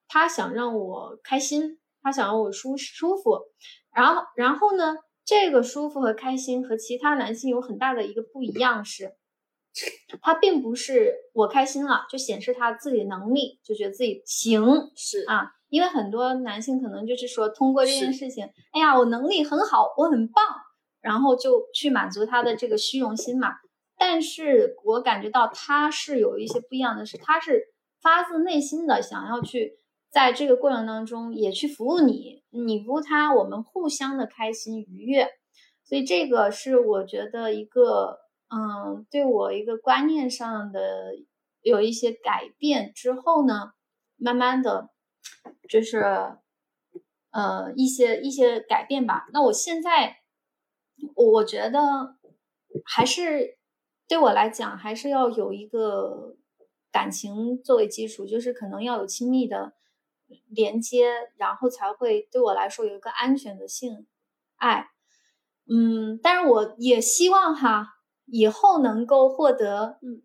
[0.07, 3.41] 他想让我开心，他想让我舒舒服。
[3.95, 9.16] 然后，然后呢，这个舒服和开心和其他男性有很大的一个不一样是，
[10.20, 15.53] 他并不是我开心了就显示他自己能力，就觉得自己行是啊。
[15.69, 20.45] 因为很多男性可能就是说通过这件事情，哎呀，我能力很好，我很棒。
[21.03, 23.49] 然后就去满足他的这个虚荣心嘛，
[23.99, 29.81] 但是我感觉到他是有一些不一样的是，他是发自内心的想要去
[30.11, 35.27] 在这个过程当中也去服务你，你服务他，我们互相的开心愉悦，
[35.83, 41.16] 所以这个是我觉得一个嗯，对我一个观念上的
[41.62, 43.73] 有一些改变之后呢，
[44.16, 44.91] 慢慢的
[45.69, 45.99] 就是
[47.33, 49.27] 呃一些一些改变吧。
[49.33, 50.22] 那我现在。
[51.15, 52.16] 我觉得
[52.85, 53.59] 还是
[54.09, 56.37] 对我来讲，还是要有一个
[56.91, 59.74] 感情作为基础，就是可能要有亲密的
[60.49, 64.07] 连接，然后才会对我来说有一个安全的性
[64.57, 64.89] 爱。
[65.69, 70.23] 嗯，但是我也希望哈，以后能够获得嗯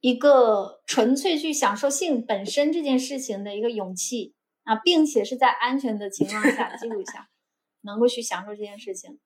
[0.00, 4.34] 一个纯粹去享受性本身这件事情的一个勇气
[4.64, 7.28] 啊，并且是在安全的情况下记录下，
[7.82, 9.18] 能够去享受这件事情。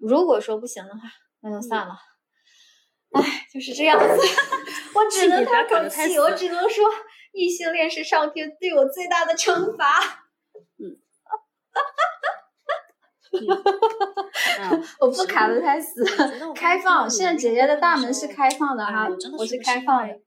[0.00, 1.00] 如果说不行的话，
[1.40, 1.94] 那就算了。
[3.12, 4.06] 唉，就是这样子，
[4.94, 6.84] 我只能叹口气，我只能说，
[7.32, 10.28] 异性恋是上天对我最大的惩罚。
[10.78, 10.96] 嗯，
[15.00, 16.04] 我不卡的太死，
[16.54, 17.10] 开放。
[17.10, 20.20] 现在姐姐的大门是开放的哈，我是开放的。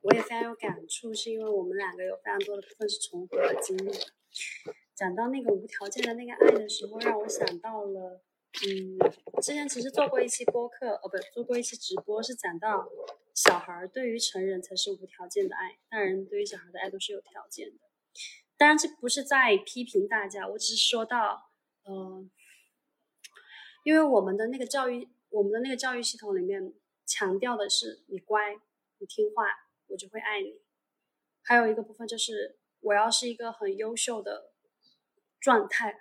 [0.00, 3.92] 我也非常有感触，是因为我们两个有非常多的部分是重合的经历。
[4.96, 8.22] 讲到那个无条件的那个爱的时候，让我想到了。
[8.60, 12.86] 嗯，之前其实做过一期播客，哦，不，做过一期直播，是讲到
[13.34, 17.78] 小孩对于成人才是无条件的爱，大人对于小孩的爱都是有条件的。
[18.58, 21.50] 当然，这不是在批评大家，我只是说到，
[21.84, 22.28] 呃，
[23.84, 26.74] 因为我们的那个教育，我们的那个教育系统里面
[27.06, 28.54] 强调的是你乖，
[28.98, 29.46] 你听话，
[29.88, 30.60] 我就会爱你。
[31.42, 34.52] 还有一个部分就是我要是一个很优秀的
[35.40, 35.98] 状态，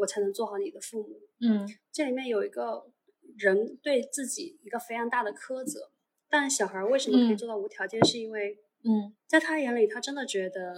[0.00, 1.20] 我才能做好你的父母。
[1.40, 2.90] 嗯，这里面有一个
[3.38, 5.90] 人对自己一个非常大的苛责，
[6.28, 8.04] 但小孩为什么可以做到无条件？
[8.04, 10.74] 是因为，嗯，在他眼里，他真的觉得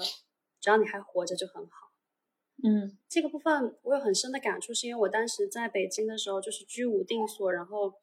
[0.60, 1.92] 只要你还活着就很好。
[2.64, 7.94] 嗯，这个部分我有很深的感触，是因为我当时在北京的时候，就是居无定所，然后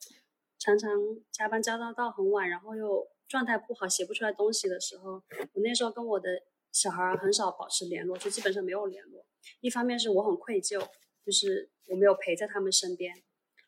[0.57, 0.91] 常常
[1.31, 5.23] 加班加到到很晚，然后又状态不好，写不出来东西的时候，
[5.53, 6.41] 我那时候跟我的
[6.71, 9.25] 小孩很少保持联络，就基本上没有联络。
[9.61, 10.85] 一方面是我很愧疚，
[11.29, 13.13] 就是我没有陪在他们身边；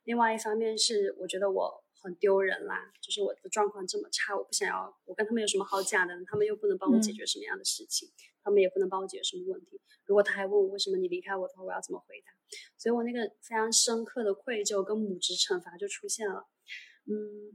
[0.06, 6.16] 另外一方面是我觉得我很丢人啦，就是我的状况这么差，我不想要，我跟他们有什么好讲的？
[6.26, 8.10] 他们又不能帮我解决什么样的事情，
[8.44, 9.80] 他们也不能帮我解决什么问题。
[10.08, 12.32] 如果他还问我为什么你离开我的话，我要怎么回答？
[12.80, 16.48] 所以我那个非常深刻的愧疚跟母职惩罚就出现了。
[17.06, 17.54] 嗯，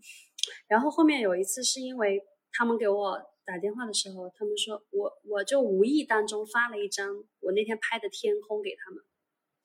[0.69, 2.23] 然后后面有一次是因为
[2.53, 9.03] 他们给我打电话的时候，他们说我我就无意当中发了一张我那天拍的天空给他们。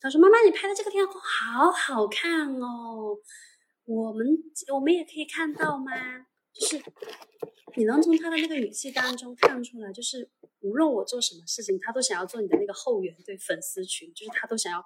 [0.02, 3.16] 他说：“妈妈，你拍的这个天空好好看哦，
[3.86, 4.28] 我们
[4.74, 5.92] 我们也可以看到吗？
[6.52, 6.84] 就是
[7.76, 10.28] 你能从他的那个语气当中看出来，就是
[10.62, 14.84] 无论我做什么事情，他都想要做你的那个后援对粉丝群，就是他都想要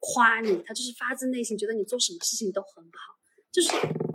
[0.00, 3.18] 夸你，他就是发自内心觉得你做什么事情都很好。
[3.52, 3.68] 就是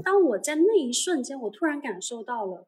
[0.03, 2.67] 当我在那一瞬间，我突然感受到了。”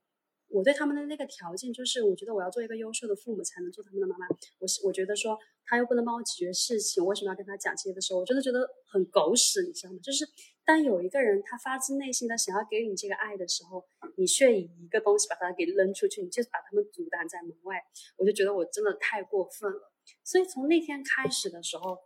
[0.54, 4.28] 我对他们的那个条件就是，我觉得我要做一个优秀的父母才能做他们的妈妈。
[4.60, 10.00] 我是我觉得说他又不能帮我解决事情，为什么要跟他讲这些的时候，我真的觉得很狗屎，你知道吗？
[10.04, 10.28] 就是
[10.66, 13.86] 当有一个人他发自内心的想要给你这个爱的时候，
[14.18, 17.82] 你却以一个东西把他给扔出去，你就是把他们阻挡在门外，
[18.18, 19.92] 我就觉得我真的太过分了。
[20.24, 21.98] 所以从那天开始的时候，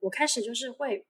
[0.00, 1.06] 我开始就是会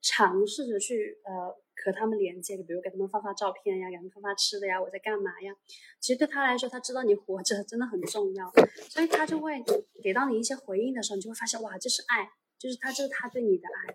[0.00, 1.60] 尝试着去呃。
[1.84, 5.54] 和他们连接，比如给他们发发照片呀，给他们发发吃的呀，我在干嘛呀？
[6.00, 8.52] 其实对他来说，他知道你活着真的很重要，
[8.88, 9.62] 所以他就会
[10.02, 12.28] 给到你一些回应的时候，你就会发现哇，这是爱，
[12.58, 13.94] 就是他这是他对你的爱。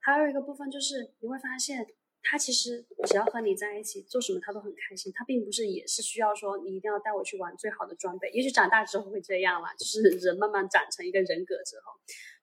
[0.00, 1.86] 还有一个部分就是你会发现，
[2.22, 11.92] 他其实只要和你在一起，做什么他都很开心，他并不是也是需要说你一定要带我去玩最好的装备，也许长大之后会这样啦，就是人慢慢长成一个人格之后。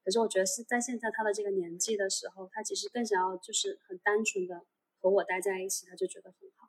[0.03, 4.63] 可是我觉得是在现在他的这个年纪的时候，他其实更想要就是很单纯的。
[5.05, 6.67] 和我待在一起，他就觉得很好，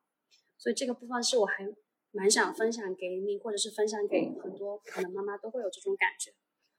[0.59, 1.67] 所以这个部分是我还
[2.11, 6.35] 蛮想分享给你，或者是分享给很多可能妈妈都会有这种感觉，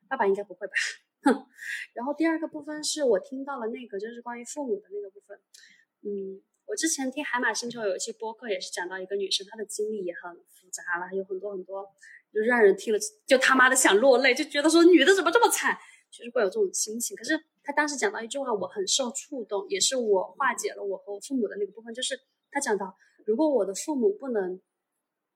[0.07, 0.73] 爸爸应该不会吧？
[1.23, 1.47] 哼
[1.97, 5.35] 然后第二个部分是我听到了那个就是关于父母的那个部分，
[6.03, 11.83] 嗯，我之前听海马星球有一期播客也是讲到一个女生，她的经历也很复杂了，有很多很多，
[12.31, 15.75] 就让人听了就他妈的想落泪，就觉得说女的怎么这么惨，
[16.17, 17.39] 就是会有这种心情，可是。
[17.67, 21.93] 他当时讲到一句话，我很受触动，也是我化解了我和我父母的那个部分。
[21.93, 22.17] 就是
[22.49, 22.95] 他讲到，
[23.25, 24.57] 如果我的父母不能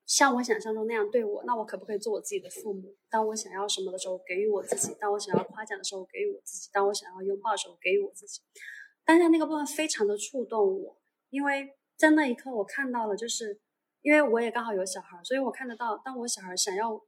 [0.06, 2.96] 像我想象中那样对我，那我可不可以做我自己的父母？
[3.10, 8.40] 当我想要什么的时候，给予我自己；当我想要夸奖的时候，给予我自己；当我想要拥抱的时候，给予我自己。
[9.04, 10.98] 当下那个部分非常的触动我，
[11.32, 13.60] 因为在那一刻我看到了，就是
[14.04, 17.04] 因为我也刚好有小孩，所以我看得到，当我小孩想要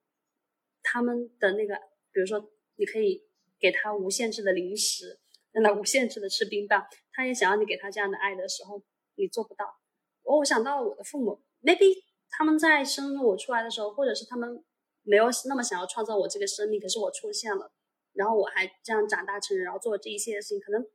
[0.81, 1.75] 他们的那个，
[2.11, 3.23] 比如说你可以。
[3.63, 5.21] 给他无限制的零食，
[5.53, 8.83] 让他无限制的吃冰棒，他也想要你给他这样的爱的时候，
[9.15, 9.79] 你做不到。
[10.23, 14.61] 我我想到了我的父母，maybe 他们在生我出来的时候，或者是他们
[15.03, 17.71] 没有那么想要创造我这个生命，可是我出现了，
[18.11, 20.85] 然后我还这样长大成人，然后做这一切的事情，可能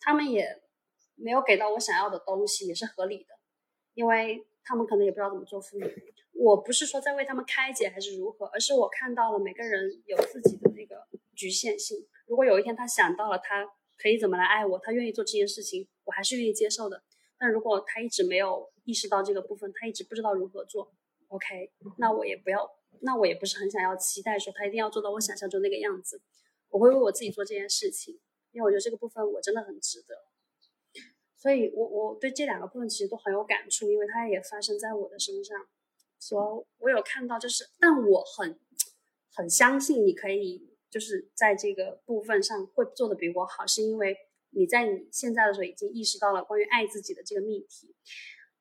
[0.00, 0.62] 他们也
[1.16, 3.34] 没有给到我想要的东西，也是合理的，
[3.92, 5.86] 因为他们可能也不知道怎么做父母。
[6.32, 11.05] 我不是说在为他们开解还是如何，而是我看到了每个人有自己的那个。
[11.36, 12.08] 局限性。
[12.26, 13.64] 如果有一天他想到了他
[13.96, 17.04] 可以怎么来爱我，他愿意做这件事情，我还是愿意接受的。
[17.38, 20.92] 但如果他一直没有意识到这个部分，他一直不知道如何做
[21.28, 22.68] ，OK，那我也不要，
[23.02, 26.20] 那我也不是很想要期待说他一定要做到我想象中那个样子。
[26.70, 28.18] 我会为我自己做这件事情，
[28.52, 30.24] 因为我觉得这个部分我真的很值得。
[31.36, 35.56] 所以，我我对这两个部分其实都很有感触，因为它也发生在我的身上。
[36.18, 38.58] 所以，我有看到，就是，但我很
[39.34, 40.75] 很相信你可以。
[40.96, 44.16] 就是在这个部分上会做的比我好，是因为
[44.52, 47.94] 你在你现在的时候已经意识到了关于爱自己的这个命题。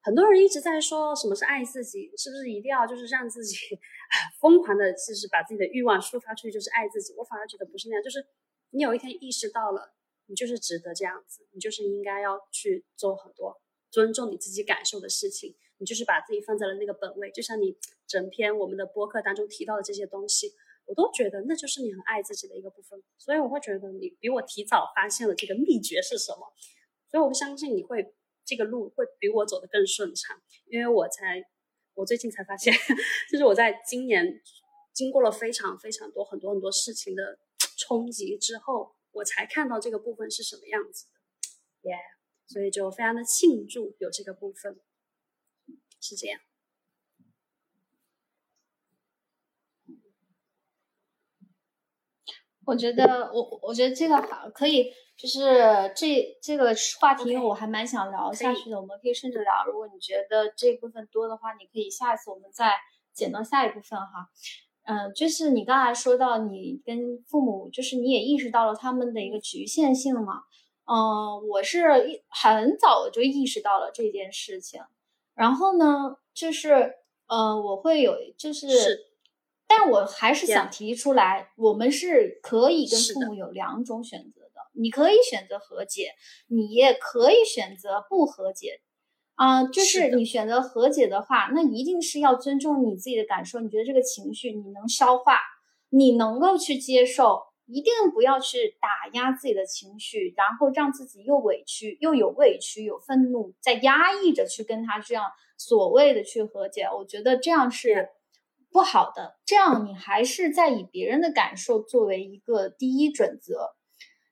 [0.01, 3.55] 很多人一直在说什么是爱自己，是不是一定要就是让自己
[4.41, 7.13] 疯狂的，就是把自己的欲望抒发出去就是爱自己？
[7.15, 8.27] 我反而觉得不是那样，就是
[8.71, 9.93] 你有一天意识到了，
[10.25, 20.51] 你就是值得这样子，你就是应该要去做很多尊重你自己感受的事情，你就是把自己放在了那个本位，就像你整篇我们的播客当中提到的这些东西。
[20.85, 26.53] 我都觉得那就是你很爱自己的一个部分，所以我会觉得你比我提早发现了这个秘诀是什么。
[27.09, 28.13] 所以我相信你会
[28.43, 31.43] 这个路会比我走得更顺畅，因为我才
[31.93, 32.73] 我最近才发现，
[33.31, 34.41] 就是我在今年
[34.93, 37.39] 经过了非常非常多很多很多事情的
[37.77, 41.07] 冲击之后，我才看到这个部分是什么样子
[41.83, 41.97] 的，耶，
[42.47, 44.79] 所以就非常的庆祝有这个部分，
[46.01, 46.39] 是这样。
[52.65, 58.81] 我觉得我我觉得这个好可以，就是这这个话题我还蛮想聊下去的。
[58.81, 59.65] 我们可以顺着聊。
[59.67, 62.73] 如果你觉得这部分多的话，你可以下一次我们再
[63.13, 64.29] 剪到下一部分哈。
[64.83, 70.41] 嗯，就是你刚才说到你跟父母，就是你也意识到了他们的一个局限性嘛。
[70.85, 71.83] 嗯，我是
[72.29, 74.81] 很早就意识到了这件事情。
[75.35, 76.93] 然后呢，就是
[77.27, 79.13] 呃，我会有就是。
[79.67, 84.51] 但我还是想提出来，我们是可以跟父母有两种选择的。
[84.73, 86.11] 你可以选择和解，
[86.47, 88.81] 你也可以选择不和解。
[89.35, 93.59] 啊，就是你选择和解的话，那一定是要尊重你自己的感受。
[93.59, 95.39] 你觉得这个情绪你能消化，
[95.89, 105.25] 你能够去接受，一定不要去打压自己的情绪，然后让自己又委屈又有委屈有愤怒，在压抑着去跟他这样
[105.57, 106.83] 所谓的去和解。
[106.83, 108.09] 我觉得这样是。
[108.75, 113.73] 不好的，这样你还是在以别人的感受作为一个第一准则，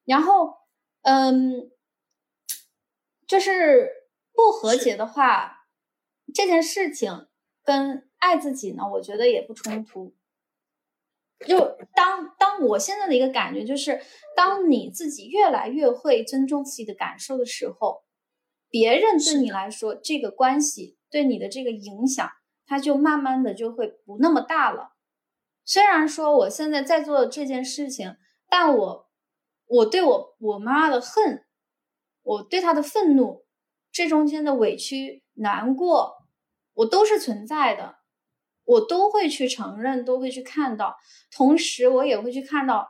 [0.03, 0.55] 然后，
[1.03, 1.71] 嗯，
[3.25, 3.89] 就是
[4.33, 5.59] 不和解的话，
[6.35, 7.29] 这件事情
[7.63, 10.13] 跟爱自己呢，我觉得也不冲突。
[11.47, 14.01] 就当当我现在的一个感觉就是，
[14.35, 18.03] 当你自己越来越会尊重自己的感受的时候，
[18.69, 22.29] 别人对你来说这个关系对你的这个影响。
[22.65, 24.93] 它就慢慢的就会不那么大了。
[25.65, 28.15] 虽然说我现在在做这件事情，
[28.49, 29.09] 但我
[29.65, 31.45] 我对我我妈的恨，
[32.21, 33.45] 我对她的愤怒，
[33.91, 36.17] 这中间的委屈、难过，
[36.73, 37.97] 我都是存在的，
[38.63, 40.97] 我都会去承认，都会去看到。
[41.31, 42.89] 同时，我也会去看到，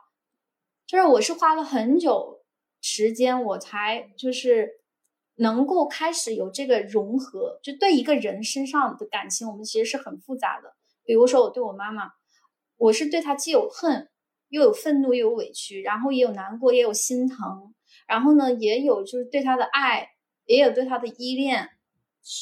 [0.86, 2.44] 就是我是花了很久
[2.80, 4.83] 时间，我才就是。
[5.36, 10.74] 能够开始有这个融合，就对一个人身上的感情，我们其实是很复杂的。
[11.04, 12.12] 比如说，我对我妈妈，
[12.76, 14.08] 我是对她既有恨，
[14.48, 17.74] 又有愤怒，又有委屈，然后也有难过，也有心疼，
[18.06, 20.10] 然后呢，也有就是对她的爱，
[20.46, 21.68] 也有对她的依恋，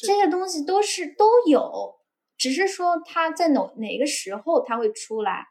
[0.03, 1.97] 这些东西都是都有，
[2.37, 5.47] 只是说他在哪哪个时候他会出来。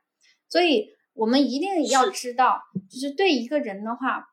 [0.48, 4.28] 所以我们一定要知道，就是对一个人的话。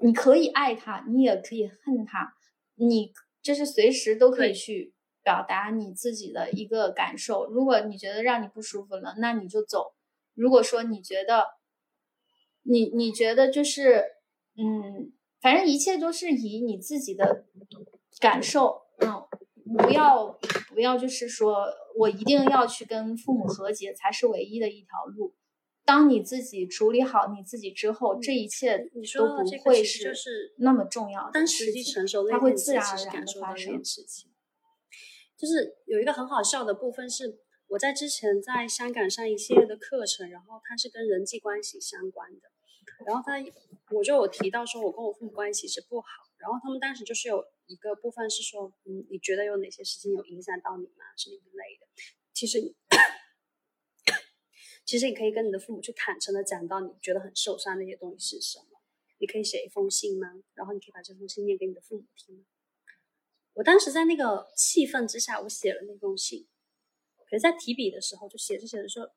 [0.00, 2.32] 你可以爱他，你也可以恨他，
[2.76, 3.12] 你
[3.42, 7.46] 就是随时都可以去表达你自己的一个感受。
[7.50, 9.94] 如果你觉得让你不舒服了，那你就走。
[10.34, 11.46] 如果说你觉得，
[12.62, 14.04] 你你觉得就是，
[14.56, 17.46] 嗯，反正一切都是以你自己的
[18.20, 19.26] 感受，嗯，
[19.76, 20.38] 不要
[20.68, 21.66] 不要就是说
[21.96, 25.34] 我一定要去跟父母和解才是唯一的一条路。
[25.88, 28.76] 当你自己处理好你自己之后，这一切
[29.16, 31.30] 都不会是那么重要。
[31.30, 34.30] 当时机成熟，它会自然而然的发生事情。
[35.34, 37.38] 就是有一个很好笑的部分是，
[37.68, 42.50] 我在之前在香港上一系列的课程，然后它是跟人际关系相关的，
[43.06, 43.42] 然后他
[43.96, 46.06] 我就有提到说，我跟我父母关系是不好，
[46.36, 51.06] 然后他们当时就是有一个部分是说，嗯，你觉得有哪些事情有影响到你吗？
[51.16, 51.86] 什么一类的？
[52.34, 52.74] 其实。
[54.88, 58.80] 其实你可以跟你的父母去坦诚的讲到你觉得很受伤那些东西是什么，
[59.18, 60.42] 你可以写一封信吗？
[60.54, 62.46] 然后你可以把这封信念给你的父母听。
[63.52, 66.48] 我当时在那个气氛之下，我写了那封信，
[67.26, 69.12] 可是在提笔的时候，就写着写着说，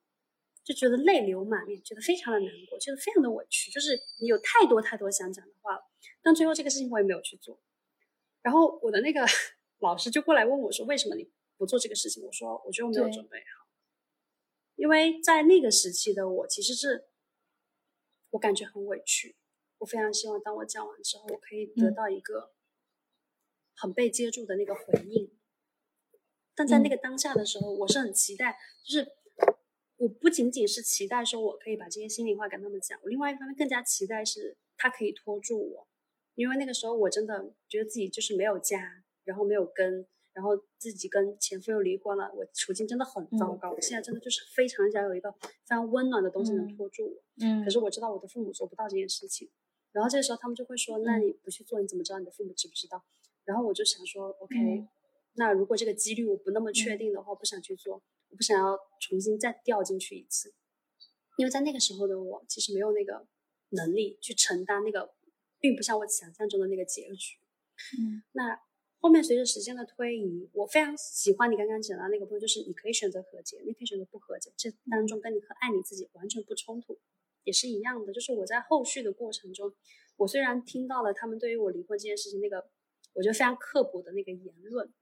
[0.62, 5.90] 就觉得泪流满面，觉得非常的难过，觉得非常的委屈，就是你有太多太多想讲的话了，
[6.22, 7.58] 但最后这个事情我也没有去做。
[8.42, 9.26] 然后我的那个
[9.80, 12.22] 老师就过来问我说，为什么你不做这个事情？
[12.26, 13.61] 我说，我觉得我没有准备好。
[14.82, 17.08] 因为在那个时期的我，其实是
[18.32, 19.36] 我感觉很委屈。
[19.78, 22.52] 我非常希望，当我讲完之后，我可以得到一个
[23.76, 25.32] 很被接住的那个回应。
[26.56, 29.12] 但在那个当下的时候，我是很期待，就是
[29.98, 35.88] 我不仅仅是期待说我可以把这些心里话跟他们讲，我另外一方面更加期待是他可以拖住我，
[36.34, 40.08] 因为那个时候我真的觉得自己就是没有家，然后没有根。
[40.42, 43.70] 然后自己跟前夫又离婚了，我处境真的很糟糕。
[43.70, 47.24] 我现在真的就是非常想有一个非常温暖的东西能拖住我。
[47.46, 47.64] 嗯。
[47.64, 49.48] 可是我知道我的父母做不到这件事情。
[49.92, 53.04] 然后这时候他们就会说：“那你不去做，你怎么知道你的父母知不知道？”
[53.46, 54.88] 然后我就想说：“OK，
[55.34, 60.56] 那如果这个几率我不那么确定的话，不想去做，我不想要重新再掉进去一次。
[61.38, 63.28] 因为在那个时候的我，其实没有那个
[63.70, 65.14] 能力去承担那个，
[65.60, 67.38] 并不像我想象中的那个结局。
[68.00, 68.60] 嗯，那
[69.02, 77.00] 后面随着时间的推移，我非常喜欢你刚刚讲到那个部分，就是你可以选择和解，你可以选择不和解，这当中跟你和爱你自己完全不冲突，
[77.44, 78.14] 也是一样的。
[78.14, 79.74] 就是我在后续的过程中，
[80.18, 82.70] 我虽然听到了他们对于我离婚这件事情那个，
[83.14, 84.94] 我觉得非常刻薄的那个言论，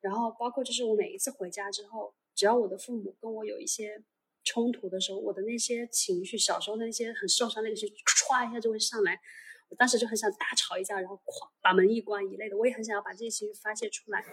[0.00, 4.02] 然后包括就是我每一次回家之后，只要我的父母跟我有一些
[4.42, 9.20] 冲突的时候，我的那些情绪，小时候那些很受伤那个情绪，唰一下就会上来。
[9.68, 14.24] 我当时就很想大吵一架，然后哐把门一关一类的，我也很想要把这些情绪发泄出来。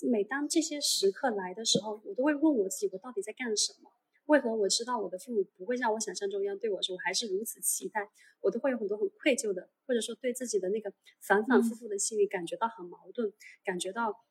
[0.00, 3.90] 每当这些时刻来的时候，我都会问我自己：我到底在干什么？
[4.26, 8.08] 为何我知道我的父母不会像我想象中一样对我说，我还是如此期待？
[8.40, 13.32] 我都会有很多很愧疚的，或者说对自己的那个反反复复的心理感觉到很矛盾，
[13.64, 14.24] 感觉到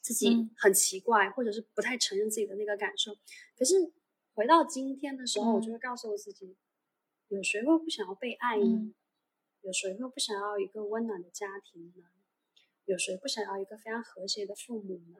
[0.00, 3.14] 自己很奇怪，或者是不太承认自己的那个感受。
[3.56, 3.92] 可是
[4.34, 6.56] 回到今天的时候，我就会告诉我自己：
[7.28, 8.92] 有谁会不想要被爱呢？
[9.64, 12.04] 有谁会不想要一个温暖的家庭呢？
[12.84, 15.16] 有谁不想要一个非常和谐的父母呢？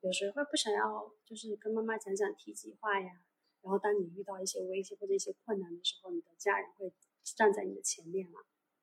[0.00, 3.24] 有谁会不想要就是跟妈妈讲讲体己话呀？
[3.62, 6.92] 然后当你遇到一些危机或者一些困难的时候，你的家人会
[7.22, 8.40] 站在你的前面吗？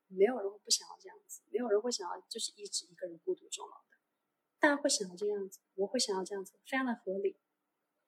[0.08, 3.98] 没有人会不想要这样子，没有人会想要就是一直一个人孤独终老的。
[4.58, 7.38] 大家会想要这样子，我会想要这样子，非常的合理。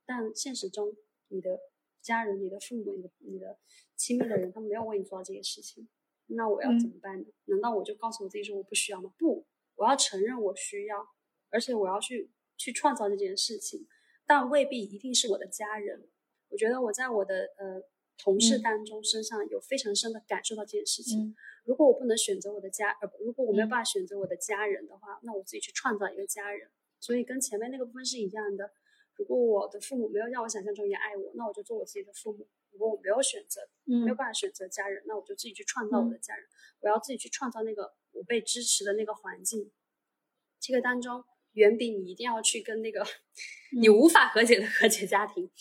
[0.03, 0.98] 但现实中，
[1.28, 1.60] 你的
[2.02, 3.60] 家人、你的父母、你的你的
[3.95, 5.88] 亲密的人，他没有为你做到这些事情。
[6.36, 7.26] 那我要怎么办呢？
[7.45, 9.12] 难道我就告诉我自己说我不需要吗？
[9.18, 9.45] 不，
[9.76, 11.08] 我要承认我需要，
[11.49, 13.88] 而且我要去去创造这件事情，
[14.26, 16.08] 但未必一定是我的家人。
[16.49, 17.82] 我觉得我在我的呃
[18.18, 21.36] 同事当中身上有非常深的感受到这件事情。
[21.64, 26.70] 如果我不能选择我的家，呃，如果我没有办法选择我的家人的话，那我自己去创造一个家人。
[26.99, 28.72] 所以跟前面那个部分是一样的。
[29.18, 32.48] 如果我的父母没有让我想象中也爱我，那我就做我自己的父母。
[32.72, 36.45] 如果我没有选择，没有办法选择家人，那我就自己去创造我的家人。
[36.80, 39.72] 我要自己去创造那个我被支持的那个环境。
[40.60, 41.23] 这个当中
[41.53, 43.06] 远比你一定要去跟那个
[43.80, 45.52] 你无法和解的和解家庭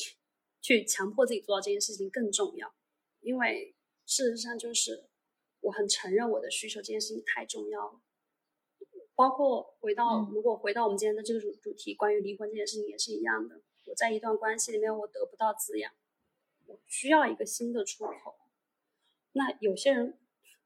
[0.61, 2.75] 去强迫自己做到这件事情更重要。
[3.21, 3.75] 因为
[4.07, 5.09] 事实上就是
[5.61, 8.01] 我很承认我的需求这件事情太重要了。
[9.15, 13.61] 包括回到如果回到我们今天的这个主主题，关于离婚这件事情也是一样的。
[13.87, 15.93] 我在一段关系里面我得不到滋养。
[16.87, 18.37] 需要一个新的出口。
[19.33, 20.19] 那有些人，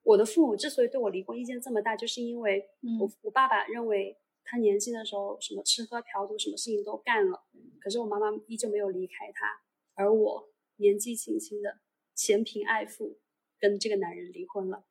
[0.02, 2.68] 我的父母之所以对我离婚意见这么大，就是因为
[3.01, 7.44] 我我爸爸认为他年轻的时候什么吃喝嫖赌，什么事情都干了，
[7.81, 9.62] 可是我妈妈依旧没有离开他，
[9.94, 11.78] 而我年纪轻轻的
[12.14, 13.18] 嫌贫爱富，
[13.59, 14.85] 跟这个男人离婚了。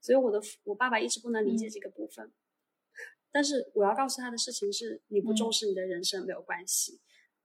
[0.00, 2.32] 所以我的我爸爸一直不能理解这个部分。
[3.32, 7.00] 但是我要告诉他的事情是：你不重视你的人生没有关系，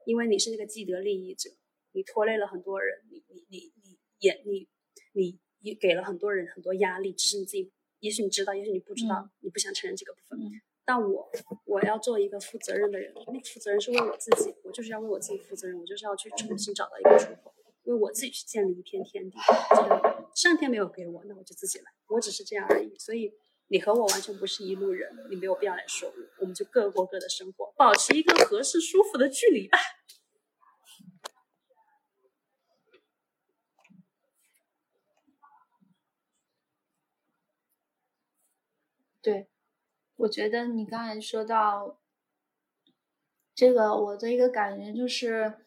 [0.05, 1.49] 因为你是那个既得利益者。
[1.93, 4.67] 你拖累了很多人，你你你你也你
[5.13, 10.39] 你也给了很多人很多压力，只是你自己，也许你知道，也许你不知道，你不想承认这个部分。
[10.85, 11.31] 但我
[11.65, 17.53] 我要做一个负责任的人，那负责任是为我自己，我就是要为我自己负责任，我就是要去重新找到一个出口，
[17.83, 19.37] 为我自己去建立一片天地。
[19.75, 22.97] 这个上天没有给我，那我就自己来，我只是这样而已。
[22.97, 23.31] 所以
[23.67, 29.77] 你和我完全不是一路人，你没有必要来说我，我们就各过各的生活，保持一个合适舒服的距离吧。
[39.21, 39.47] 对，
[40.15, 41.99] 我觉得你刚才说到
[43.53, 45.65] 这个，我的一个感觉就是，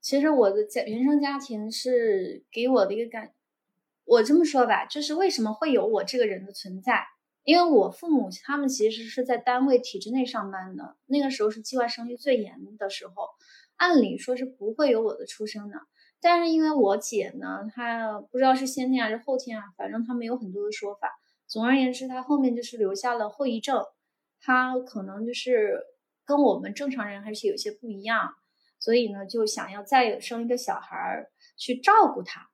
[0.00, 3.32] 其实我的家原生家庭是给我的一个感，
[4.04, 7.06] 我这么说吧，就是为什么会有我这个人的存在？
[7.44, 13.28] 因为我父母他们其实是在单位体制内上班的，那个时候是计划生育最严的时候，
[13.76, 15.80] 按理说是不会有我的出生的。
[16.20, 21.18] 但是因为我姐呢，她不知道是先天还是后天啊，反正他们有很多的说法。
[21.46, 23.84] 总而言之，他后面就是留下了后遗症，
[24.40, 25.80] 他可能就是
[26.24, 28.34] 跟我们正常人还是有些不一样，
[28.78, 32.48] 所以呢，就想要再生一个小孩儿去照顾他，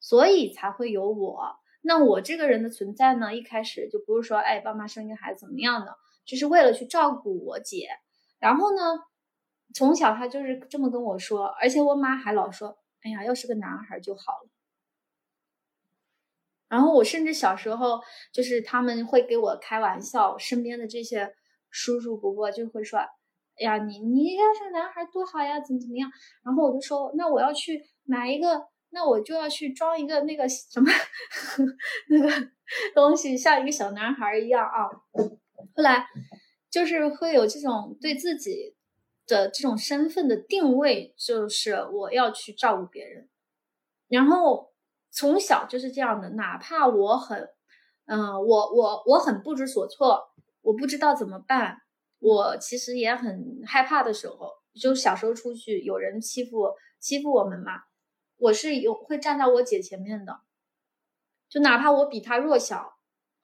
[0.00, 1.56] 所以才会有我。
[1.82, 7.88] 那我这个人的存在呢，一开始就不是说，哎，爸妈生一个孩子怎么样的，就是为了去照顾我姐。
[8.38, 8.82] 然后呢，
[9.74, 14.50] 从小他就是这么跟我说，而且我妈还老说，哎呀，要是个男孩就好了。
[16.72, 18.00] 然后我甚至小时候
[18.32, 21.30] 就是他们会给我开玩笑，身边的这些
[21.68, 22.98] 叔叔伯伯就会说
[23.60, 26.10] ：“哎呀，你你要是男孩多好呀，怎么怎么样？”
[26.42, 30.90] 然后我就说：“那我要去买一个，那我就要去装一个那个什么
[32.08, 32.48] 那个
[32.94, 34.88] 东西，像一个小男孩一样啊。”
[35.76, 36.06] 后来
[36.70, 38.74] 就是会有这种对自己
[39.26, 43.28] 的这种身份的定位，就是我要去照顾别人，
[44.08, 44.71] 然后。
[45.12, 47.50] 从小就是这样的，哪怕我很，
[48.06, 50.32] 嗯，我我我很不知所措，
[50.62, 51.82] 我不知道怎么办，
[52.18, 57.82] 我其实也很害怕的时候，就小时候出去有人欺负欺负我们嘛，
[58.38, 60.40] 我是有会站在我姐前面的，
[61.48, 62.94] 就哪怕我比她弱小，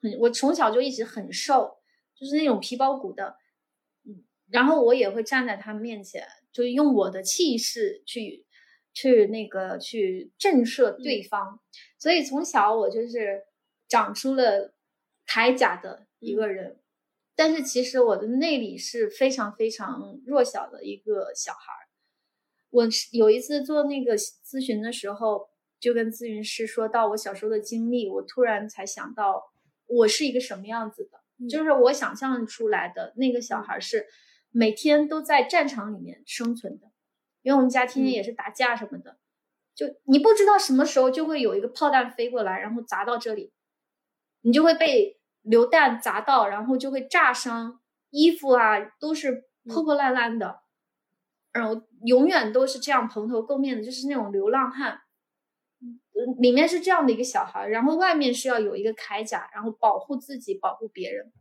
[0.00, 1.78] 很我从小就一直很瘦，
[2.14, 3.36] 就是那种皮包骨的，
[4.06, 8.46] 嗯，然后我也会站在他们面前，就用我的气势去
[8.92, 11.60] 去那个去震慑对方，
[11.98, 13.44] 所以从小我就是
[13.88, 14.74] 长出了
[15.26, 16.80] 铠甲的一个人，
[17.36, 21.86] 但是其实我的内里是非常非常弱小的一个小孩儿。
[22.70, 25.48] 我有一次做那个咨询的时候，
[25.80, 29.42] 就跟咨询师说到我小时候的经历，我突然才想到
[29.86, 34.06] 我是一个什么样子的，就是我想象出来的那个小孩是
[34.50, 36.87] 每天都在战场里面生存的，
[37.48, 39.16] 因为我们家天天也是打架什么的，
[39.74, 43.54] 就你不知道什么时候就会有一个炮弹飞过来，然后砸到这里，
[44.42, 47.80] 你就会被流弹砸到，然后就会炸伤，
[48.10, 50.60] 衣服啊都是破破烂烂的。
[51.54, 55.00] 然后永远都是这样蓬头垢面的，就是那种流浪汉。
[55.80, 61.32] 嗯，里面是这样的一个小孩，然后外面是要有一个铠甲，然后保护自己，保护别人。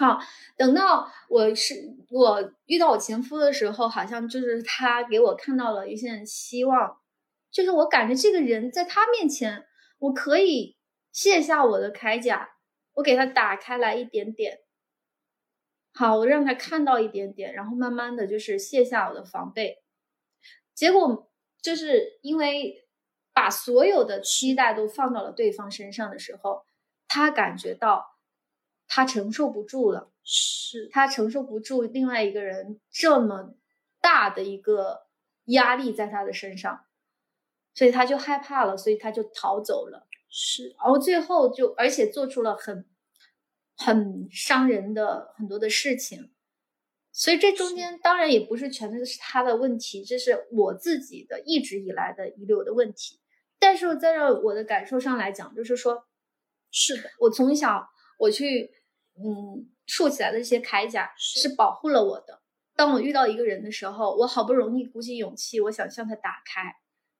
[0.00, 0.18] 好，
[0.56, 1.74] 等到我是
[2.08, 6.98] 我遇到我前夫的时候，好像就是他给我看到了一线希望，
[7.50, 9.66] 就是我感觉这个人在他面前，
[9.98, 10.78] 我可以
[11.12, 12.48] 卸下我的铠甲，
[12.94, 14.60] 我给他打开来一点点。
[15.92, 19.82] 好，我让他看到一点点，然后慢慢的就是卸下我的防备，
[20.74, 22.88] 结果就是因为
[23.34, 26.64] 把所有的期待都放到了对方身上的时候，
[27.06, 28.06] 他感觉到
[28.90, 30.90] 他承受不住了，是。
[30.92, 33.54] 他承受不住另外一个人这么
[34.02, 35.06] 大的一个
[35.44, 36.84] 压力在他的身上，
[37.72, 42.84] 所以他就害怕了，所以他就逃走了，是，然后最后就而且做出了很。
[43.82, 46.30] 很伤人的很多的事情，
[47.12, 53.18] 所以这中间当然也不是全都是他的问题，这是我自己的一直以来的遗留的问题。
[53.58, 56.04] 但是在这我的感受上来讲，就是说，
[56.70, 57.88] 是的，我从小
[58.18, 58.70] 我去
[59.22, 62.42] 嗯竖起来的这些铠甲是保护了我的。
[62.74, 66.76] 当我遇到一个人的时候，我好不容易鼓起勇气，我想向他打开，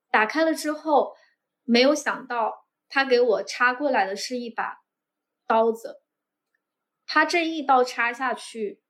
[0.09, 1.15] 打开了之后，
[1.63, 4.81] 没有想到他给我插过来的是一把
[5.45, 6.01] 刀子。
[7.05, 8.81] 他这一刀插下去，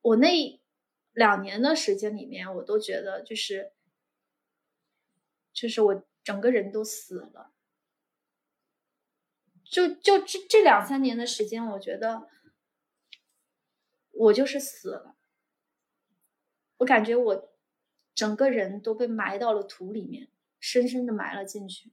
[0.00, 0.62] 我那
[1.12, 3.72] 两年的时间里面，我都觉得就是，
[5.52, 7.53] 就是我整个人都死了。
[9.74, 12.28] 就就这这两三年的时间，我觉得
[14.12, 15.16] 我就是死了。
[16.76, 17.52] 我感觉我
[18.14, 20.28] 整个人都被埋到了土里面，
[20.60, 21.90] 深深的埋了进去。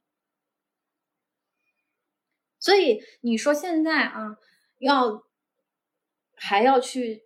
[2.59, 4.37] 所以你说现在啊？
[4.77, 5.27] 要
[6.35, 7.25] 还要去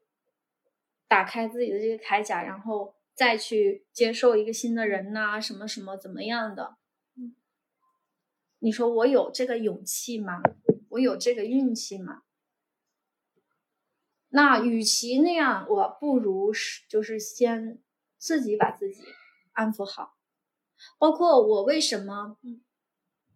[1.07, 6.77] 打开自己的这个铠甲，然后再去接受一个新的人呐，什么什么怎么样的？
[8.65, 10.41] 你说我有这个勇气吗？
[10.89, 12.23] 我有这个运气吗？
[14.29, 17.79] 那与其那样，我不如是就是先
[18.17, 19.03] 自己把自己
[19.51, 20.17] 安抚好。
[20.97, 22.39] 包括我为什么？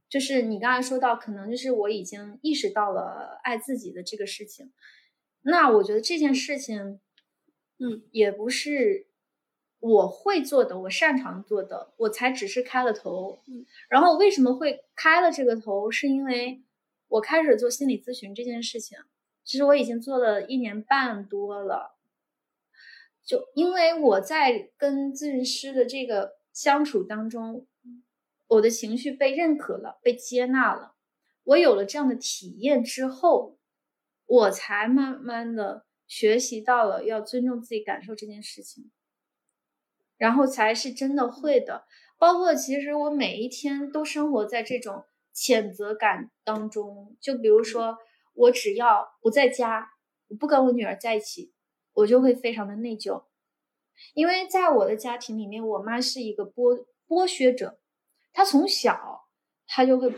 [0.10, 4.74] 就是你刚才说到，可能就是我已经意识到了爱自己的这个事情，
[5.42, 7.00] 那我觉得这件事情，
[7.78, 9.06] 嗯，也不是
[9.80, 13.42] 我会做的，我擅长做的，我才只是开了头。
[13.48, 16.62] 嗯，然后为什么会开了这个头，是因为
[17.08, 18.98] 我开始做心理咨询这件事情，
[19.44, 21.96] 其实我已经做了一年半多了，
[23.24, 27.66] 就因为我在跟咨询师的这个相处当中。
[28.52, 30.96] 我的情绪被认可了，被接纳了。
[31.44, 33.60] 我有了这样的体验之后，
[34.26, 38.90] 我才慢慢的学习到了要尊重自己感受这件事情，
[40.20, 41.86] 然后才是真的会的。
[42.20, 47.18] 包括其实我每一天都生活在这种谴责感当中。
[47.20, 47.98] 就比如说，
[48.34, 49.90] 我只要不在家，
[50.28, 51.54] 我不跟我女儿在一起，
[51.94, 53.24] 我就会非常的内疚，
[54.14, 57.80] 因为在我的家庭里面，我妈是一个剥剥削者。
[58.34, 59.30] 她从小，
[59.66, 60.14] 她就会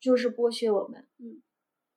[0.00, 1.40] 就是剥削我们，嗯，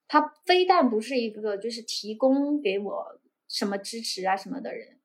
[0.07, 4.99] 她非但不是一个就是提供给我什么支持啊什么的人，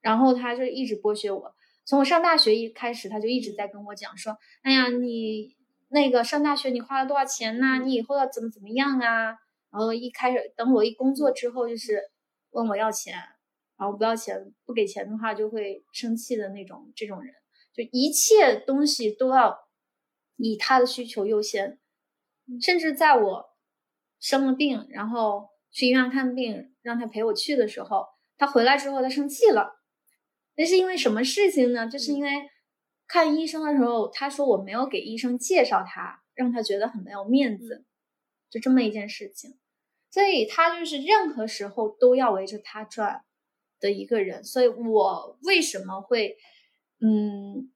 [0.00, 1.54] 然后她就一直剥削我。
[1.88, 5.56] 从我上大学一开始，他就一直在跟我讲说：“哎呀，你
[5.88, 7.78] 那个上大学你花了多少钱呐？
[7.78, 9.28] 你以后要怎么怎么样啊？”
[9.72, 12.02] 然后一开始等我一工作之后，就是
[12.50, 13.14] 问我要钱，
[13.78, 17.32] 然后不要钱不给钱的话就会生气的那种这种人，
[17.74, 19.58] 就一切东西都要。
[20.36, 21.80] 以他的需求优先，
[22.60, 23.44] 甚至在我
[24.20, 28.06] 生了病，然后去医院看病，让他陪我去的时候，
[28.36, 29.77] 他回来之后他生气了。
[30.58, 31.88] 那是因为什么事情呢？
[31.88, 32.30] 就是因为
[33.06, 37.86] 看医生的时候，他说我没有给医生介绍他，让他觉得很没有面子，
[38.50, 39.56] 就这么一件事情。
[40.10, 43.24] 所以他就是任何时候都要围着他转
[43.78, 44.42] 的一个人。
[44.42, 46.36] 所以我为什么会，
[47.00, 47.72] 嗯，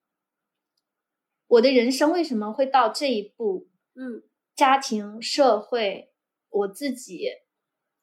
[1.47, 3.69] 我的人生为什么会到这一步？
[3.95, 4.25] 嗯，
[4.57, 6.11] 家庭、社会，
[6.49, 7.29] 我自己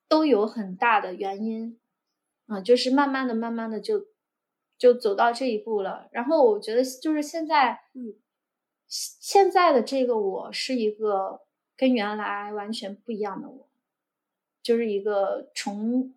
[0.08, 1.80] 都有很大的原因，
[2.48, 4.06] 啊，就是慢慢的、慢慢的就
[4.80, 6.10] 就走到这一步了。
[6.12, 8.16] 然后我觉得，就是现在，嗯，
[8.88, 11.46] 现在的这个我是一个
[11.78, 13.70] 跟原来完全不一样的我，
[14.64, 16.16] 就是一个重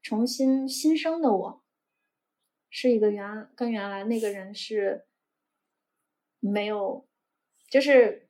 [0.00, 1.64] 重新新生的我，
[2.70, 5.06] 是一个原跟原来那个人是
[6.38, 7.08] 没有，
[7.68, 8.20] 就是。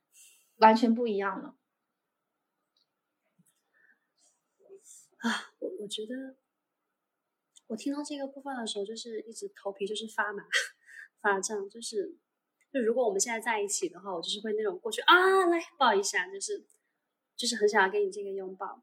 [0.59, 1.57] 完全不一样了
[5.17, 5.51] 啊！
[5.59, 6.37] 我我觉得，
[7.75, 10.41] 我听到这个部分的时候，就是一直头皮就是发麻、
[11.19, 12.17] 发胀，就是
[12.71, 16.65] 就如果我们现在在一起的话，我就是会那种过去啊来抱一下，就是
[17.35, 18.81] 就是很想要给你这个拥抱。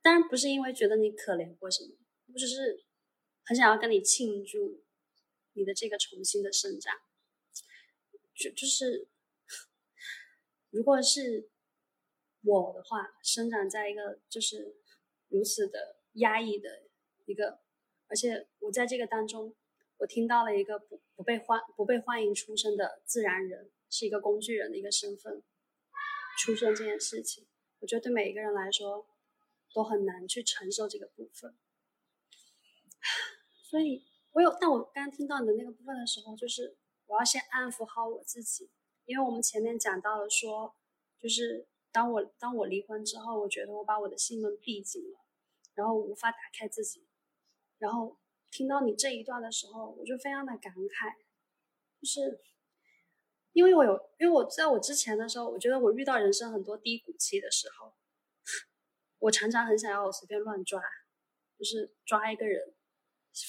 [0.00, 1.94] 当然不是因为觉得你可怜或什么，
[2.32, 2.82] 我只是
[3.44, 4.82] 很想要跟你庆祝
[5.52, 6.96] 你的这个重新的生长，
[8.34, 9.08] 就就是。
[10.70, 11.50] 如果是
[12.44, 14.78] 我的话，生长在一个就是
[15.28, 16.88] 如此的压抑的
[17.26, 17.60] 一个，
[18.12, 19.54] 而且我在这个当中，
[19.96, 25.42] 我听到了一个不不被欢不被欢迎出生的自然人，是一个工具人的一个身份
[26.38, 27.46] 出生这件事情，
[27.78, 29.06] 我觉得对每一个人来说
[29.72, 31.56] 都很难去承受这个部分。
[33.64, 36.76] 所以，我有，但我刚刚听到你的那个部分的时候，就是
[37.06, 38.68] 我要先安抚好我自己。
[39.06, 40.76] 因为我们前面讲到了说，
[41.18, 45.20] 就是当我当我离婚之后，我觉得我把我的心门闭紧了，
[45.72, 47.06] 然后无法打开自己。
[47.82, 48.16] 然后
[48.52, 51.16] 听到你这一段的时候，我就非常的感慨，
[52.00, 52.40] 就是
[53.52, 57.92] 因为我有，因为我在我之前的时候，我觉得我遇到人生很多低谷期的时候，
[59.18, 60.80] 我常常很想要我随便乱抓，
[61.58, 62.72] 就是抓一个人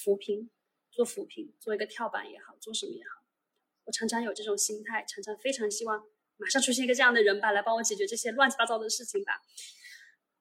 [0.04, 0.50] 扶贫，
[0.90, 3.24] 做扶贫，做一个跳板也好，做什么也好。
[3.84, 6.04] 我常常有这种心态，常常非常希望
[6.38, 9.34] 马上出现一个这样的人吧，来帮我解决这些乱七八糟的事情吧。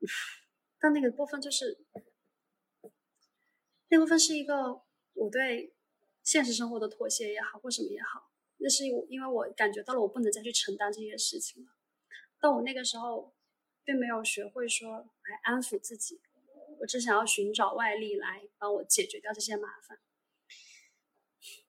[0.81, 1.85] 但那个部分就是，
[3.93, 4.81] 那部分是一个
[5.13, 5.75] 我对
[6.23, 11.73] 现实生活的妥协也好，或什么也好，那是因为我感觉到了我不能再去承担这些事情了。
[12.41, 13.35] 但我那个时候
[13.85, 16.23] 并没有学会说来安抚自己，
[16.81, 19.99] 我只想要寻找外力来帮我解决掉这些麻烦，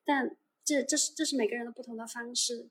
[0.05, 0.37] 但。
[0.65, 2.69] 这这是这是每个人的不同的方式，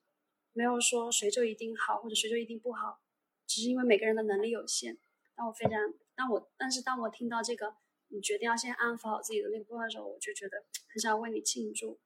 [0.55, 3.03] 没有说谁就一定好或者谁就一定不好，
[3.47, 4.97] 只是因为每个人的能力有限。
[5.37, 5.79] 但我非常，
[6.15, 7.77] 当我但是当我听到这个，
[8.12, 11.98] 你决定要先安抚好自己的那个部分的时候，我就觉得很想为你庆祝。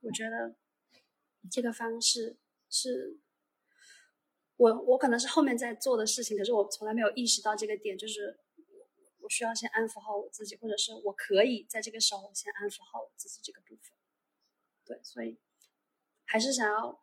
[0.00, 0.56] 我觉得
[1.50, 3.18] 这个方式是
[4.56, 8.88] 我我可能是后面在做的事情，可是我从来没有意识到这个点，就是我
[9.20, 13.92] 我需要先安抚好我自己，或者是我可以在这个时候先安抚好我自己这个部分。
[14.84, 15.38] 对，所以
[16.26, 17.00] 还是想要，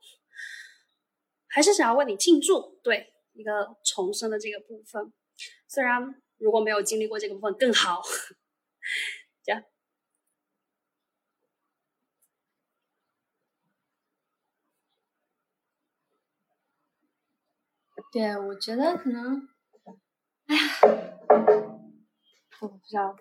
[1.48, 5.12] 还是想要为你庆祝，对一个重生的这个部分。
[5.68, 8.02] 虽然如果没有经历过这个部分更好，
[9.44, 9.64] 这样。
[18.12, 19.50] 对，我觉得可能，
[20.46, 20.62] 哎呀，
[22.62, 23.18] 我不知道。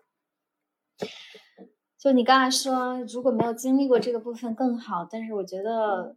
[1.98, 6.16] 就你刚才说，如果没有经历过这个部分更好，但是我觉得，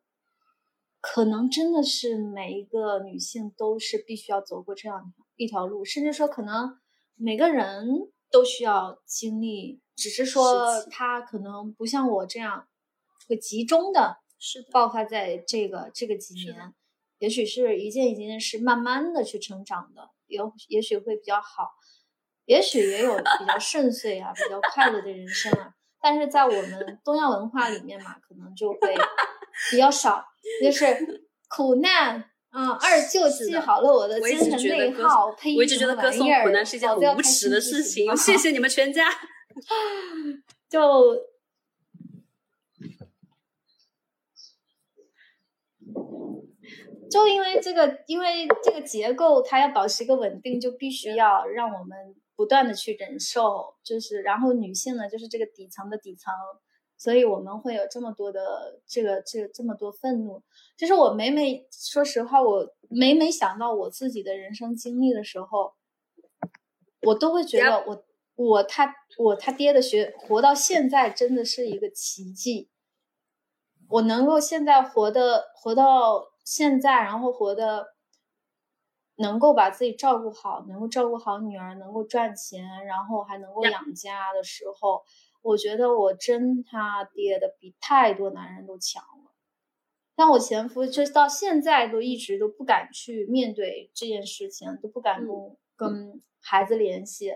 [1.02, 6.80] 可能真的是每一个女性都是必须要走过这样一条路，甚至说可能
[7.22, 12.68] 每个人都需要经历，只是说他可能不像我这样
[13.28, 14.20] 会集中的
[14.72, 16.74] 爆发在这个这个几年，
[17.18, 21.72] 也许是一件一件事慢慢的去成长的，有也许会比较好。
[22.46, 28.96] 也许也有比较顺遂啊，比较快乐的人生啊，但是在我们东亚文化里面嘛，可能就会
[29.70, 30.26] 比较少，
[30.64, 39.10] 就是苦难啊，二舅记好了我的精神内耗，呸，我一直觉得歌颂苦难是一件很无耻的事情， 谢谢你们全家，
[40.70, 41.28] 就。
[47.12, 56.32] 就因为这个，因为这个结构它要保持一个稳定，就必须要让我们不断的去忍受，就是然后女性呢，就是这个底层的底层，
[57.00, 60.44] 所以我们会有这么多的这个这这么多愤怒。
[60.78, 65.74] 就是我每每说实话，我每每想到我自己的人生经历的时候，
[67.02, 68.06] 我都会觉得我
[68.36, 72.70] 我他我他爹的学活到现在真的是一个奇迹。
[73.88, 77.96] 我能够现在活的活到现在，然后活的
[79.16, 85.04] 能够把自己照顾好，能够照顾好女儿，能够赚钱，然后还能够养家的时候，
[85.42, 89.32] 我觉得我真他爹的比太多男人都强了。
[90.16, 97.34] 但我前夫就到现在都一直都不敢去面对这件事情，都不敢跟跟孩子联系。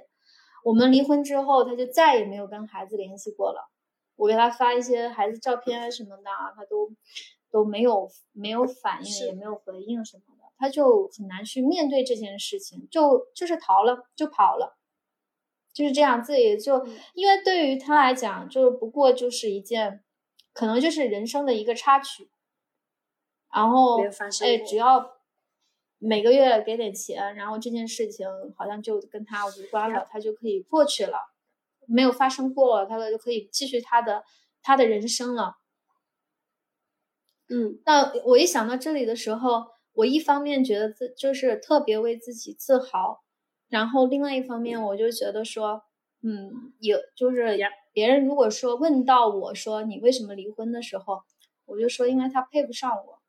[0.66, 3.70] 我们离婚之后，他就再也没有跟孩子联系过了。
[4.16, 6.24] 我给他发一些孩子照片什么的，
[6.56, 6.92] 他都
[7.50, 14.78] 都没有没有反应，也没有回应什么的，他就很难去面对这件事情，就就是逃了，就跑了，
[15.74, 20.04] 就是这样，自己就因为对于他来讲，就不过就是一件，
[20.54, 22.30] 可能就是人生的一个插曲，
[23.54, 24.00] 然后
[24.42, 25.18] 哎，只要
[25.98, 31.18] 每个月给点钱，然后这件事情好像就跟他无关了，他就可以过去了。
[31.86, 34.24] 没有发生过，他就可以继续他的
[34.62, 35.58] 他的人生了。
[37.50, 43.22] 嗯，那我一想到这里的时候，我一方面觉得自就是特别为自己自豪，
[43.74, 45.82] 然后另外一方面我就觉得说，
[46.22, 47.58] 嗯，有就是
[47.92, 51.24] 别人如果说问到我说你为什么离婚的时候，
[51.66, 53.20] 我就说因为他配不上我。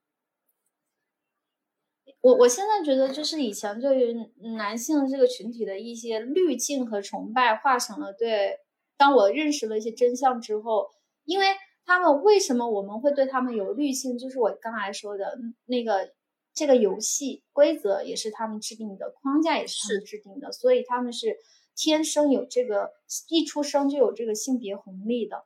[2.21, 4.15] 我我现在觉得，就是以前对于
[4.57, 8.59] 男性这个群体的一些滤镜和崇拜，化成了对。
[8.99, 10.91] 当我认识了一些真相之后，
[11.25, 11.47] 因为
[11.87, 16.13] 他们为什么我们会对他们有滤镜，就是我刚才说的那个
[16.55, 21.37] 这个游戏规则也是他们制定的，框架也是他们制定的，所以他们是
[21.75, 22.93] 天生有这个
[23.29, 25.45] 一出生就有这个性别红利的，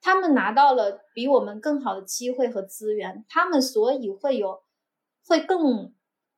[0.00, 4.62] 他们拿到了比我们更好的机会和资源，他们所以会有
[5.26, 5.92] 会更。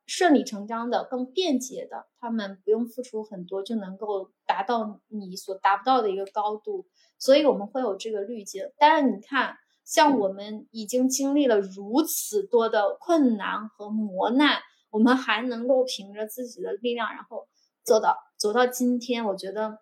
[0.06, 8.72] 顺理成章的、更便捷的，他们不用付出很多就能够达到你所达不到的一个高度，所以我们会有这个滤镜。
[8.76, 17.48] 但是你看，像我们已经经历了如此多的困难和磨难，我们还能够凭着自己的力量，然后
[17.82, 19.78] 走到走到今天，我觉得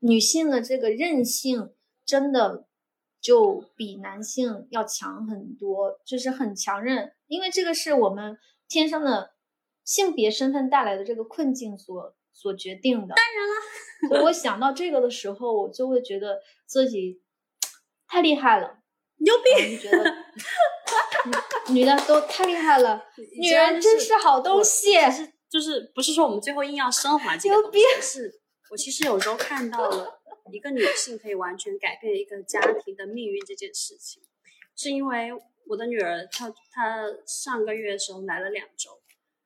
[0.00, 1.74] 女性的这个韧性
[2.04, 2.66] 真的。
[3.18, 9.32] 就比男性要强很多，就是很强韧，因为这个是我们天生的
[9.84, 13.14] 性别身份带来的这个困境所所决定的。
[13.16, 17.20] 当然了，所以我想到这个的时候，我就会觉得自己
[18.08, 18.78] 太厉害了，
[19.16, 19.78] 牛逼！
[19.78, 20.16] 觉得
[21.72, 23.04] 女的都太厉害了，
[23.40, 24.94] 女人真是好东西。
[25.48, 30.20] 就是不是说我们最后硬要升华这个东西，是我其实有时候看到了。
[30.52, 34.22] 一个女性可以完全改变一个家庭的命运这件事情，
[34.76, 35.32] 是因为
[35.66, 39.00] 我的女儿她她上个月的时候来了两周，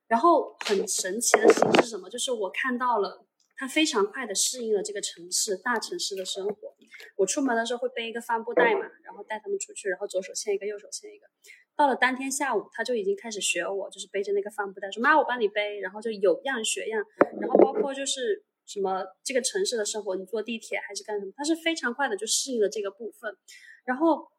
[0.07, 2.07] 然后很神奇的事情是什么？
[2.07, 3.25] 就是我看到了
[3.61, 6.75] 他非常快的适应了这个城市大城市的生活。
[7.15, 11.27] 我出门的时候会背一个帆布袋嘛，然后带他们出去，然后左手牵一个，右手牵一个。
[11.75, 17.05] 到了当天下午，他就已经开始学我，就是背着那个帆布袋，说妈我帮你背，然后就有样学样，
[17.39, 18.43] 然后包括就是。
[18.67, 21.33] 什么这个城市的生活，你坐地铁还是干什么？
[21.35, 23.35] 他是非常快的就适应了这个部分。
[23.83, 24.30] 然后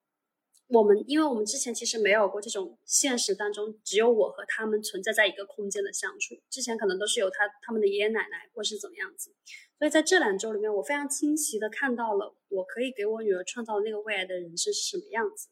[0.72, 9.34] 我们，因为我们之前其实没有过这种现实当中只有我和他们存在在一个空间的相处，之前可能都是有他他们的爷爷奶奶或是怎么样子。
[9.78, 15.48] 所以在这两周里面，我非常清晰的看到了我可以给我女儿创造的那个未来的人生是什么样子。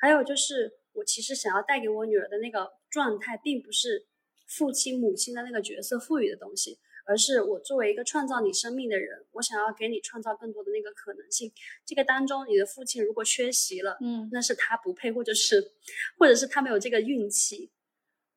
[0.00, 4.08] 还有就是我其实想要带给我女儿的那个状态，并不是
[4.48, 6.80] 父亲母亲的那个角色赋予的东西。
[7.08, 11.50] 而是我作为一个创造你生命的人，我想要给你创造更多的那个可能性。
[11.86, 15.72] 这个当中，你的父亲如果缺席了，嗯，那是他不配，或者是，
[16.18, 17.70] 或者是他没有这个运气，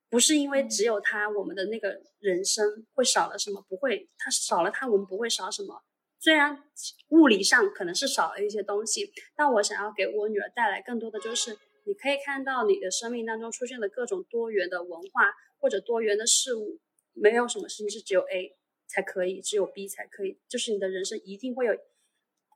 [0.10, 3.61] 不是因为只有他，我们的那个人生会少了什么？
[3.68, 5.84] 不会，他少了他，我们不会少什么。
[6.18, 6.64] 虽然
[7.10, 16.80] 物理上可能是少了一些东西，但我想要给我女儿带来更多的就是，你可以看到你的生命当中出现的各种多元的文化或者多元的事物，
[17.11, 18.56] 没有什么事情是只有 A。
[18.92, 21.74] 才可以，只有 B 才可以，就是你的人生一定会有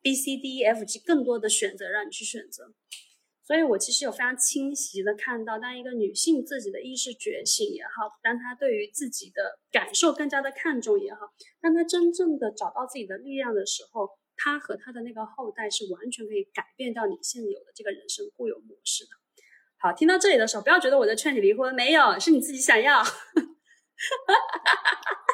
[0.02, 2.74] B、C、D、E、F、G 更多的选择让你去选择。
[3.42, 11.32] 所以我其实有非常清晰的看到，当一个女性自己的意识觉醒也好，当她对于自己的感受更加的看重也好，
[11.62, 19.12] 当她真正的找到自己的力量的时候，她和她的那个后代是完全可以改变掉你现有的这个人生固有模式的。
[19.78, 23.04] 好，听到这里的时候，不要觉得我在劝你离婚，没有，是你自己想要。
[23.04, 23.12] 哈
[24.28, 25.26] 哈哈哈哈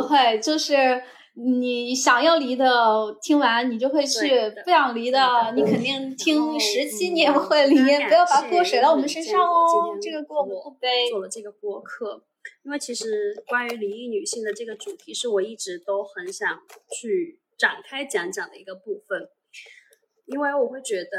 [0.00, 1.02] 不会，就是
[1.34, 2.66] 你想要离的
[3.22, 4.28] 听完你就会去，
[4.64, 7.76] 不想离的你肯定听十期你也不会离。
[7.76, 11.10] 不要把锅甩到我们身上哦，这个锅我们不背。
[11.10, 12.22] 做了这个播客，
[12.64, 16.60] 因为其实关于离异女性的这个主题是我一直都很想
[17.00, 19.28] 去展开讲讲的一个部分。
[20.26, 21.18] 因为我会觉得，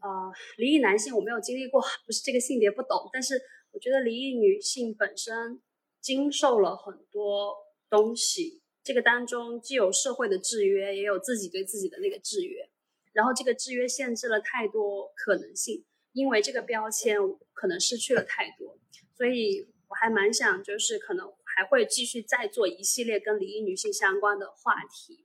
[0.00, 3.34] 呃，离异男性我没有经历过，不是这个性别不懂，但是
[3.72, 5.60] 我觉得离异女性本身
[6.00, 7.52] 经受了很多
[7.88, 12.68] 东西，这个当中既有社会的制约，也有自己对自己的那个制约，
[13.12, 17.18] 然后这个制约限制了太多可能性，因为这个标签
[17.52, 18.78] 可能失去了太多，
[19.16, 25.24] 所以我还蛮想，就是可能还会继续再做一系列跟离异女性相关的话题。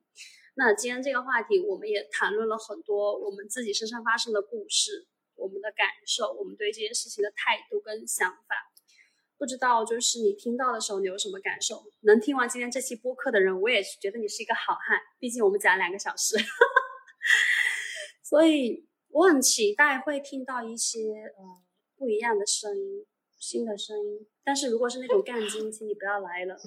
[0.55, 8.68] 那今天这个话题，我们也谈论了很多我们自己身上发生的故事，我们的感受，我们对这件事情的态度跟想法。
[9.39, 11.81] 不知道就是你听到的时候，你有什么感受？
[12.01, 14.99] 能听完今天这期播客的人，我也觉得你是一个好汉。
[15.17, 16.35] 毕竟我们讲两个小时，
[18.21, 20.99] 所以我很期待会听到一些
[21.37, 21.63] 呃
[21.95, 23.05] 不一样的声音，
[23.39, 24.27] 新的声音。
[24.43, 26.57] 但是如果是那种杠精，请你不要来了，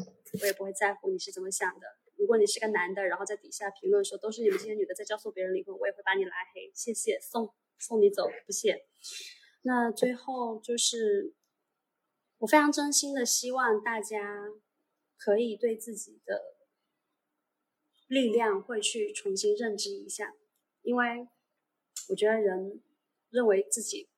[0.41, 1.87] 我也不会在乎你是怎么想的。
[2.17, 6.71] 如果你是个男的，然后在底下评论说都是你们这些女的在教唆别人离婚，我也会把你拉黑。
[6.75, 8.87] 谢谢，送送你走，不谢。
[9.63, 11.35] 那最后就是，
[12.43, 14.49] 我非常真心的希望大家
[15.17, 16.57] 可以对自己的
[18.09, 20.35] 力量会去重新认知一下，
[20.83, 21.29] 因为
[22.09, 22.83] 我觉得人
[23.31, 24.09] 认为自己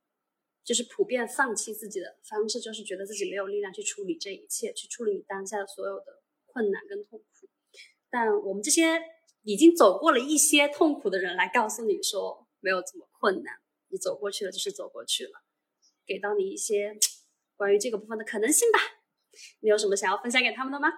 [0.64, 7.48] 就是普遍放弃自己的方式，就是觉得自己没有力量去处理这一切，去处理你当下的所有的困难跟痛苦。
[8.08, 9.02] 但我们这些
[9.42, 13.54] 已经走过了一些痛苦的人来告诉你说，没有这么困难，
[13.88, 15.42] 你走过去了就是走过去了，
[16.06, 16.96] 给到你一些
[17.56, 18.78] 关于这个部分的可能性吧。
[19.60, 20.88] 你有什么想要分享给他们的吗？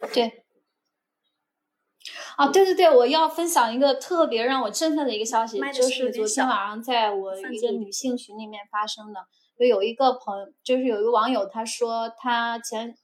[0.14, 0.44] 对，
[2.36, 9.26] 啊，对对对，我要分享一个特别让我振奋的一个消息，就是昨天晚上在我一个女性群里面发生的。
[9.58, 12.96] 就有一个朋友，就是有一个网友，他说他前，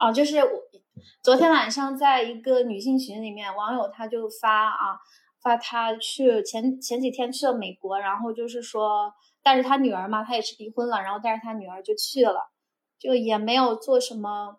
[0.00, 0.50] 哦，就是我
[1.22, 4.98] 昨天晚上在一个女性群里面，网友他就发啊，
[5.48, 12.50] 发他去前前几天去了美国，然后就是说带着他女儿嘛，他也是离婚了，然后带着他女儿就去了，
[12.98, 14.58] 就也没有做什么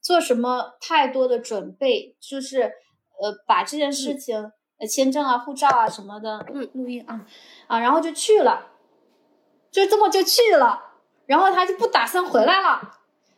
[0.00, 2.62] 做什么太多的准备，就是
[3.20, 7.26] 呃把这件事情呃签证啊、护照啊什么的，嗯，录音啊
[7.66, 8.68] 啊，然后就去了。
[9.72, 10.80] 就这么就去了，
[11.26, 12.80] 然后他就不打算回来了，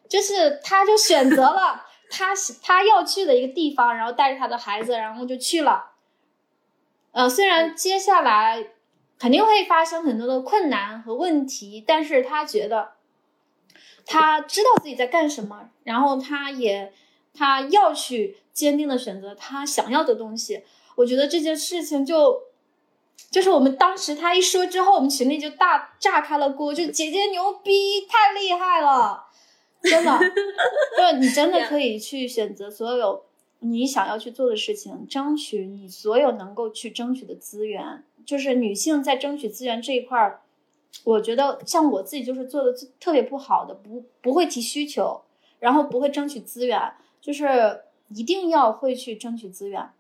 [0.09, 5.92] 就是他就选择了 他他要去的一个地方，然后带着他的孩子，然后就去了。
[7.13, 8.67] 呃，虽然接下来
[9.19, 12.95] 肯定会发生很多的困难和问题，但是他觉得
[14.05, 16.93] 他知道自己在干什么，然后他也
[17.33, 20.65] 他要去坚定的选择他想要的东西。
[20.97, 22.51] 我觉得这件事情就。
[23.31, 29.25] 就是我们当时他一说之后，我们群里就大炸开了锅，就姐姐牛逼，太厉害了，
[29.83, 30.19] 真的，
[30.99, 33.25] 就你真的可以去选择所有
[33.63, 38.05] 你想要去做的事情，争取你所有能够去争取的资源。
[38.25, 40.43] 就是女性在争取资源这一块儿，
[41.05, 45.23] 我觉得像我自己就是做的特别不好的，不不会提需求，
[45.59, 49.91] 然后不会争取资源，就是一定要会去争取资源。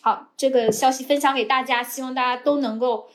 [0.00, 3.08] 好，这个消息分享给大家，希望大家都能够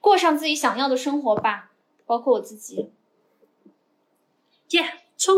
[0.00, 1.70] 过上自己想要的生活吧，
[2.06, 2.90] 包括我自己。
[4.70, 4.82] 耶，
[5.16, 5.36] 冲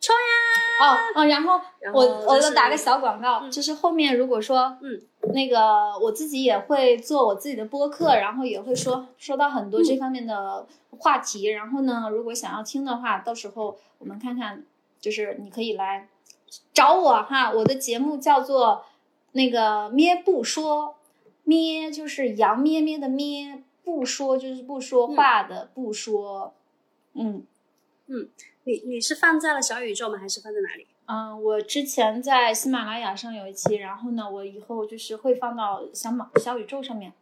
[0.00, 0.45] 冲呀！
[0.80, 1.60] 哦哦，然后
[1.92, 5.02] 我我就打个小广告，就是后面如果说嗯。
[5.34, 10.64] 那个我自己也会做我自己的播客，然后也会说说到很多这方面的
[10.98, 14.62] 话题，然后呢，如果想要听的话，到时候我们看看，
[15.00, 16.08] 就是你可以来
[16.72, 18.84] 找我哈，我的节目叫做。
[19.32, 20.94] 那个咩不说，
[21.44, 26.54] 咩就是羊咩咩的咩，不说就是不说话的不说，
[27.12, 27.44] 嗯。
[28.06, 28.28] 嗯，
[28.66, 30.18] 你你是放在了小宇宙吗？
[30.18, 30.86] 还是放在哪里？
[31.06, 37.12] 嗯，我之前在喜马拉雅上有一期，然后呢，我以后就是会放到小马小宇宙上面。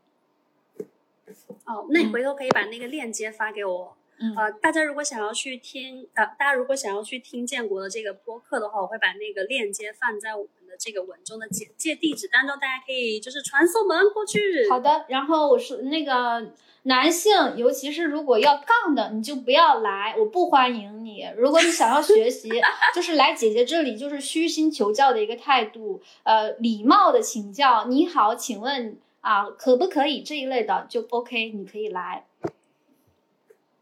[1.66, 3.96] 哦，那你回头可以把那个链接发给我。
[4.18, 10.46] 嗯，呃，大家如果想要去听，呃，大家如果想要去听建国的这个播客的话，我会把那个链接放在我。
[10.78, 14.68] 这个文中的简介地址当中，大家可以就是传送门过去。
[14.68, 16.52] 好的，然后我是那个
[16.82, 21.26] 男性，尤其是如果要杠的，你就不要来，我不欢迎你。
[21.36, 22.50] 如果你想要学习，
[22.94, 27.86] 就是来姐姐这里，就是虚心求教的一个态度，呃，礼貌的请教。
[27.86, 32.26] 你好，请问啊，可不可以这一类的就 OK，你可以来。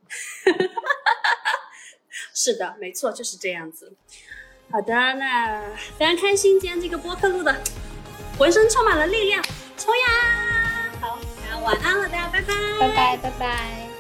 [2.35, 3.93] 是的，没错，就是这样子。
[4.73, 5.61] 好的，那
[5.99, 7.55] 非常开心，今天这个播客录的，
[8.39, 9.43] 浑身充满了力量，
[9.77, 10.91] 冲呀！
[10.99, 11.19] 好，
[11.51, 13.92] 那晚安了，大家拜拜，拜拜，拜拜。